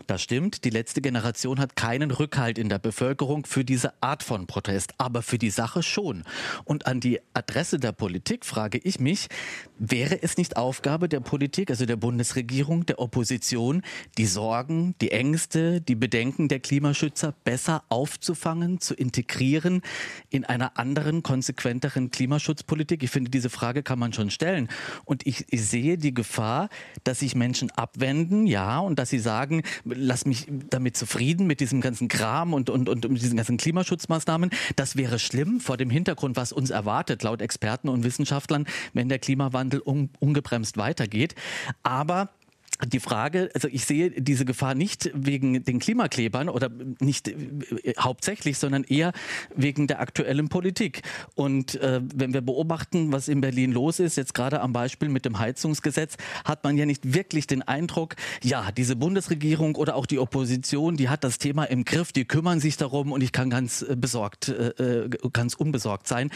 das 0.07 0.21
stimmt, 0.21 0.65
die 0.65 0.69
letzte 0.69 1.01
Generation 1.01 1.59
hat 1.59 1.75
keinen 1.75 2.11
Rückhalt 2.11 2.57
in 2.57 2.69
der 2.69 2.79
Bevölkerung 2.79 3.45
für 3.45 3.65
diese 3.65 3.93
Art 4.01 4.23
von 4.23 4.47
Protest, 4.47 4.93
aber 4.97 5.21
für 5.21 5.37
die 5.37 5.49
Sache 5.49 5.83
schon. 5.83 6.23
Und 6.63 6.85
an 6.85 6.99
die 6.99 7.19
Adresse 7.33 7.79
der 7.79 7.91
Politik 7.91 8.45
frage 8.45 8.77
ich 8.77 8.99
mich, 8.99 9.27
wäre 9.77 10.21
es 10.21 10.37
nicht 10.37 10.57
Aufgabe 10.57 11.09
der 11.09 11.19
Politik, 11.19 11.69
also 11.69 11.85
der 11.85 11.95
Bundesregierung, 11.95 12.85
der 12.85 12.99
Opposition, 12.99 13.81
die 14.17 14.25
Sorgen, 14.25 14.95
die 15.01 15.11
Ängste, 15.11 15.81
die 15.81 15.95
Bedenken 15.95 16.47
der 16.47 16.59
Klimaschützer 16.59 17.33
besser 17.43 17.83
aufzufangen, 17.89 18.79
zu 18.79 18.93
integrieren 18.93 19.81
in 20.29 20.45
einer 20.45 20.77
anderen, 20.77 21.23
konsequenteren 21.23 22.11
Klimaschutzpolitik? 22.11 23.03
Ich 23.03 23.11
finde, 23.11 23.31
diese 23.31 23.49
Frage 23.49 23.83
kann 23.83 23.99
man 23.99 24.13
schon 24.13 24.29
stellen. 24.29 24.69
Und 25.05 25.25
ich, 25.25 25.45
ich 25.49 25.65
sehe 25.65 25.97
die 25.97 26.13
Gefahr, 26.13 26.69
dass 27.03 27.19
sich 27.19 27.35
Menschen 27.35 27.71
abwenden, 27.71 28.45
ja, 28.47 28.79
und 28.79 28.99
dass 28.99 29.09
sie 29.09 29.19
sagen, 29.19 29.63
lass 29.85 30.25
mich 30.25 30.47
damit 30.69 30.97
zufrieden 30.97 31.47
mit 31.47 31.59
diesem 31.59 31.81
ganzen 31.81 32.07
Kram 32.07 32.53
und, 32.53 32.69
und, 32.69 32.89
und 32.89 33.07
mit 33.09 33.21
diesen 33.21 33.37
ganzen 33.37 33.57
Klimaschutzmaßnahmen. 33.57 34.49
Das 34.75 34.95
wäre 34.95 35.19
schlimm 35.19 35.59
vor 35.59 35.77
dem 35.77 35.89
Hintergrund, 35.89 36.35
was 36.35 36.51
uns 36.51 36.69
erwartet, 36.69 37.23
laut 37.23 37.41
Experten 37.41 37.89
und 37.89 38.03
Wissenschaftlern, 38.03 38.65
wenn 38.93 39.09
der 39.09 39.19
Klimawandel 39.19 39.81
un, 39.85 40.09
ungebremst 40.19 40.77
weitergeht. 40.77 41.35
Aber 41.83 42.29
die 42.83 42.99
Frage, 42.99 43.49
also 43.53 43.67
ich 43.69 43.85
sehe 43.85 44.11
diese 44.11 44.45
Gefahr 44.45 44.75
nicht 44.75 45.09
wegen 45.13 45.63
den 45.63 45.79
Klimaklebern 45.79 46.49
oder 46.49 46.69
nicht 46.99 47.29
äh, 47.29 47.93
hauptsächlich, 47.97 48.57
sondern 48.57 48.83
eher 48.83 49.13
wegen 49.55 49.87
der 49.87 50.01
aktuellen 50.01 50.49
Politik. 50.49 51.01
Und 51.35 51.75
äh, 51.75 52.01
wenn 52.13 52.33
wir 52.33 52.41
beobachten, 52.41 53.11
was 53.11 53.27
in 53.27 53.41
Berlin 53.41 53.71
los 53.71 53.99
ist, 53.99 54.17
jetzt 54.17 54.33
gerade 54.33 54.59
am 54.61 54.73
Beispiel 54.73 55.09
mit 55.09 55.25
dem 55.25 55.39
Heizungsgesetz, 55.39 56.17
hat 56.43 56.63
man 56.63 56.77
ja 56.77 56.85
nicht 56.85 57.13
wirklich 57.13 57.47
den 57.47 57.61
Eindruck, 57.61 58.15
ja, 58.43 58.71
diese 58.71 58.95
Bundesregierung 58.95 59.75
oder 59.75 59.95
auch 59.95 60.05
die 60.05 60.19
Opposition, 60.19 60.97
die 60.97 61.07
hat 61.07 61.23
das 61.23 61.37
Thema 61.37 61.63
im 61.65 61.85
Griff, 61.85 62.11
die 62.11 62.25
kümmern 62.25 62.59
sich 62.59 62.75
darum 62.75 63.11
und 63.11 63.21
ich 63.21 63.31
kann 63.31 63.49
ganz 63.49 63.83
äh, 63.83 63.95
besorgt, 63.95 64.49
äh, 64.49 65.03
äh 65.03 65.09
ganz 65.31 65.53
unbesorgt 65.53 66.07
sein. 66.07 66.29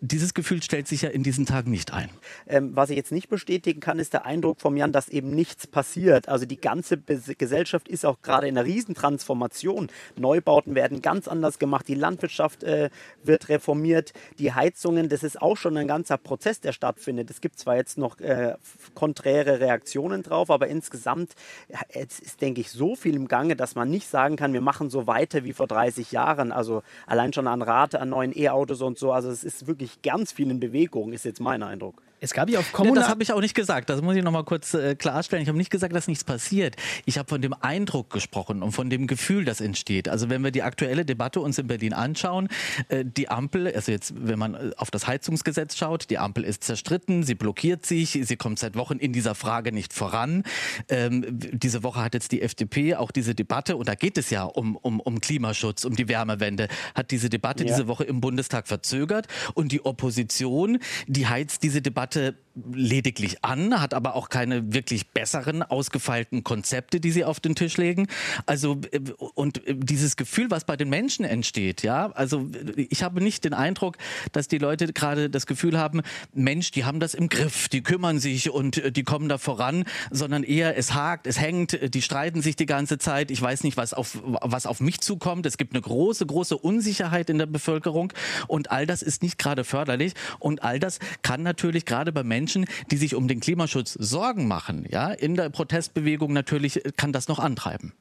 Dieses 0.00 0.34
Gefühl 0.34 0.62
stellt 0.62 0.88
sich 0.88 1.02
ja 1.02 1.10
in 1.10 1.22
diesen 1.22 1.46
Tagen 1.46 1.70
nicht 1.70 1.92
ein. 1.92 2.08
Ähm, 2.46 2.74
was 2.74 2.90
ich 2.90 2.96
jetzt 2.96 3.12
nicht 3.12 3.28
bestätigen 3.28 3.80
kann, 3.80 3.98
ist 3.98 4.12
der 4.12 4.26
Eindruck 4.26 4.60
von 4.60 4.76
Jan, 4.76 4.92
dass 4.92 5.08
eben 5.08 5.30
nichts 5.30 5.66
passiert. 5.76 6.30
Also 6.30 6.46
die 6.46 6.58
ganze 6.58 6.96
Gesellschaft 6.96 7.86
ist 7.86 8.06
auch 8.06 8.22
gerade 8.22 8.48
in 8.48 8.56
einer 8.56 8.66
Riesentransformation. 8.66 9.88
Neubauten 10.16 10.74
werden 10.74 11.02
ganz 11.02 11.28
anders 11.28 11.58
gemacht, 11.58 11.86
die 11.86 11.94
Landwirtschaft 11.94 12.64
äh, 12.64 12.88
wird 13.22 13.50
reformiert, 13.50 14.14
die 14.38 14.54
Heizungen, 14.54 15.10
das 15.10 15.22
ist 15.22 15.42
auch 15.42 15.58
schon 15.58 15.76
ein 15.76 15.86
ganzer 15.86 16.16
Prozess, 16.16 16.60
der 16.60 16.72
stattfindet. 16.72 17.28
Es 17.28 17.42
gibt 17.42 17.58
zwar 17.58 17.76
jetzt 17.76 17.98
noch 17.98 18.18
äh, 18.20 18.54
konträre 18.94 19.60
Reaktionen 19.60 20.22
drauf, 20.22 20.50
aber 20.50 20.68
insgesamt 20.68 21.34
äh, 21.68 22.04
ist, 22.04 22.40
denke 22.40 22.62
ich, 22.62 22.70
so 22.70 22.96
viel 22.96 23.14
im 23.14 23.28
Gange, 23.28 23.54
dass 23.54 23.74
man 23.74 23.90
nicht 23.90 24.08
sagen 24.08 24.36
kann, 24.36 24.54
wir 24.54 24.62
machen 24.62 24.88
so 24.88 25.06
weiter 25.06 25.44
wie 25.44 25.52
vor 25.52 25.66
30 25.66 26.10
Jahren. 26.10 26.52
Also 26.52 26.84
allein 27.06 27.34
schon 27.34 27.46
an 27.46 27.60
Rate, 27.60 28.00
an 28.00 28.08
neuen 28.08 28.32
E-Autos 28.34 28.80
und 28.80 28.98
so. 28.98 29.12
Also 29.12 29.28
es 29.28 29.44
ist 29.44 29.66
wirklich 29.66 30.00
ganz 30.00 30.32
viel 30.32 30.50
in 30.50 30.58
Bewegung, 30.58 31.12
ist 31.12 31.26
jetzt 31.26 31.42
mein 31.42 31.62
Eindruck. 31.62 32.00
Es 32.20 32.32
gab 32.32 32.48
ja 32.48 32.58
auf 32.58 32.72
Kommunal... 32.72 33.02
das 33.02 33.10
habe 33.10 33.22
ich 33.22 33.32
auch 33.32 33.40
nicht 33.40 33.54
gesagt. 33.54 33.90
Das 33.90 34.00
muss 34.00 34.16
ich 34.16 34.22
noch 34.22 34.32
mal 34.32 34.44
kurz 34.44 34.74
äh, 34.74 34.94
klarstellen. 34.94 35.42
Ich 35.42 35.48
habe 35.48 35.58
nicht 35.58 35.70
gesagt, 35.70 35.94
dass 35.94 36.08
nichts 36.08 36.24
passiert. 36.24 36.76
Ich 37.04 37.18
habe 37.18 37.28
von 37.28 37.42
dem 37.42 37.52
Eindruck 37.52 38.10
gesprochen 38.10 38.62
und 38.62 38.72
von 38.72 38.88
dem 38.88 39.06
Gefühl, 39.06 39.44
das 39.44 39.60
entsteht. 39.60 40.08
Also 40.08 40.30
wenn 40.30 40.42
wir 40.42 40.50
die 40.50 40.62
aktuelle 40.62 41.04
Debatte 41.04 41.40
uns 41.40 41.58
in 41.58 41.66
Berlin 41.66 41.92
anschauen, 41.92 42.48
äh, 42.88 43.04
die 43.04 43.28
Ampel, 43.28 43.72
also 43.74 43.92
jetzt, 43.92 44.14
wenn 44.16 44.38
man 44.38 44.54
äh, 44.54 44.70
auf 44.76 44.90
das 44.90 45.06
Heizungsgesetz 45.06 45.76
schaut, 45.76 46.08
die 46.08 46.18
Ampel 46.18 46.44
ist 46.44 46.64
zerstritten, 46.64 47.22
sie 47.22 47.34
blockiert 47.34 47.84
sich, 47.84 48.18
sie 48.22 48.36
kommt 48.36 48.58
seit 48.58 48.76
Wochen 48.76 48.96
in 48.96 49.12
dieser 49.12 49.34
Frage 49.34 49.72
nicht 49.72 49.92
voran. 49.92 50.42
Ähm, 50.88 51.24
diese 51.28 51.82
Woche 51.82 52.00
hat 52.00 52.14
jetzt 52.14 52.32
die 52.32 52.40
FDP 52.40 52.94
auch 52.94 53.10
diese 53.10 53.34
Debatte, 53.34 53.76
und 53.76 53.88
da 53.88 53.94
geht 53.94 54.16
es 54.16 54.30
ja 54.30 54.44
um, 54.44 54.76
um, 54.76 55.00
um 55.00 55.20
Klimaschutz, 55.20 55.84
um 55.84 55.94
die 55.94 56.08
Wärmewende, 56.08 56.68
hat 56.94 57.10
diese 57.10 57.28
Debatte 57.28 57.64
ja. 57.64 57.74
diese 57.74 57.88
Woche 57.88 58.04
im 58.04 58.20
Bundestag 58.20 58.68
verzögert. 58.68 59.26
Und 59.54 59.72
die 59.72 59.84
Opposition, 59.84 60.78
die 61.06 61.26
heizt 61.26 61.62
diese 61.62 61.82
Debatte 61.82 62.05
Debatte 62.06 62.45
lediglich 62.72 63.44
an, 63.44 63.80
hat 63.80 63.92
aber 63.92 64.14
auch 64.14 64.28
keine 64.28 64.72
wirklich 64.72 65.08
besseren, 65.08 65.62
ausgefeilten 65.62 66.42
Konzepte, 66.42 67.00
die 67.00 67.10
sie 67.10 67.24
auf 67.24 67.38
den 67.38 67.54
Tisch 67.54 67.76
legen. 67.76 68.06
Also, 68.46 68.80
äh, 68.92 69.00
und 69.34 69.66
äh, 69.66 69.74
dieses 69.76 70.16
Gefühl, 70.16 70.50
was 70.50 70.64
bei 70.64 70.76
den 70.76 70.88
Menschen 70.88 71.24
entsteht, 71.24 71.82
ja, 71.82 72.10
also 72.12 72.48
ich 72.76 73.02
habe 73.02 73.22
nicht 73.22 73.44
den 73.44 73.52
Eindruck, 73.52 73.98
dass 74.32 74.48
die 74.48 74.58
Leute 74.58 74.92
gerade 74.92 75.28
das 75.28 75.46
Gefühl 75.46 75.78
haben, 75.78 76.00
Mensch, 76.32 76.70
die 76.70 76.84
haben 76.84 77.00
das 77.00 77.14
im 77.14 77.28
Griff, 77.28 77.68
die 77.68 77.82
kümmern 77.82 78.18
sich 78.18 78.50
und 78.50 78.78
äh, 78.78 78.90
die 78.90 79.02
kommen 79.02 79.28
da 79.28 79.38
voran, 79.38 79.84
sondern 80.10 80.42
eher 80.42 80.76
es 80.78 80.94
hakt, 80.94 81.26
es 81.26 81.38
hängt, 81.38 81.94
die 81.94 82.02
streiten 82.02 82.40
sich 82.40 82.56
die 82.56 82.66
ganze 82.66 82.98
Zeit. 82.98 83.30
Ich 83.30 83.42
weiß 83.42 83.64
nicht, 83.64 83.76
was 83.76 83.92
auf, 83.92 84.18
was 84.22 84.66
auf 84.66 84.80
mich 84.80 85.00
zukommt. 85.00 85.44
Es 85.44 85.58
gibt 85.58 85.74
eine 85.74 85.82
große, 85.82 86.24
große 86.24 86.56
Unsicherheit 86.56 87.28
in 87.28 87.38
der 87.38 87.46
Bevölkerung 87.46 88.12
und 88.46 88.70
all 88.70 88.86
das 88.86 89.02
ist 89.02 89.22
nicht 89.22 89.38
gerade 89.38 89.64
förderlich 89.64 90.14
und 90.38 90.62
all 90.62 90.78
das 90.78 90.98
kann 91.22 91.42
natürlich 91.42 91.84
gerade 91.84 92.12
bei 92.12 92.22
Menschen 92.22 92.45
Menschen, 92.46 92.66
die 92.92 92.96
sich 92.96 93.16
um 93.16 93.26
den 93.26 93.40
Klimaschutz 93.40 93.94
Sorgen 93.94 94.46
machen, 94.46 94.86
ja, 94.88 95.10
in 95.10 95.34
der 95.34 95.50
Protestbewegung 95.50 96.32
natürlich 96.32 96.80
kann 96.96 97.12
das 97.12 97.26
noch 97.26 97.40
antreiben. 97.40 97.92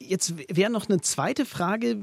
Jetzt 0.00 0.34
wäre 0.48 0.70
noch 0.70 0.88
eine 0.88 1.00
zweite 1.00 1.44
Frage. 1.44 1.98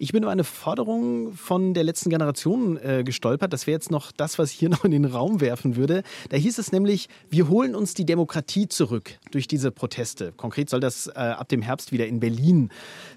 Ich 0.00 0.10
bin 0.10 0.24
über 0.24 0.32
eine 0.32 0.42
Forderung 0.42 1.34
von 1.34 1.72
der 1.72 1.84
letzten 1.84 2.10
Generation 2.10 2.78
äh, 2.78 3.04
gestolpert. 3.04 3.52
Das 3.52 3.68
wäre 3.68 3.76
jetzt 3.76 3.92
noch 3.92 4.10
das, 4.10 4.40
was 4.40 4.50
ich 4.50 4.58
hier 4.58 4.68
noch 4.70 4.84
in 4.84 4.90
den 4.90 5.04
Raum 5.04 5.40
werfen 5.40 5.76
würde. 5.76 6.02
Da 6.30 6.36
hieß 6.36 6.58
es 6.58 6.72
nämlich, 6.72 7.08
wir 7.30 7.48
holen 7.48 7.76
uns 7.76 7.94
die 7.94 8.06
Demokratie 8.06 8.66
zurück 8.66 9.18
durch 9.30 9.46
diese 9.46 9.70
Proteste. 9.70 10.32
Konkret 10.36 10.68
soll 10.68 10.80
das 10.80 11.06
äh, 11.06 11.12
ab 11.12 11.48
dem 11.48 11.62
Herbst 11.62 11.92
wieder 11.92 12.08
in 12.08 12.18
Berlin 12.18 12.70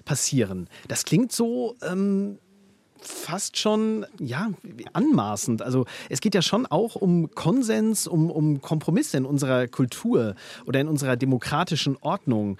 passieren. 0.04 0.68
Das 0.86 1.04
klingt 1.04 1.32
so. 1.32 1.76
Ähm 1.82 2.38
fast 3.00 3.56
schon 3.58 4.06
ja 4.18 4.50
anmaßend. 4.92 5.62
Also 5.62 5.86
es 6.08 6.20
geht 6.20 6.34
ja 6.34 6.42
schon 6.42 6.66
auch 6.66 6.96
um 6.96 7.30
Konsens, 7.30 8.06
um, 8.06 8.30
um 8.30 8.60
Kompromisse 8.60 9.16
in 9.16 9.24
unserer 9.24 9.68
Kultur 9.68 10.34
oder 10.66 10.80
in 10.80 10.88
unserer 10.88 11.16
demokratischen 11.16 11.96
Ordnung. 12.00 12.58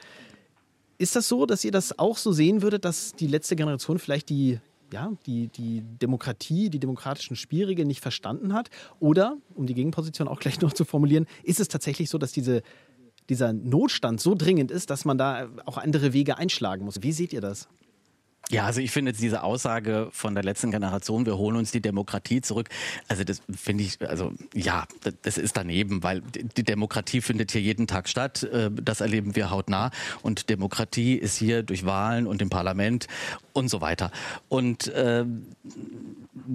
Ist 0.99 1.17
das 1.17 1.29
so, 1.29 1.47
dass 1.47 1.65
ihr 1.65 1.73
das 1.73 1.99
auch 1.99 2.17
so 2.17 2.33
sehen 2.33 2.63
würdet, 2.63 2.85
dass 2.85 3.13
die 3.13 3.27
letzte 3.27 3.57
Generation 3.57 3.99
vielleicht 3.99 4.29
die, 4.29 4.59
ja, 4.93 5.13
die, 5.27 5.49
die 5.49 5.83
Demokratie, 6.01 6.69
die 6.69 6.79
demokratischen 6.79 7.37
Spielregeln 7.37 7.89
nicht 7.89 8.03
verstanden 8.03 8.53
hat? 8.53 8.69
Oder, 8.99 9.37
um 9.55 9.67
die 9.67 9.75
Gegenposition 9.75 10.29
auch 10.29 10.41
gleich 10.41 10.61
noch 10.61 10.73
zu 10.73 10.85
formulieren, 10.85 11.27
ist 11.43 11.59
es 11.59 11.69
tatsächlich 11.69 12.11
so, 12.11 12.19
dass 12.19 12.33
diese, 12.33 12.63
dieser 13.31 13.53
Notstand 13.53 14.21
so 14.21 14.35
dringend 14.35 14.71
ist, 14.71 14.91
dass 14.91 15.05
man 15.05 15.17
da 15.17 15.49
auch 15.65 15.79
andere 15.79 16.13
Wege 16.13 16.37
einschlagen 16.37 16.85
muss? 16.85 17.03
Wie 17.03 17.13
seht 17.13 17.33
ihr 17.33 17.41
das? 17.41 17.69
Ja, 18.49 18.65
also 18.65 18.81
ich 18.81 18.91
finde 18.91 19.13
jetzt 19.13 19.23
diese 19.23 19.45
Aussage 19.45 20.09
von 20.11 20.35
der 20.35 20.43
letzten 20.43 20.73
Generation, 20.73 21.25
wir 21.25 21.37
holen 21.37 21.57
uns 21.57 21.71
die 21.71 21.81
Demokratie 21.81 22.41
zurück, 22.41 22.69
also 23.07 23.23
das 23.23 23.43
finde 23.55 23.85
ich, 23.85 24.01
also 24.01 24.33
ja, 24.55 24.87
das 25.23 25.39
ist 25.39 25.57
daneben, 25.57 26.03
weil 26.03 26.21
die 26.23 26.65
Demokratie 26.65 27.21
findet 27.21 27.53
hier 27.53 27.61
jeden 27.61 27.87
Tag 27.87 28.09
statt, 28.09 28.43
äh, 28.43 28.71
das 28.73 29.01
erleben 29.01 29.37
wir 29.37 29.51
hautnah 29.51 29.93
und 30.23 30.51
Demokratie 30.51 31.15
ist 31.15 31.37
hier 31.37 31.63
durch 31.63 31.87
Wahlen 31.87 32.27
und 32.27 32.43
im 32.43 32.51
Parlament 32.51 33.07
und 33.53 33.69
so 33.69 33.81
weiter. 33.81 34.11
Und 34.49 34.89
äh, 34.89 35.25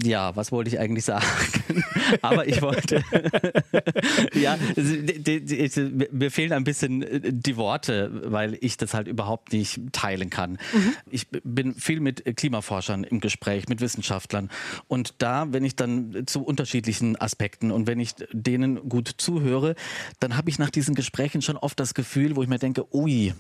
ja, 0.04 0.36
was 0.36 0.52
wollte 0.52 0.70
ich 0.70 0.80
eigentlich 0.80 1.06
sagen? 1.06 1.26
Aber 2.22 2.48
ich 2.48 2.62
wollte, 2.62 3.04
ja, 4.34 4.58
mir 6.12 6.32
fehlen 6.32 6.54
ein 6.54 6.64
bisschen 6.64 7.04
äh, 7.04 7.34
die 7.34 7.58
Worte, 7.58 8.22
weil 8.32 8.58
ich 8.62 8.78
das 8.78 8.94
halt 8.94 9.08
überhaupt 9.08 9.52
nicht 9.52 9.82
teilen 9.92 10.30
kann. 10.30 10.52
Mhm. 10.52 10.96
Ich 11.10 11.28
bin 11.30 11.76
viel 11.76 12.00
mit 12.00 12.38
Klimaforschern 12.38 13.04
im 13.04 13.20
Gespräch, 13.20 13.68
mit 13.68 13.82
Wissenschaftlern. 13.82 14.50
Und 14.88 15.16
da, 15.18 15.52
wenn 15.52 15.66
ich 15.66 15.76
dann 15.76 16.24
zu 16.26 16.44
unterschiedlichen 16.44 17.20
Aspekten 17.20 17.72
und 17.72 17.88
wenn 17.88 18.00
ich 18.00 18.16
denen 18.32 18.88
gut 18.88 19.12
zuhöre, 19.18 19.76
dann 20.20 20.38
habe 20.38 20.50
ich 20.50 20.58
nach 20.58 20.70
diesen 20.70 20.96
Gesprächen 20.96 21.42
schon 21.42 21.58
oft 21.58 21.80
das 21.80 21.94
Gefühl, 21.94 22.36
wo 22.36 22.44
ich 22.44 22.50
mir 22.50 22.60
denke, 22.60 22.94
ui, 22.96 23.34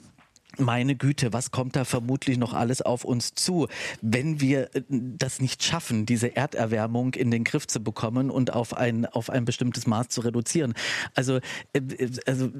meine 0.59 0.95
Güte, 0.95 1.33
was 1.33 1.51
kommt 1.51 1.75
da 1.75 1.85
vermutlich 1.85 2.37
noch 2.37 2.53
alles 2.53 2.81
auf 2.81 3.03
uns 3.03 3.33
zu, 3.33 3.67
wenn 4.01 4.41
wir 4.41 4.75
äh, 4.75 4.81
das 4.89 5.41
nicht 5.41 5.63
schaffen, 5.63 6.05
diese 6.05 6.35
Erderwärmung 6.35 7.13
in 7.13 7.31
den 7.31 7.43
Griff 7.43 7.67
zu 7.67 7.81
bekommen 7.81 8.29
und 8.29 8.53
auf 8.53 8.75
ein, 8.75 9.05
auf 9.05 9.29
ein 9.29 9.45
bestimmtes 9.45 9.87
Maß 9.87 10.09
zu 10.09 10.21
reduzieren. 10.21 10.73
Also, 11.13 11.37
äh, 11.73 11.79
äh, 11.79 12.09
also 12.25 12.51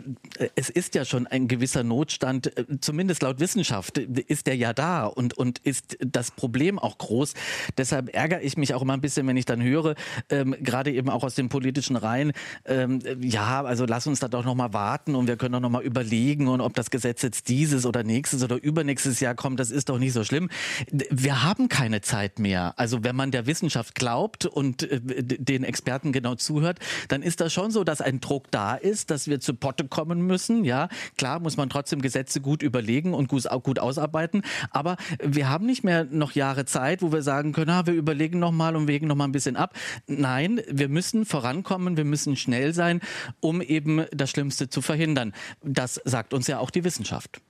es 0.55 0.69
ist 0.69 0.95
ja 0.95 1.05
schon 1.05 1.27
ein 1.27 1.47
gewisser 1.47 1.83
Notstand, 1.83 2.51
zumindest 2.81 3.21
laut 3.21 3.39
Wissenschaft 3.39 3.97
ist 3.97 4.47
der 4.47 4.55
ja 4.55 4.73
da 4.73 5.05
und, 5.05 5.33
und 5.35 5.59
ist 5.59 5.97
das 5.99 6.31
Problem 6.31 6.79
auch 6.79 6.97
groß. 6.97 7.33
Deshalb 7.77 8.13
ärgere 8.13 8.41
ich 8.41 8.57
mich 8.57 8.73
auch 8.73 8.81
immer 8.81 8.93
ein 8.93 9.01
bisschen, 9.01 9.27
wenn 9.27 9.37
ich 9.37 9.45
dann 9.45 9.61
höre, 9.61 9.95
ähm, 10.29 10.55
gerade 10.59 10.91
eben 10.91 11.09
auch 11.09 11.23
aus 11.23 11.35
den 11.35 11.49
politischen 11.49 11.95
Reihen, 11.95 12.31
ähm, 12.65 12.99
ja, 13.21 13.63
also 13.63 13.85
lass 13.85 14.07
uns 14.07 14.19
da 14.19 14.27
doch 14.27 14.43
nochmal 14.43 14.73
warten 14.73 15.15
und 15.15 15.27
wir 15.27 15.37
können 15.37 15.53
doch 15.53 15.59
nochmal 15.59 15.83
überlegen 15.83 16.47
und 16.47 16.61
ob 16.61 16.73
das 16.73 16.89
Gesetz 16.89 17.21
jetzt 17.21 17.49
dieses 17.49 17.84
oder 17.85 18.03
nächstes 18.03 18.43
oder 18.43 18.61
übernächstes 18.61 19.19
Jahr 19.19 19.35
kommt, 19.35 19.59
das 19.59 19.71
ist 19.71 19.89
doch 19.89 19.97
nicht 19.97 20.13
so 20.13 20.23
schlimm. 20.23 20.49
Wir 20.91 21.43
haben 21.43 21.69
keine 21.69 22.01
Zeit 22.01 22.39
mehr. 22.39 22.73
Also 22.77 23.03
wenn 23.03 23.15
man 23.15 23.31
der 23.31 23.45
Wissenschaft 23.47 23.95
glaubt 23.95 24.45
und 24.45 24.83
äh, 24.83 24.99
den 25.01 25.63
Experten 25.63 26.11
genau 26.11 26.35
zuhört, 26.35 26.79
dann 27.07 27.21
ist 27.21 27.41
das 27.41 27.53
schon 27.53 27.71
so, 27.71 27.83
dass 27.83 28.01
ein 28.01 28.19
Druck 28.19 28.51
da 28.51 28.75
ist, 28.75 29.11
dass 29.11 29.27
wir 29.27 29.39
zu 29.39 29.53
Potte 29.53 29.87
kommen 29.87 30.21
müssen. 30.21 30.63
Ja, 30.63 30.89
klar 31.17 31.39
muss 31.39 31.57
man 31.57 31.69
trotzdem 31.69 32.01
Gesetze 32.01 32.41
gut 32.41 32.61
überlegen 32.61 33.13
und 33.13 33.27
gut, 33.27 33.45
ausarbeiten. 33.79 34.41
Aber 34.71 34.97
wir 35.21 35.49
haben 35.49 35.65
nicht 35.65 35.83
mehr 35.83 36.05
noch 36.05 36.31
Jahre 36.31 36.65
Zeit, 36.65 37.01
wo 37.01 37.11
wir 37.11 37.21
sagen 37.21 37.53
können, 37.53 37.69
ah, 37.69 37.85
wir 37.85 37.93
überlegen 37.93 38.39
noch 38.39 38.51
mal 38.51 38.75
und 38.75 38.87
wägen 38.87 39.07
noch 39.07 39.15
mal 39.15 39.25
ein 39.25 39.31
bisschen 39.31 39.55
ab. 39.55 39.75
Nein, 40.07 40.61
wir 40.69 40.89
müssen 40.89 41.25
vorankommen, 41.25 41.97
wir 41.97 42.05
müssen 42.05 42.35
schnell 42.35 42.73
sein, 42.73 43.01
um 43.39 43.61
eben 43.61 44.05
das 44.11 44.29
Schlimmste 44.29 44.69
zu 44.69 44.81
verhindern. 44.81 45.33
Das 45.63 46.01
sagt 46.05 46.33
uns 46.33 46.47
ja 46.47 46.59
auch 46.59 46.69
die 46.69 46.83
Wissenschaft. 46.83 47.41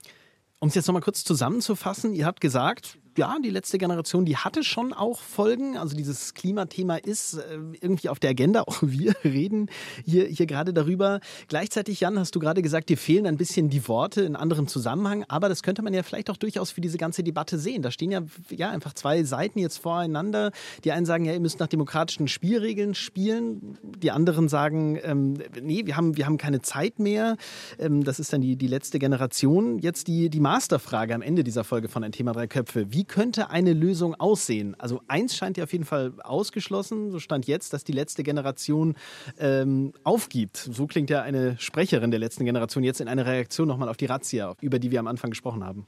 Um 0.65 0.69
es 0.69 0.73
jetzt 0.73 0.88
nochmal 0.88 1.04
kurz 1.04 1.23
zusammenzufassen, 1.23 2.15
ihr 2.15 2.25
habt 2.25 2.41
gesagt, 2.41 2.97
ja, 3.17 3.38
die 3.41 3.49
letzte 3.49 3.78
Generation, 3.78 4.25
die 4.25 4.38
hatte 4.38 4.63
schon 4.63 4.91
auch 4.91 5.21
Folgen. 5.21 5.78
Also 5.78 5.95
dieses 5.95 6.34
Klimathema 6.34 6.97
ist 6.97 7.36
äh, 7.36 7.58
irgendwie 7.80 8.10
auf 8.10 8.19
der 8.19 8.32
Agenda. 8.32 8.62
Auch 8.65 8.80
wir 8.82 9.13
reden 9.23 9.69
hier, 10.04 10.25
hier 10.25 10.45
gerade 10.45 10.73
darüber. 10.73 11.19
Gleichzeitig, 11.47 11.99
Jan, 11.99 12.17
hast 12.17 12.36
du 12.36 12.39
gerade 12.39 12.62
gesagt, 12.62 12.89
dir 12.89 12.97
fehlen 12.97 13.28
ein 13.28 13.38
bisschen 13.38 13.69
die 13.69 13.88
Worte 13.88 14.21
in 14.21 14.36
anderem 14.36 14.67
Zusammenhang. 14.67 15.23
Aber 15.28 15.49
das 15.49 15.62
könnte 15.62 15.82
man 15.82 15.93
ja 15.93 16.04
vielleicht 16.04 16.30
auch 16.30 16.38
durchaus 16.38 16.71
für 16.71 16.82
diese 16.82 16.97
ganze 16.97 17.23
Debatte 17.23 17.60
sehen. 17.60 17.82
Da 17.82 17.91
stehen 17.91 18.12
ja, 18.12 18.21
ja 18.49 18.69
einfach 18.69 18.93
zwei 18.93 19.23
Seiten 19.23 19.60
jetzt 19.60 19.78
voreinander. 19.78 20.51
Die 20.84 20.91
einen 20.91 21.06
sagen, 21.06 21.25
ja, 21.25 21.34
ihr 21.34 21.39
müsst 21.39 21.60
nach 21.60 21.67
demokratischen 21.67 22.28
Spielregeln 22.28 22.95
spielen. 22.95 23.78
Die 23.84 24.12
anderen 24.12 24.49
sagen, 24.49 24.99
ähm, 25.04 25.38
nee, 25.62 25.86
wir 25.86 25.95
haben, 25.95 26.17
wir 26.17 26.25
haben 26.25 26.38
keine 26.38 26.62
Zeit 26.62 26.99
mehr. 26.99 27.38
Ähm, 27.80 28.04
das 28.04 28.19
ist 28.19 28.34
dann 28.34 28.41
die, 28.41 28.56
die 28.56 28.67
letzte 28.67 28.99
Generation. 28.99 29.80
Jetzt 29.80 30.08
die, 30.08 30.30
die 30.30 30.39
Masterfrage 30.39 31.13
am 31.13 31.21
Ende 31.21 31.43
dieser 31.43 31.63
Folge 31.63 31.88
von 31.88 32.04
Ein 32.04 32.12
Thema 32.12 32.34
Drei 32.34 32.47
Köpfe. 32.47 32.91
Wie 32.91 33.05
könnte 33.08 33.50
eine 33.50 33.74
Lösung 33.74 34.15
aussehen? 34.15 34.76
Also 34.80 35.02
eins 35.08 35.36
scheint 35.36 35.58
ja 35.58 35.63
auf 35.63 35.72
jeden 35.72 35.86
Fall 35.86 36.13
ausgeschlossen, 36.24 37.12
so 37.12 37.20
stand 37.20 37.48
jetzt, 37.48 37.74
dass 37.74 37.84
die 37.84 37.91
letzte 37.91 38.24
Generation 38.24 38.96
ähm, 39.39 39.94
aufgibt. 40.04 40.58
So 40.58 40.88
klingt 40.88 41.10
ja 41.10 41.22
eine 41.22 41.58
Sprecherin 41.60 42.12
der 42.12 42.20
letzten 42.20 42.46
Generation 42.46 42.84
jetzt 42.84 43.02
in 43.02 43.08
einer 43.08 43.26
Reaktion 43.26 43.68
nochmal 43.68 43.89
auf 43.89 43.98
die 43.98 44.06
Razzia, 44.06 44.56
über 44.62 44.80
die 44.80 44.91
wir 44.91 45.00
am 45.00 45.08
Anfang 45.08 45.30
gesprochen 45.30 45.63
haben. 45.63 45.88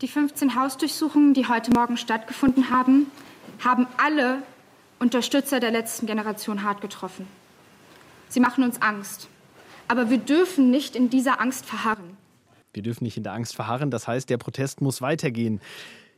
Die 0.00 0.08
15 0.08 0.54
Hausdurchsuchungen, 0.54 1.34
die 1.34 1.48
heute 1.48 1.72
Morgen 1.72 1.96
stattgefunden 1.96 2.70
haben, 2.70 3.06
haben 3.64 3.86
alle 3.96 4.42
Unterstützer 5.00 5.60
der 5.60 5.70
letzten 5.70 6.06
Generation 6.06 6.62
hart 6.62 6.80
getroffen. 6.80 7.26
Sie 8.28 8.40
machen 8.40 8.64
uns 8.64 8.80
Angst. 8.82 9.28
Aber 9.88 10.10
wir 10.10 10.18
dürfen 10.18 10.70
nicht 10.70 10.94
in 10.94 11.08
dieser 11.08 11.40
Angst 11.40 11.64
verharren. 11.64 12.16
Wir 12.72 12.82
dürfen 12.82 13.04
nicht 13.04 13.16
in 13.16 13.22
der 13.22 13.32
Angst 13.32 13.56
verharren. 13.56 13.90
Das 13.90 14.06
heißt, 14.06 14.28
der 14.28 14.36
Protest 14.36 14.80
muss 14.82 15.00
weitergehen. 15.00 15.60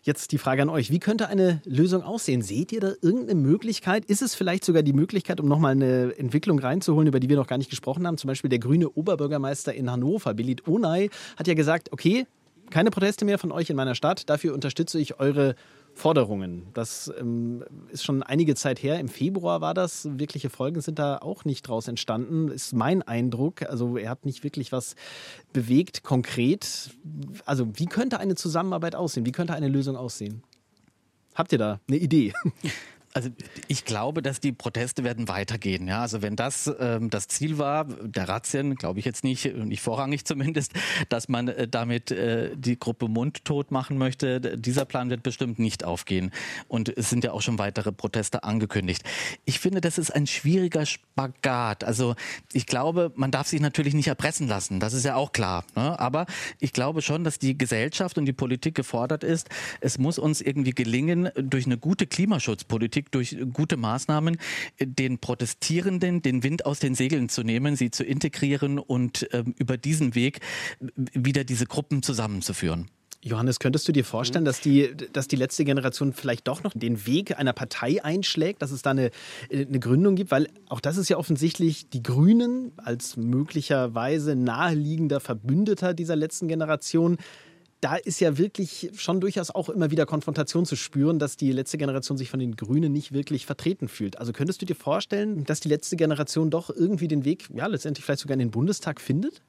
Jetzt 0.02 0.32
die 0.32 0.38
Frage 0.38 0.62
an 0.62 0.70
euch. 0.70 0.90
Wie 0.90 0.98
könnte 0.98 1.28
eine 1.28 1.60
Lösung 1.66 2.02
aussehen? 2.02 2.40
Seht 2.40 2.72
ihr 2.72 2.80
da 2.80 2.92
irgendeine 3.02 3.34
Möglichkeit? 3.34 4.06
Ist 4.06 4.22
es 4.22 4.34
vielleicht 4.34 4.64
sogar 4.64 4.82
die 4.82 4.94
Möglichkeit, 4.94 5.40
um 5.40 5.48
nochmal 5.48 5.72
eine 5.72 6.16
Entwicklung 6.16 6.58
reinzuholen, 6.58 7.06
über 7.06 7.20
die 7.20 7.28
wir 7.28 7.36
noch 7.36 7.46
gar 7.46 7.58
nicht 7.58 7.68
gesprochen 7.68 8.06
haben? 8.06 8.16
Zum 8.16 8.28
Beispiel 8.28 8.48
der 8.48 8.60
grüne 8.60 8.88
Oberbürgermeister 8.88 9.74
in 9.74 9.90
Hannover, 9.90 10.32
Belit 10.32 10.66
Onay, 10.66 11.10
hat 11.36 11.48
ja 11.48 11.54
gesagt, 11.54 11.92
okay, 11.92 12.26
keine 12.70 12.90
Proteste 12.90 13.26
mehr 13.26 13.38
von 13.38 13.52
euch 13.52 13.68
in 13.68 13.76
meiner 13.76 13.94
Stadt, 13.94 14.30
dafür 14.30 14.54
unterstütze 14.54 14.98
ich 14.98 15.20
eure 15.20 15.54
Forderungen. 15.94 16.68
Das 16.72 17.12
ähm, 17.18 17.64
ist 17.90 18.04
schon 18.04 18.22
einige 18.22 18.54
Zeit 18.54 18.82
her. 18.82 18.98
Im 18.98 19.08
Februar 19.08 19.60
war 19.60 19.74
das. 19.74 20.08
Wirkliche 20.18 20.50
Folgen 20.50 20.80
sind 20.80 20.98
da 20.98 21.18
auch 21.18 21.44
nicht 21.44 21.68
draus 21.68 21.88
entstanden, 21.88 22.48
ist 22.48 22.72
mein 22.72 23.02
Eindruck. 23.02 23.62
Also 23.62 23.96
er 23.96 24.10
hat 24.10 24.24
nicht 24.24 24.44
wirklich 24.44 24.72
was 24.72 24.94
bewegt, 25.52 26.02
konkret. 26.02 26.90
Also 27.44 27.68
wie 27.74 27.86
könnte 27.86 28.18
eine 28.18 28.34
Zusammenarbeit 28.34 28.94
aussehen? 28.94 29.26
Wie 29.26 29.32
könnte 29.32 29.54
eine 29.54 29.68
Lösung 29.68 29.96
aussehen? 29.96 30.42
Habt 31.34 31.52
ihr 31.52 31.58
da 31.58 31.80
eine 31.88 31.98
Idee? 31.98 32.32
Also 33.12 33.30
ich 33.66 33.84
glaube, 33.84 34.22
dass 34.22 34.38
die 34.38 34.52
Proteste 34.52 35.02
werden 35.02 35.26
weitergehen. 35.26 35.88
Ja, 35.88 36.02
also 36.02 36.22
wenn 36.22 36.36
das 36.36 36.70
ähm, 36.78 37.10
das 37.10 37.26
Ziel 37.26 37.58
war 37.58 37.84
der 37.84 38.28
Razzien, 38.28 38.76
glaube 38.76 39.00
ich 39.00 39.04
jetzt 39.04 39.24
nicht, 39.24 39.52
nicht 39.56 39.82
vorrangig 39.82 40.24
zumindest, 40.24 40.72
dass 41.08 41.28
man 41.28 41.48
äh, 41.48 41.66
damit 41.66 42.12
äh, 42.12 42.56
die 42.56 42.78
Gruppe 42.78 43.08
mundtot 43.08 43.72
machen 43.72 43.98
möchte. 43.98 44.40
Dieser 44.40 44.84
Plan 44.84 45.10
wird 45.10 45.24
bestimmt 45.24 45.58
nicht 45.58 45.84
aufgehen. 45.84 46.30
Und 46.68 46.96
es 46.96 47.10
sind 47.10 47.24
ja 47.24 47.32
auch 47.32 47.42
schon 47.42 47.58
weitere 47.58 47.90
Proteste 47.90 48.44
angekündigt. 48.44 49.02
Ich 49.44 49.58
finde, 49.58 49.80
das 49.80 49.98
ist 49.98 50.14
ein 50.14 50.28
schwieriger 50.28 50.86
Spagat. 50.86 51.82
Also 51.82 52.14
ich 52.52 52.66
glaube, 52.66 53.12
man 53.16 53.32
darf 53.32 53.48
sich 53.48 53.60
natürlich 53.60 53.94
nicht 53.94 54.08
erpressen 54.08 54.46
lassen. 54.46 54.78
Das 54.78 54.92
ist 54.92 55.04
ja 55.04 55.16
auch 55.16 55.32
klar. 55.32 55.64
Ne? 55.74 55.98
Aber 55.98 56.26
ich 56.60 56.72
glaube 56.72 57.02
schon, 57.02 57.24
dass 57.24 57.40
die 57.40 57.58
Gesellschaft 57.58 58.18
und 58.18 58.26
die 58.26 58.32
Politik 58.32 58.76
gefordert 58.76 59.24
ist. 59.24 59.48
Es 59.80 59.98
muss 59.98 60.18
uns 60.18 60.40
irgendwie 60.40 60.72
gelingen, 60.72 61.30
durch 61.34 61.66
eine 61.66 61.76
gute 61.76 62.06
Klimaschutzpolitik 62.06 62.99
Politik 63.00 63.10
durch 63.12 63.36
gute 63.52 63.76
Maßnahmen 63.76 64.36
den 64.80 65.18
Protestierenden 65.18 66.22
den 66.22 66.42
Wind 66.42 66.66
aus 66.66 66.78
den 66.78 66.94
Segeln 66.94 67.28
zu 67.28 67.42
nehmen, 67.42 67.76
sie 67.76 67.90
zu 67.90 68.04
integrieren 68.04 68.78
und 68.78 69.28
ähm, 69.32 69.54
über 69.58 69.76
diesen 69.76 70.14
Weg 70.14 70.40
wieder 70.78 71.44
diese 71.44 71.66
Gruppen 71.66 72.02
zusammenzuführen. 72.02 72.88
Johannes, 73.22 73.58
könntest 73.58 73.86
du 73.86 73.92
dir 73.92 74.04
vorstellen, 74.04 74.46
dass 74.46 74.62
die, 74.62 74.96
dass 75.12 75.28
die 75.28 75.36
letzte 75.36 75.66
Generation 75.66 76.14
vielleicht 76.14 76.48
doch 76.48 76.62
noch 76.62 76.72
den 76.74 77.06
Weg 77.06 77.38
einer 77.38 77.52
Partei 77.52 78.02
einschlägt, 78.02 78.62
dass 78.62 78.70
es 78.70 78.80
da 78.80 78.92
eine, 78.92 79.10
eine 79.52 79.78
Gründung 79.78 80.14
gibt? 80.14 80.30
Weil 80.30 80.48
auch 80.70 80.80
das 80.80 80.96
ist 80.96 81.10
ja 81.10 81.18
offensichtlich 81.18 81.90
die 81.90 82.02
Grünen 82.02 82.72
als 82.78 83.18
möglicherweise 83.18 84.36
naheliegender 84.36 85.20
Verbündeter 85.20 85.92
dieser 85.92 86.16
letzten 86.16 86.48
Generation 86.48 87.18
da 87.80 87.96
ist 87.96 88.20
ja 88.20 88.36
wirklich 88.36 88.90
schon 88.94 89.20
durchaus 89.20 89.50
auch 89.50 89.68
immer 89.68 89.90
wieder 89.90 90.04
Konfrontation 90.04 90.66
zu 90.66 90.76
spüren, 90.76 91.18
dass 91.18 91.36
die 91.36 91.52
letzte 91.52 91.78
Generation 91.78 92.18
sich 92.18 92.28
von 92.28 92.40
den 92.40 92.56
Grünen 92.56 92.92
nicht 92.92 93.12
wirklich 93.12 93.46
vertreten 93.46 93.88
fühlt. 93.88 94.18
Also 94.18 94.32
könntest 94.32 94.60
du 94.60 94.66
dir 94.66 94.74
vorstellen, 94.74 95.44
dass 95.44 95.60
die 95.60 95.68
letzte 95.68 95.96
Generation 95.96 96.50
doch 96.50 96.70
irgendwie 96.70 97.08
den 97.08 97.24
Weg, 97.24 97.48
ja, 97.54 97.66
letztendlich 97.66 98.04
vielleicht 98.04 98.20
sogar 98.20 98.34
in 98.34 98.40
den 98.40 98.50
Bundestag 98.50 99.00
findet? 99.00 99.42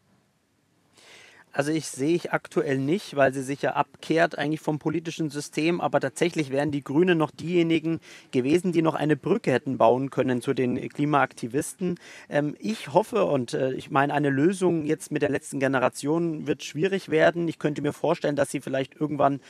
Also 1.54 1.72
ich 1.72 1.88
sehe 1.88 2.16
ich 2.16 2.32
aktuell 2.32 2.78
nicht, 2.78 3.16
weil 3.18 3.34
sie 3.34 3.44
sich 3.44 3.62
ja 3.62 3.74
abkehrt 3.74 4.38
eigentlich 4.38 4.62
vom 4.62 4.80
politischen 4.80 5.30
System, 5.30 5.82
aber 5.82 6.00
tatsächlich 6.00 6.50
wären 6.50 6.72
die 6.72 6.84
Grünen 6.84 7.18
noch 7.18 7.32
diejenigen 7.32 8.00
gewesen, 8.32 8.72
die 8.72 8.82
noch 8.82 8.96
eine 8.96 9.18
Brücke 9.18 9.52
hätten 9.52 9.78
bauen 9.78 10.10
können 10.12 10.42
zu 10.42 10.54
den 10.54 10.90
Klimaaktivisten. 10.90 12.00
Ähm, 12.30 12.56
ich 12.60 12.94
hoffe 12.94 13.26
und 13.26 13.54
äh, 13.54 13.74
ich 13.74 13.92
meine, 13.92 14.14
eine 14.14 14.30
Lösung 14.30 14.86
jetzt 14.86 15.12
mit 15.12 15.22
der 15.22 15.30
letzten 15.30 15.60
Generation 15.60 16.48
wird 16.48 16.64
schwierig 16.64 17.10
werden. 17.10 17.48
Ich 17.50 17.60
könnte 17.60 17.82
mir 17.82 17.94
vorstellen, 17.94 18.38
dass 18.38 18.50
sie 18.50 18.62
vielleicht 18.62 18.96
irgendwann 18.96 19.42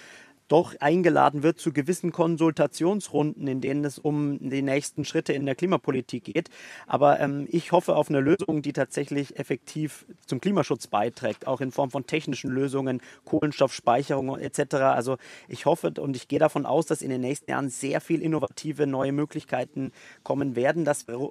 doch 0.51 0.75
eingeladen 0.81 1.43
wird 1.43 1.59
zu 1.59 1.71
gewissen 1.71 2.11
Konsultationsrunden, 2.11 3.47
in 3.47 3.61
denen 3.61 3.85
es 3.85 3.97
um 3.97 4.37
die 4.49 4.61
nächsten 4.61 5.05
Schritte 5.05 5.31
in 5.31 5.45
der 5.45 5.55
Klimapolitik 5.55 6.25
geht. 6.25 6.49
Aber 6.87 7.21
ähm, 7.21 7.47
ich 7.49 7.71
hoffe 7.71 7.95
auf 7.95 8.09
eine 8.09 8.19
Lösung, 8.19 8.61
die 8.61 8.73
tatsächlich 8.73 9.39
effektiv 9.39 10.05
zum 10.25 10.41
Klimaschutz 10.41 10.87
beiträgt, 10.87 11.47
auch 11.47 11.61
in 11.61 11.71
Form 11.71 11.89
von 11.89 12.05
technischen 12.05 12.51
Lösungen, 12.51 13.01
Kohlenstoffspeicherung 13.23 14.37
etc. 14.39 14.75
Also 14.75 15.17
ich 15.47 15.65
hoffe 15.65 15.93
und 15.97 16.17
ich 16.17 16.27
gehe 16.27 16.39
davon 16.39 16.65
aus, 16.65 16.85
dass 16.85 17.01
in 17.01 17.11
den 17.11 17.21
nächsten 17.21 17.49
Jahren 17.49 17.69
sehr 17.69 18.01
viel 18.01 18.21
innovative 18.21 18.87
neue 18.87 19.13
Möglichkeiten 19.13 19.93
kommen 20.23 20.57
werden, 20.57 20.83
dass 20.83 21.07
wir 21.07 21.29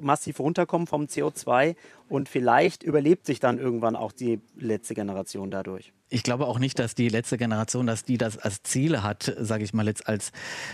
massiv 0.00 0.38
runterkommen 0.38 0.86
vom 0.86 1.06
CO2 1.06 1.74
und 2.08 2.28
vielleicht 2.28 2.84
überlebt 2.84 3.26
sich 3.26 3.40
dann 3.40 3.58
irgendwann 3.58 3.96
auch 3.96 4.12
die 4.12 4.40
letzte 4.56 4.94
Generation 4.94 5.50
dadurch 5.50 5.92
ich 6.12 6.22
glaube 6.22 6.46
auch 6.46 6.58
nicht, 6.58 6.78
dass 6.78 6.94
die 6.94 7.08
letzte 7.08 7.38
Generation, 7.38 7.86
dass 7.86 8.04
die 8.04 8.18
das 8.18 8.36
als 8.36 8.62
Ziele 8.62 9.02
hat, 9.02 9.34
sage 9.38 9.64
ich 9.64 9.72
mal 9.72 9.86
jetzt 9.86 10.06
als 10.06 10.30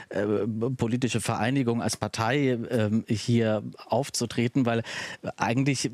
äh, 0.09 0.24
politische 0.77 1.20
Vereinigung, 1.20 1.81
als 1.81 1.96
Partei 1.96 2.51
äh, 2.51 2.90
hier 3.09 3.62
aufzutreten, 3.87 4.66
weil 4.66 4.83
eigentlich, 5.37 5.90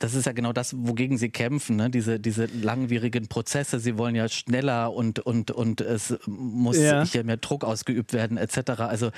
das 0.00 0.14
ist 0.14 0.26
ja 0.26 0.32
genau 0.32 0.52
das, 0.52 0.74
wogegen 0.76 1.16
sie 1.16 1.30
kämpfen, 1.30 1.76
ne? 1.76 1.90
diese, 1.90 2.18
diese 2.18 2.46
langwierigen 2.46 3.28
Prozesse. 3.28 3.78
Sie 3.78 3.96
wollen 3.98 4.16
ja 4.16 4.28
schneller 4.28 4.92
und, 4.92 5.20
und, 5.20 5.52
und 5.52 5.80
es 5.80 6.18
muss 6.26 6.78
ja. 6.78 7.04
hier 7.04 7.22
mehr 7.22 7.36
Druck 7.36 7.64
ausgeübt 7.64 8.12
werden, 8.12 8.36
etc. 8.36 8.80
Also 8.80 9.10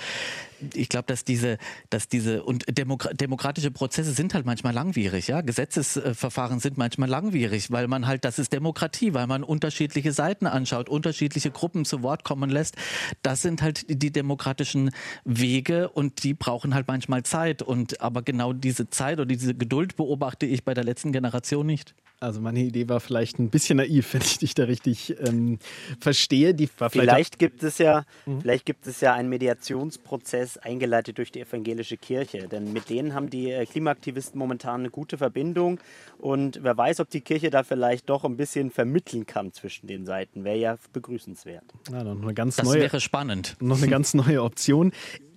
ich 0.74 0.90
glaube, 0.90 1.06
dass 1.06 1.24
diese, 1.24 1.56
dass 1.88 2.08
diese 2.08 2.42
und 2.42 2.64
Demokra 2.76 3.14
demokratische 3.14 3.70
Prozesse 3.70 4.12
sind 4.12 4.34
halt 4.34 4.44
manchmal 4.44 4.74
langwierig, 4.74 5.28
ja. 5.28 5.40
Gesetzesverfahren 5.40 6.60
sind 6.60 6.76
manchmal 6.76 7.08
langwierig, 7.08 7.70
weil 7.70 7.88
man 7.88 8.06
halt, 8.06 8.24
das 8.26 8.38
ist 8.38 8.52
Demokratie, 8.52 9.14
weil 9.14 9.26
man 9.26 9.42
unter 9.42 9.69
unterschiedliche 9.70 10.10
Seiten 10.10 10.48
anschaut, 10.48 10.88
unterschiedliche 10.88 11.52
Gruppen 11.52 11.84
zu 11.84 12.02
Wort 12.02 12.24
kommen 12.24 12.50
lässt, 12.50 12.74
das 13.22 13.40
sind 13.40 13.62
halt 13.62 13.84
die 13.88 14.10
demokratischen 14.10 14.90
Wege 15.24 15.88
und 15.90 16.24
die 16.24 16.34
brauchen 16.34 16.74
halt 16.74 16.88
manchmal 16.88 17.22
Zeit. 17.22 17.62
Und 17.62 18.00
aber 18.00 18.22
genau 18.22 18.52
diese 18.52 18.90
Zeit 18.90 19.18
oder 19.18 19.26
diese 19.26 19.54
Geduld 19.54 19.94
beobachte 19.94 20.44
ich 20.44 20.64
bei 20.64 20.74
der 20.74 20.82
letzten 20.82 21.12
Generation 21.12 21.66
nicht. 21.66 21.94
Also 22.20 22.42
meine 22.42 22.60
Idee 22.60 22.86
war 22.86 23.00
vielleicht 23.00 23.38
ein 23.38 23.48
bisschen 23.48 23.78
naiv, 23.78 24.12
wenn 24.12 24.20
ich 24.20 24.38
dich 24.38 24.54
da 24.54 24.64
richtig 24.64 25.16
ähm, 25.26 25.58
verstehe. 26.00 26.54
Die 26.54 26.68
war 26.78 26.90
vielleicht, 26.90 27.10
vielleicht 27.10 27.38
gibt 27.38 27.62
es 27.62 27.78
ja, 27.78 28.04
mhm. 28.26 28.42
vielleicht 28.42 28.66
gibt 28.66 28.86
es 28.86 29.00
ja 29.00 29.14
einen 29.14 29.30
Mediationsprozess 29.30 30.58
eingeleitet 30.58 31.16
durch 31.16 31.32
die 31.32 31.40
evangelische 31.40 31.96
Kirche, 31.96 32.46
denn 32.46 32.72
mit 32.74 32.90
denen 32.90 33.14
haben 33.14 33.30
die 33.30 33.50
äh, 33.50 33.64
Klimaaktivisten 33.64 34.38
momentan 34.38 34.80
eine 34.80 34.90
gute 34.90 35.16
Verbindung 35.16 35.80
und 36.18 36.62
wer 36.62 36.76
weiß, 36.76 37.00
ob 37.00 37.08
die 37.08 37.22
Kirche 37.22 37.48
da 37.48 37.62
vielleicht 37.62 38.10
doch 38.10 38.24
ein 38.24 38.36
bisschen 38.36 38.70
vermitteln 38.70 39.24
kann 39.24 39.52
zwischen 39.54 39.86
den 39.86 40.04
Seiten, 40.04 40.44
wäre 40.44 40.58
ja 40.58 40.78
begrüßenswert. 40.92 41.64
Ja, 41.90 42.04
noch 42.04 42.22
eine 42.22 42.34
ganz 42.34 42.56
das 42.56 42.66
neue, 42.66 42.80
wäre 42.80 43.00
spannend. 43.00 43.56
Noch 43.60 43.78
eine 43.78 43.88
ganz 43.88 44.12
neue 44.14 44.42
Option. 44.42 44.92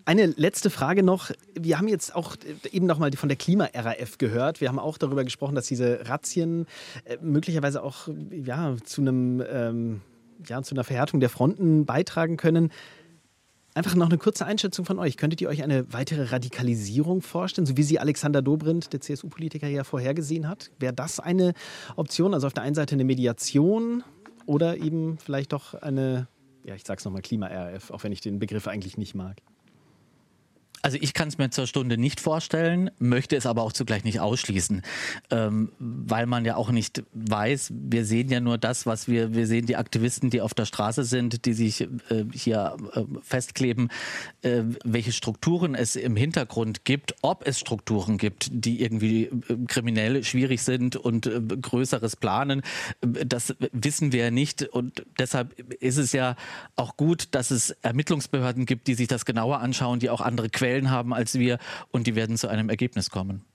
Eine 0.06 0.26
letzte 0.26 0.70
Frage 0.70 1.02
noch. 1.02 1.32
Wir 1.58 1.78
haben 1.78 1.88
jetzt 1.88 2.14
auch 2.14 2.36
eben 2.72 2.86
noch 2.88 3.00
mal 3.00 3.12
von 3.14 3.30
der 3.30 3.38
Klima-RAF 3.38 4.18
gehört. 4.18 4.60
Wir 4.60 4.68
haben 4.68 4.80
auch 4.80 4.98
darüber 4.98 5.24
gesprochen, 5.24 5.56
dass 5.56 5.68
diese 5.68 6.10
Razzien 6.10 6.66
äh, 7.06 7.18
möglicherweise 7.22 7.82
auch 7.82 8.10
ja, 8.32 8.76
zu, 8.84 9.02
einem, 9.02 9.42
ähm, 9.50 10.02
ja, 10.46 10.62
zu 10.62 10.76
einer 10.76 10.84
Verhärtung 10.84 11.22
der 11.22 11.30
Fronten 11.30 11.86
beitragen 11.86 12.36
können. 12.36 12.70
Einfach 13.76 13.96
noch 13.96 14.08
eine 14.08 14.18
kurze 14.18 14.46
Einschätzung 14.46 14.84
von 14.84 15.00
euch. 15.00 15.16
Könntet 15.16 15.40
ihr 15.40 15.48
euch 15.48 15.64
eine 15.64 15.92
weitere 15.94 16.24
Radikalisierung 16.24 17.22
vorstellen, 17.22 17.66
so 17.66 17.78
wie 17.78 17.84
sie 17.84 17.98
Alexander 17.98 18.42
Dobrindt, 18.42 18.92
der 18.92 19.00
CSU-Politiker, 19.00 19.68
ja 19.68 19.86
vorhergesehen 19.86 20.50
hat? 20.50 20.70
Wäre 20.80 20.94
das 20.94 21.22
eine 21.22 21.54
Option? 21.96 22.34
Also 22.34 22.48
auf 22.48 22.54
der 22.54 22.64
einen 22.64 22.76
Seite 22.76 22.96
eine 22.96 23.06
Mediation 23.06 24.04
oder 24.46 24.78
eben 24.78 25.18
vielleicht 25.18 25.54
doch 25.54 25.76
eine, 25.76 26.28
ja, 26.66 26.76
ich 26.76 26.84
sag's 26.86 27.06
nochmal, 27.06 27.22
Klima-RAF, 27.22 27.90
auch 27.92 28.04
wenn 28.04 28.12
ich 28.12 28.20
den 28.20 28.38
Begriff 28.38 28.68
eigentlich 28.68 28.98
nicht 28.98 29.16
mag? 29.16 29.38
Also 30.84 30.98
ich 31.00 31.14
kann 31.14 31.30
es 31.30 31.38
mir 31.38 31.50
zur 31.50 31.66
Stunde 31.66 31.98
nicht 31.98 32.20
vorstellen, 32.20 32.92
möchte 33.00 33.38
es 33.38 33.46
aber 33.46 33.64
auch 33.64 33.72
zugleich 33.72 34.04
nicht 34.04 34.20
ausschließen, 34.20 34.82
ähm, 35.32 35.72
weil 35.80 36.26
man 36.26 36.44
ja 36.44 36.58
auch 36.58 36.72
nicht 36.72 37.04
weiß, 37.14 37.72
wir 37.74 38.04
sehen 38.04 38.28
ja 38.28 38.42
nur 38.42 38.58
das, 38.58 38.86
was 38.86 39.08
wir, 39.08 39.34
wir 39.34 39.48
sehen 39.48 39.66
die 39.66 39.78
Aktivisten, 39.78 40.30
die 40.30 40.42
auf 40.42 40.54
der 40.54 40.66
Straße 40.66 41.06
sind, 41.06 41.46
die 41.46 41.54
sich 41.54 41.82
äh, 41.82 42.26
hier 42.34 42.76
äh, 42.96 43.04
festkleben, 43.22 43.92
äh, 44.42 44.64
welche 44.84 45.14
Strukturen 45.14 45.74
es 45.74 45.96
im 45.96 46.18
Hintergrund 46.18 46.84
gibt, 46.84 47.16
ob 47.22 47.48
es 47.48 47.62
Strukturen 47.62 48.18
gibt, 48.18 48.50
die 48.52 48.82
irgendwie 48.82 49.28
äh, 49.28 49.32
kriminell 49.70 50.22
schwierig 50.26 50.64
sind 50.64 50.98
und 50.98 51.28
äh, 51.28 51.40
größeres 51.40 52.18
planen, 52.18 52.62
äh, 53.00 53.26
das 53.26 53.56
wissen 53.72 54.12
wir 54.12 54.26
ja 54.26 54.32
nicht 54.32 54.64
und 54.64 55.06
deshalb 55.18 55.58
ist 55.82 55.98
es 55.98 56.12
ja 56.12 56.36
auch 56.76 56.98
gut, 56.98 57.30
dass 57.32 57.52
es 57.52 57.70
Ermittlungsbehörden 57.70 58.66
gibt, 58.66 58.88
die 58.88 58.96
sich 58.96 59.08
das 59.08 59.24
genauer 59.24 59.62
anschauen, 59.62 60.00
die 60.00 60.10
auch 60.10 60.20
andere 60.20 60.50
Quellen 60.50 60.73
Quellen 60.74 60.90
haben 60.90 61.14
als 61.14 61.38
wir 61.38 61.60
und 61.92 62.08
die 62.08 62.16
werden 62.16 62.38
zu 62.38 62.48
einem 62.48 62.70
Ergebnis 62.70 63.10
kommen. 63.10 63.46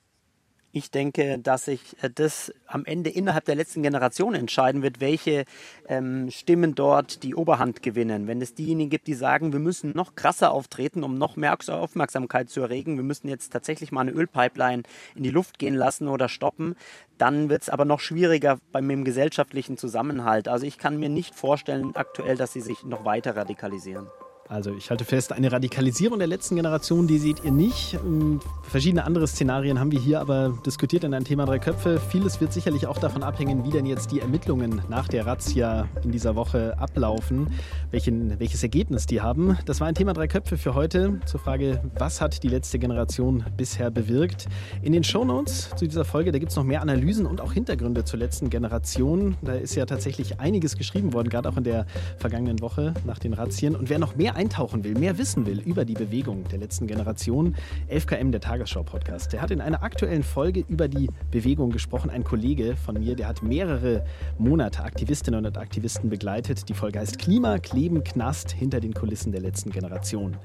Ich 0.70 0.90
denke, 0.90 1.38
dass 1.38 1.64
sich 1.64 1.96
äh, 2.02 2.11
das 2.14 2.52
am 2.66 2.85
Ende 2.85 3.09
innerhalb 3.09 3.46
der 3.46 3.54
letzten 3.54 3.83
Generation 3.83 4.35
entscheiden 4.35 4.83
wird, 4.83 5.00
welche 5.00 5.46
ähm, 5.88 6.31
Stimmen 6.31 6.74
dort 6.74 7.22
die 7.22 7.35
Oberhand 7.35 7.83
gewinnen. 7.83 8.26
Wenn 8.26 8.42
es 8.42 8.54
diejenigen 8.54 8.90
gibt, 8.90 9.07
die 9.07 9.14
sagen, 9.14 9.52
wir 9.54 9.61
müssen 9.61 9.92
noch 9.96 10.14
krasser 10.14 10.52
auftreten, 10.52 11.02
um 11.04 11.16
noch 11.16 11.37
mehr 11.37 11.57
Aufmerksamkeit 11.68 12.50
zu 12.50 12.61
erregen, 12.61 12.96
wir 12.96 13.02
müssen 13.02 13.28
jetzt 13.28 13.50
tatsächlich 13.50 13.92
mal 13.92 14.02
eine 14.02 14.11
Ölpipeline 14.11 14.83
in 15.16 15.22
die 15.22 15.31
Luft 15.31 15.59
gehen 15.59 15.74
lassen 15.74 16.07
oder 16.07 16.28
stoppen, 16.28 16.76
dann 17.16 17.48
wird 17.48 17.62
es 17.62 17.70
aber 17.70 17.87
noch 17.87 18.00
schwieriger 18.00 18.59
beim 18.70 19.04
gesellschaftlichen 19.04 19.78
Zusammenhalt. 19.78 20.48
Also 20.48 20.66
ich 20.66 20.76
kann 20.76 20.98
mir 20.98 21.09
nicht 21.09 21.35
vorstellen 21.35 21.96
aktuell, 21.96 22.37
dass 22.37 22.52
sie 22.52 22.61
sich 22.61 22.85
noch 22.85 23.07
weiter 23.07 23.35
radikalisieren. 23.35 24.07
Also 24.51 24.73
ich 24.73 24.89
halte 24.89 25.05
fest, 25.05 25.35
eine 25.35 25.53
Radikalisierung 25.53 26.19
der 26.19 26.27
letzten 26.27 26.57
Generation, 26.57 27.07
die 27.07 27.19
seht 27.19 27.45
ihr 27.45 27.53
nicht. 27.53 27.99
Ähm, 28.03 28.41
verschiedene 28.63 29.05
andere 29.05 29.27
Szenarien 29.27 29.79
haben 29.79 29.93
wir 29.93 30.01
hier 30.01 30.21
aber 30.21 30.59
diskutiert 30.65 31.05
in 31.05 31.13
einem 31.13 31.27
Thema 31.27 31.45
Drei 31.45 31.59
Köpfe. 31.59 32.01
Vieles 32.01 32.41
wird 32.41 32.55
sicherlich 32.55 32.87
auch 32.87 32.97
davon 32.97 33.23
abhängen, 33.23 33.63
wie 33.65 33.71
denn 33.71 33.85
jetzt 33.85 34.11
die 34.11 34.21
Ermittlungen 34.21 34.81
nach 34.89 35.07
der 35.07 35.27
Razzia 35.27 35.87
in 36.03 36.13
dieser 36.13 36.35
Woche 36.35 36.79
ablaufen, 36.79 37.49
welchen, 37.91 38.41
welches 38.41 38.63
Ergebnis 38.63 39.05
die 39.05 39.21
haben. 39.21 39.59
Das 39.67 39.81
war 39.81 39.87
ein 39.87 39.95
Thema 39.95 40.15
Drei 40.15 40.29
Köpfe 40.29 40.57
für 40.57 40.75
heute 40.75 41.21
zur 41.27 41.41
Frage, 41.41 41.83
was 41.99 42.23
hat 42.23 42.43
die 42.43 42.49
letzte 42.49 42.79
Generation 42.79 43.45
bisher 43.55 43.91
bewirkt. 43.91 44.47
In 44.81 44.95
den 44.95 45.05
Shownotes 45.05 45.73
zu 45.77 45.87
dieser 45.87 46.07
Folge, 46.07 46.33
da 46.33 46.39
gibt 46.39 46.53
es 46.53 46.57
noch 46.57 46.65
mehr 46.65 46.81
Analysen 46.81 47.27
und 47.27 47.43
auch 47.43 47.53
Hintergründe 47.53 48.03
zur 48.05 48.19
letzten 48.19 48.49
Generation. 48.49 49.37
Da 49.43 49.53
ist 49.53 49.75
ja 49.75 49.85
tatsächlich 49.85 50.41
einiges 50.41 50.79
geschrieben 50.79 51.13
worden, 51.13 51.29
gerade 51.29 51.51
auch 51.51 51.59
in 51.59 51.65
der 51.65 51.85
vergangenen 52.17 52.63
Woche 52.63 52.95
nach 53.05 53.19
den 53.19 53.35
Razzien. 53.35 53.77
Und 53.77 53.91
wer 53.91 53.99
noch 53.99 54.17
mehr 54.17 54.38
eintauchen 54.38 54.85
will, 54.85 54.94
mehr 54.94 55.18
wissen 55.18 55.46
will 55.46 55.59
über 55.61 55.85
die 55.85 55.94
Bewegung 55.94 56.44
der 56.44 56.61
letzten 56.61 56.87
Generation, 56.87 57.57
11KM, 57.90 58.31
der 58.31 58.40
Tagesschau-Podcast, 58.40 59.33
der 59.33 59.42
hat 59.42 59.51
in 59.51 59.61
einer 59.61 59.83
aktuellen 59.83 60.22
Folge 60.22 60.64
über 60.68 60.87
die 60.87 61.11
Bewegung 61.33 61.70
gesprochen. 61.70 62.09
Ein 62.09 62.22
Kollege 62.22 62.77
von 62.77 63.01
mir, 63.01 63.16
der 63.16 63.27
hat 63.27 63.42
mehrere 63.42 64.05
Monate 64.38 64.85
Aktivistinnen 64.85 65.44
und 65.44 65.59
Aktivisten 65.59 66.09
begleitet. 66.09 66.68
Die 66.68 66.74
Folge 66.74 67.01
heißt 67.01 67.18
Klima, 67.18 67.59
Kleben, 67.59 68.05
Knast 68.05 68.53
hinter 68.53 68.79
den 68.79 68.94
Kulissen 68.94 69.33
der 69.33 69.40
letzten 69.40 69.70
Generation. 69.70 70.37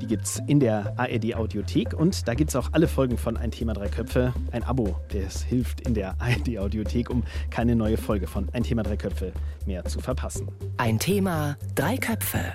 Die 0.00 0.06
gibt 0.06 0.24
es 0.24 0.40
in 0.46 0.58
der 0.58 0.98
ARD 0.98 1.34
Audiothek 1.34 1.92
und 1.92 2.26
da 2.26 2.32
gibt 2.32 2.48
es 2.48 2.56
auch 2.56 2.70
alle 2.72 2.88
Folgen 2.88 3.18
von 3.18 3.36
Ein 3.36 3.50
Thema 3.50 3.74
Drei 3.74 3.88
Köpfe. 3.88 4.32
Ein 4.52 4.62
Abo, 4.62 4.96
das 5.12 5.42
hilft 5.42 5.86
in 5.86 5.92
der 5.92 6.16
ARD 6.18 6.58
Audiothek, 6.58 7.10
um 7.10 7.24
keine 7.50 7.76
neue 7.76 7.98
Folge 7.98 8.26
von 8.26 8.48
Ein 8.52 8.62
Thema 8.62 8.84
Drei 8.84 8.96
Köpfe 8.96 9.32
mehr 9.66 9.84
zu 9.84 10.00
verpassen. 10.00 10.48
Ein 10.78 10.98
Thema 10.98 11.58
Drei 11.74 11.98
Köpfe. 11.98 12.54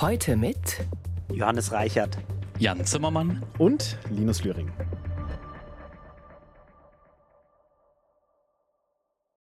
Heute 0.00 0.36
mit 0.36 0.84
Johannes 1.32 1.72
Reichert, 1.72 2.18
Jan 2.58 2.84
Zimmermann 2.84 3.42
und 3.58 3.98
Linus 4.10 4.44
Lühring. 4.44 4.70